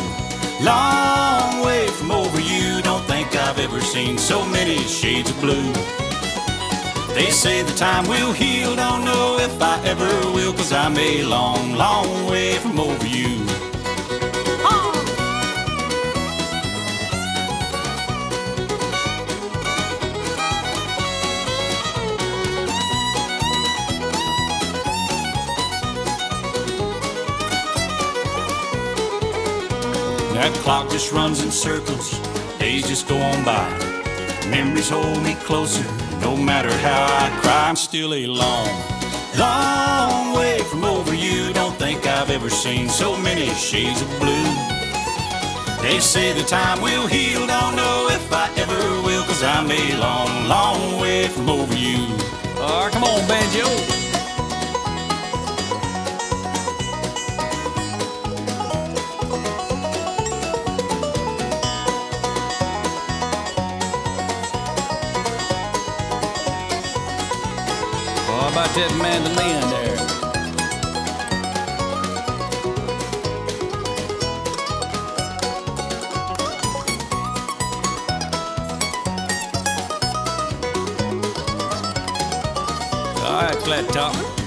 long 0.62 1.64
way 1.64 1.86
from 1.88 2.10
over 2.10 2.40
you. 2.40 2.82
Don't 2.82 3.04
think 3.04 3.34
I've 3.36 3.58
ever 3.58 3.80
seen 3.80 4.18
so 4.18 4.44
many 4.46 4.78
shades 4.78 5.30
of 5.30 5.40
blue. 5.40 5.72
They 7.14 7.30
say 7.30 7.62
the 7.62 7.74
time 7.74 8.06
will 8.08 8.32
heal, 8.32 8.76
don't 8.76 9.04
know 9.04 9.38
if 9.38 9.60
I 9.60 9.80
ever 9.84 10.08
will, 10.32 10.52
cause 10.52 10.72
I'm 10.72 10.96
a 10.96 11.22
long, 11.24 11.74
long 11.74 12.26
way 12.26 12.54
from 12.54 12.78
over 12.78 13.06
you. 13.06 13.37
That 30.48 30.60
clock 30.60 30.88
just 30.88 31.12
runs 31.12 31.44
in 31.44 31.50
circles, 31.50 32.18
days 32.58 32.88
just 32.88 33.06
go 33.06 33.18
on 33.18 33.44
by. 33.44 33.68
Memories 34.48 34.88
hold 34.88 35.22
me 35.22 35.34
closer, 35.34 35.84
no 36.22 36.34
matter 36.38 36.72
how 36.78 37.04
I 37.04 37.28
cry, 37.42 37.68
I'm 37.68 37.76
still 37.76 38.14
a 38.14 38.26
long, 38.26 38.70
long 39.38 40.34
way 40.34 40.60
from 40.60 40.84
over 40.84 41.12
you. 41.14 41.52
Don't 41.52 41.76
think 41.76 42.06
I've 42.06 42.30
ever 42.30 42.48
seen 42.48 42.88
so 42.88 43.14
many 43.18 43.50
shades 43.50 44.00
of 44.00 44.08
blue. 44.20 44.48
They 45.82 46.00
say 46.00 46.32
the 46.32 46.44
time 46.44 46.80
will 46.80 47.06
heal, 47.06 47.46
don't 47.46 47.76
know 47.76 48.08
if 48.10 48.32
I 48.32 48.48
ever 48.56 49.02
will, 49.02 49.24
cause 49.24 49.42
I'm 49.42 49.70
a 49.70 49.96
long, 49.98 50.48
long 50.48 50.98
way 50.98 51.28
from 51.28 51.50
over 51.50 51.76
you. 51.76 52.06
Alright, 52.56 52.94
come 52.94 53.04
on, 53.04 53.28
banjo. 53.28 54.07
said 68.78 68.96
mandolin 68.98 69.70
there. 69.70 69.98
All 83.24 83.42
right, 83.42 83.56
flat 83.64 83.88
top. 83.88 84.37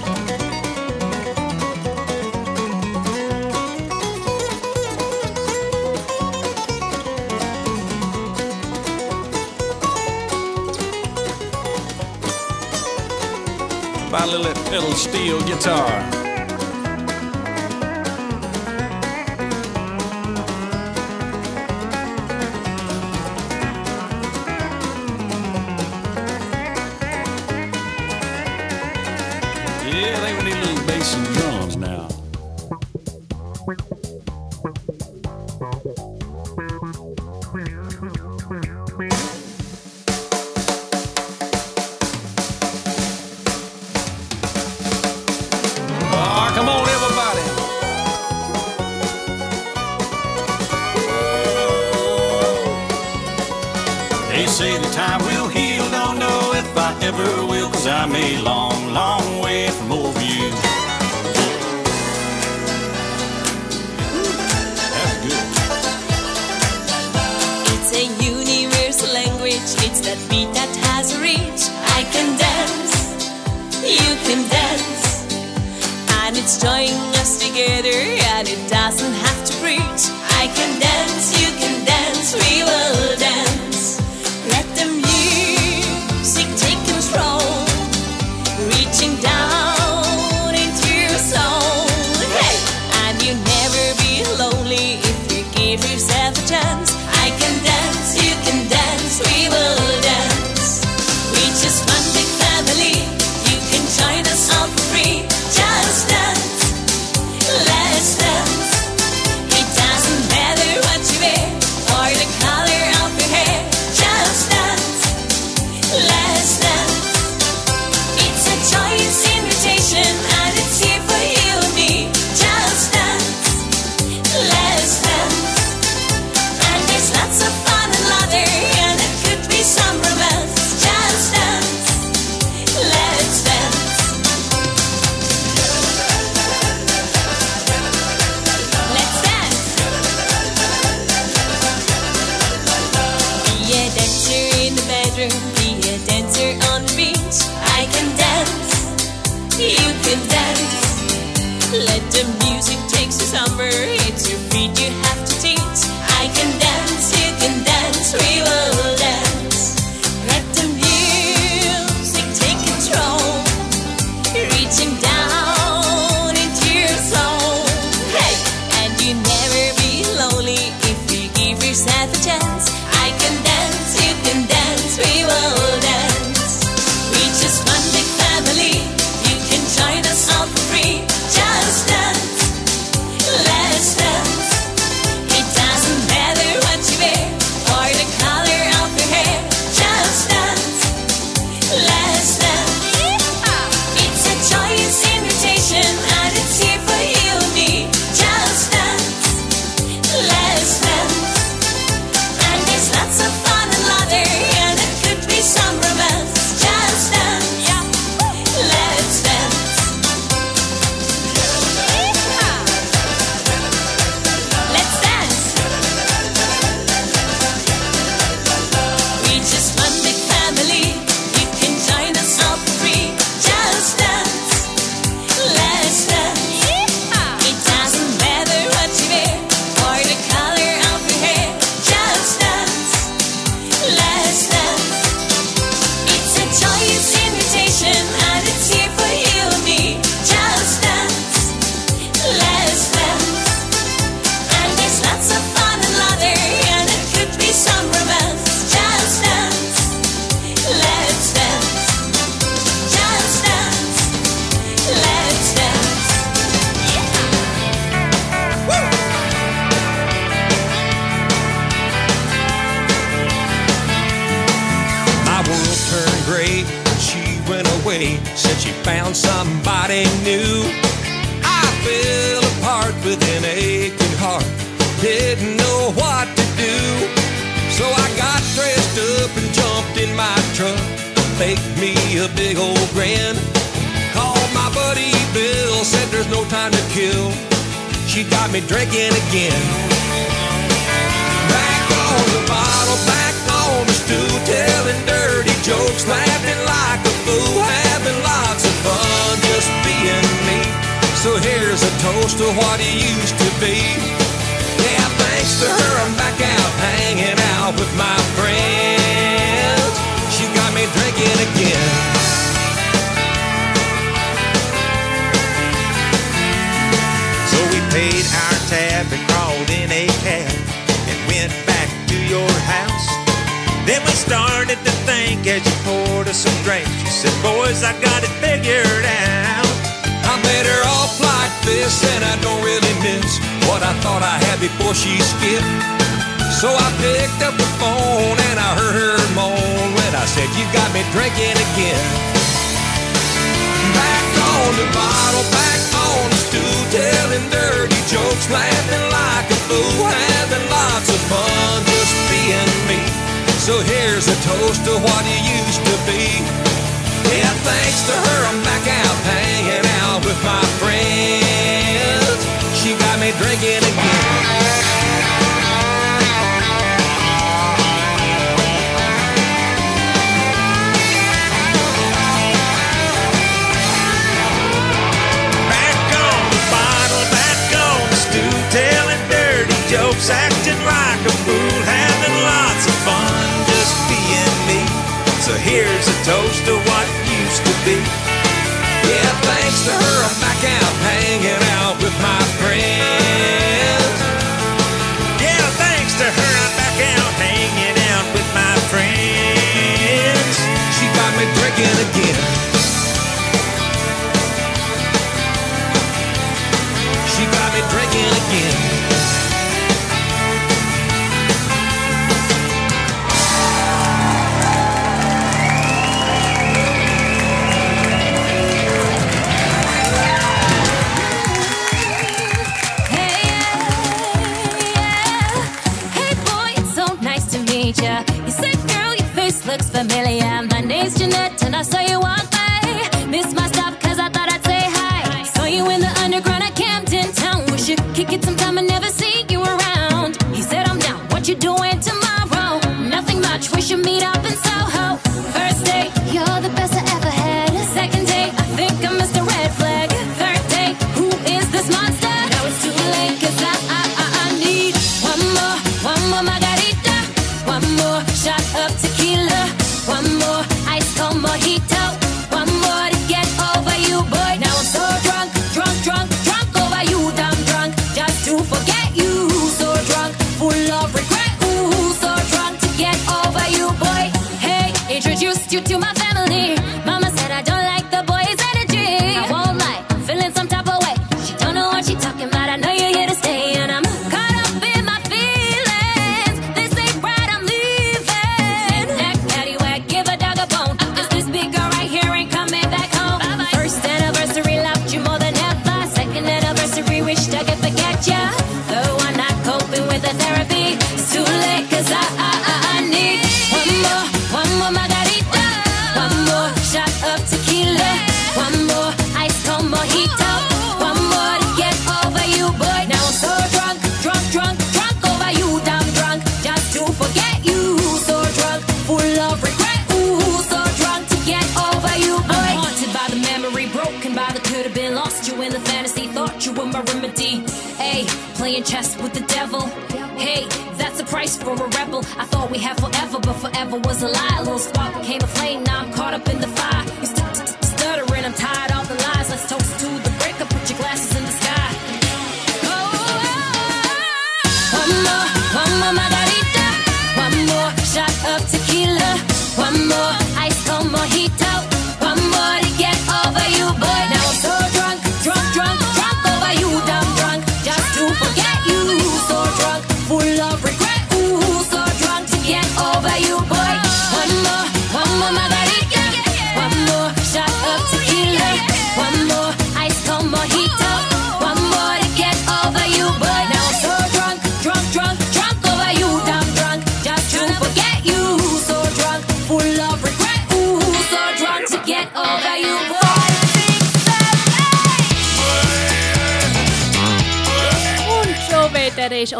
my 14.26 14.36
little 14.36 14.54
fiddle 14.66 14.92
steel 14.92 15.40
guitar. 15.40 16.21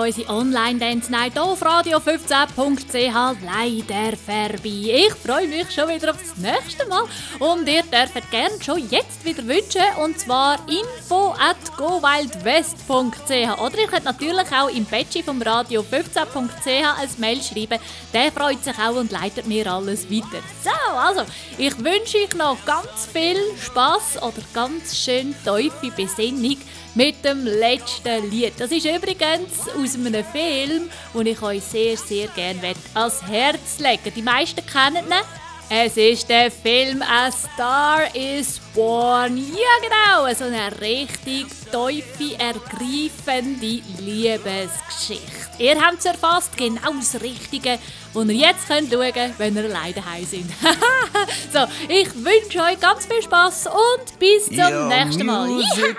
Unsere 0.03 0.29
Online-Dance-Night 0.31 1.39
auf 1.39 1.63
radio15.ch 1.63 3.37
leider 3.45 4.17
vorbei. 4.17 5.07
Ich 5.07 5.15
freue 5.15 5.47
mich 5.47 5.71
schon 5.71 5.89
wieder 5.89 6.11
auf 6.11 6.19
das 6.19 6.37
nächste 6.39 6.89
Mal 6.89 7.05
und 7.39 7.69
ihr 7.69 7.83
dürft 7.83 8.31
gerne 8.31 8.61
schon 8.61 8.89
jetzt 8.89 9.25
wieder 9.25 9.47
wünschen 9.47 9.83
und 10.03 10.19
zwar 10.19 10.59
info 11.13 11.35
at 11.39 11.77
gowildwest.ch 11.77 13.61
oder 13.61 13.79
ihr 13.79 13.87
könnt 13.87 14.05
natürlich 14.05 14.53
auch 14.53 14.69
im 14.69 14.87
Patchy 14.87 15.23
vom 15.23 15.43
Radio 15.43 15.83
15.ch 15.83 16.67
ein 16.67 17.09
Mail 17.19 17.43
schreiben. 17.43 17.79
Der 18.13 18.33
freut 18.33 18.65
sich 18.65 18.79
auch 18.79 18.97
und 18.97 19.13
leitet 19.13 19.47
mir 19.47 19.71
alles 19.71 20.11
weiter. 20.11 20.43
So, 20.65 20.97
also, 20.97 21.23
ich 21.59 21.77
wünsche 21.79 22.19
euch 22.19 22.35
noch 22.35 22.57
ganz 22.65 23.09
viel 23.13 23.37
Spaß 23.61 24.23
oder 24.23 24.43
ganz 24.55 24.97
schön 24.97 25.35
tiefe 25.45 25.91
Besinnung 25.95 26.57
mit 26.95 27.23
dem 27.25 27.45
letzten 27.45 28.31
Lied. 28.31 28.55
Das 28.59 28.71
ist 28.71 28.87
übrigens 28.87 29.69
aus 29.69 29.95
einem 29.95 30.25
Film, 30.25 30.89
den 31.15 31.27
ich 31.27 31.43
euch 31.43 31.63
sehr, 31.63 31.97
sehr 31.97 32.29
gerne 32.29 32.75
ans 32.95 33.23
Herz 33.23 33.79
legen 33.79 34.13
Die 34.15 34.23
meisten 34.23 34.65
kennen 34.65 35.05
ihn. 35.07 35.52
Es 35.75 35.97
ist 35.97 36.29
der 36.29 36.51
Film 36.51 37.01
A 37.01 37.33
Star 37.33 38.15
is 38.15 38.61
Born. 38.75 39.39
Ja, 39.39 39.79
genau, 39.81 40.35
so 40.35 40.45
eine 40.45 40.71
richtig 40.83 41.47
tiefe, 41.49 42.39
ergreifende 42.39 43.81
Liebesgeschichte. 43.99 45.23
Ihr 45.59 45.81
habt 45.81 46.01
es 46.01 46.05
erfasst, 46.05 46.55
genau 46.59 46.93
das 46.99 47.23
Richtige, 47.23 47.79
wo 48.13 48.21
ihr 48.21 48.35
jetzt 48.35 48.69
könnt 48.69 48.93
schauen 48.93 49.15
könnt, 49.15 49.39
wenn 49.39 49.57
ihr 49.57 49.65
alleine 49.65 49.95
daheim 49.95 50.27
sind. 50.27 50.51
so, 51.55 51.61
ich 51.89 52.15
wünsche 52.17 52.61
euch 52.61 52.79
ganz 52.79 53.07
viel 53.07 53.23
Spaß 53.23 53.69
und 53.69 54.19
bis 54.19 54.49
zum 54.49 54.59
Your 54.59 54.89
nächsten 54.89 55.25
Mal. 55.25 55.49
music 55.49 55.97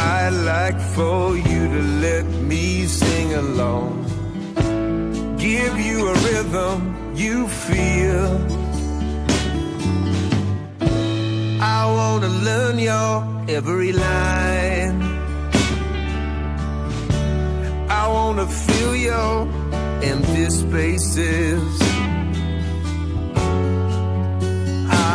I'd 0.00 0.36
like 0.54 0.80
for 0.96 1.36
you 1.36 1.62
to 1.74 1.82
let 2.06 2.24
me 2.50 2.86
sing 2.86 3.34
along. 3.34 3.92
Give 5.36 5.74
you 5.78 6.08
a 6.08 6.14
rhythm 6.26 6.78
you 7.14 7.46
feel. 7.48 8.30
I 11.60 11.80
wanna 11.96 12.32
learn 12.48 12.78
your 12.78 13.12
every 13.48 13.92
line. 13.92 14.98
I 18.00 18.04
wanna 18.16 18.46
fill 18.46 18.94
your 18.96 19.48
empty 20.02 20.48
spaces. 20.48 21.72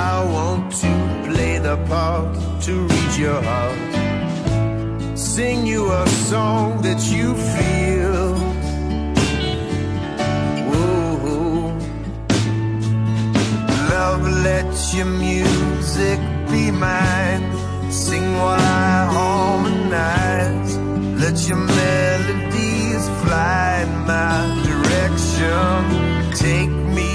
I 0.03 0.11
want 0.35 0.71
to 0.83 0.93
play 1.27 1.57
the 1.57 1.77
part 1.89 2.29
to 2.65 2.73
reach 2.91 3.17
your 3.17 3.41
heart. 3.41 3.95
Sing 5.35 5.65
you 5.67 5.91
a 5.91 6.07
song 6.07 6.81
that 6.81 7.01
you 7.11 7.35
feel. 7.35 8.35
Whoa. 10.71 11.75
Love, 13.89 14.23
let 14.45 14.71
your 14.95 15.07
music 15.07 16.21
be 16.49 16.71
mine. 16.71 17.43
Sing 17.91 18.23
while 18.37 18.61
I 18.61 19.09
harmonize. 19.11 20.77
Let 21.21 21.37
your 21.49 21.57
melodies 21.57 23.05
fly 23.21 23.81
in 23.83 23.93
my 24.07 24.39
direction. 24.69 26.31
Take 26.31 26.71
me 26.97 27.11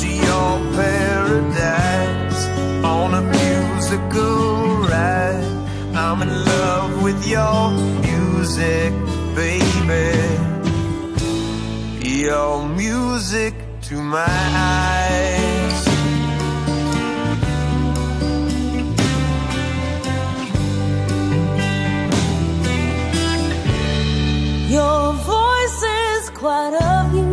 to 0.00 0.08
your 0.08 0.52
paradise 0.80 2.40
on 2.82 3.12
a 3.12 3.20
musical 3.20 4.88
ride. 4.88 5.44
I'm 5.94 6.22
in 6.22 6.39
with 7.12 7.26
your 7.26 7.70
music, 8.02 8.92
baby. 9.34 10.10
Your 12.22 12.68
music 12.68 13.54
to 13.82 13.94
my 14.00 14.26
eyes. 14.28 15.86
Your 24.70 25.12
voice 25.14 25.82
is 25.82 26.30
quite 26.30 26.74
of 26.74 27.14
you. 27.14 27.29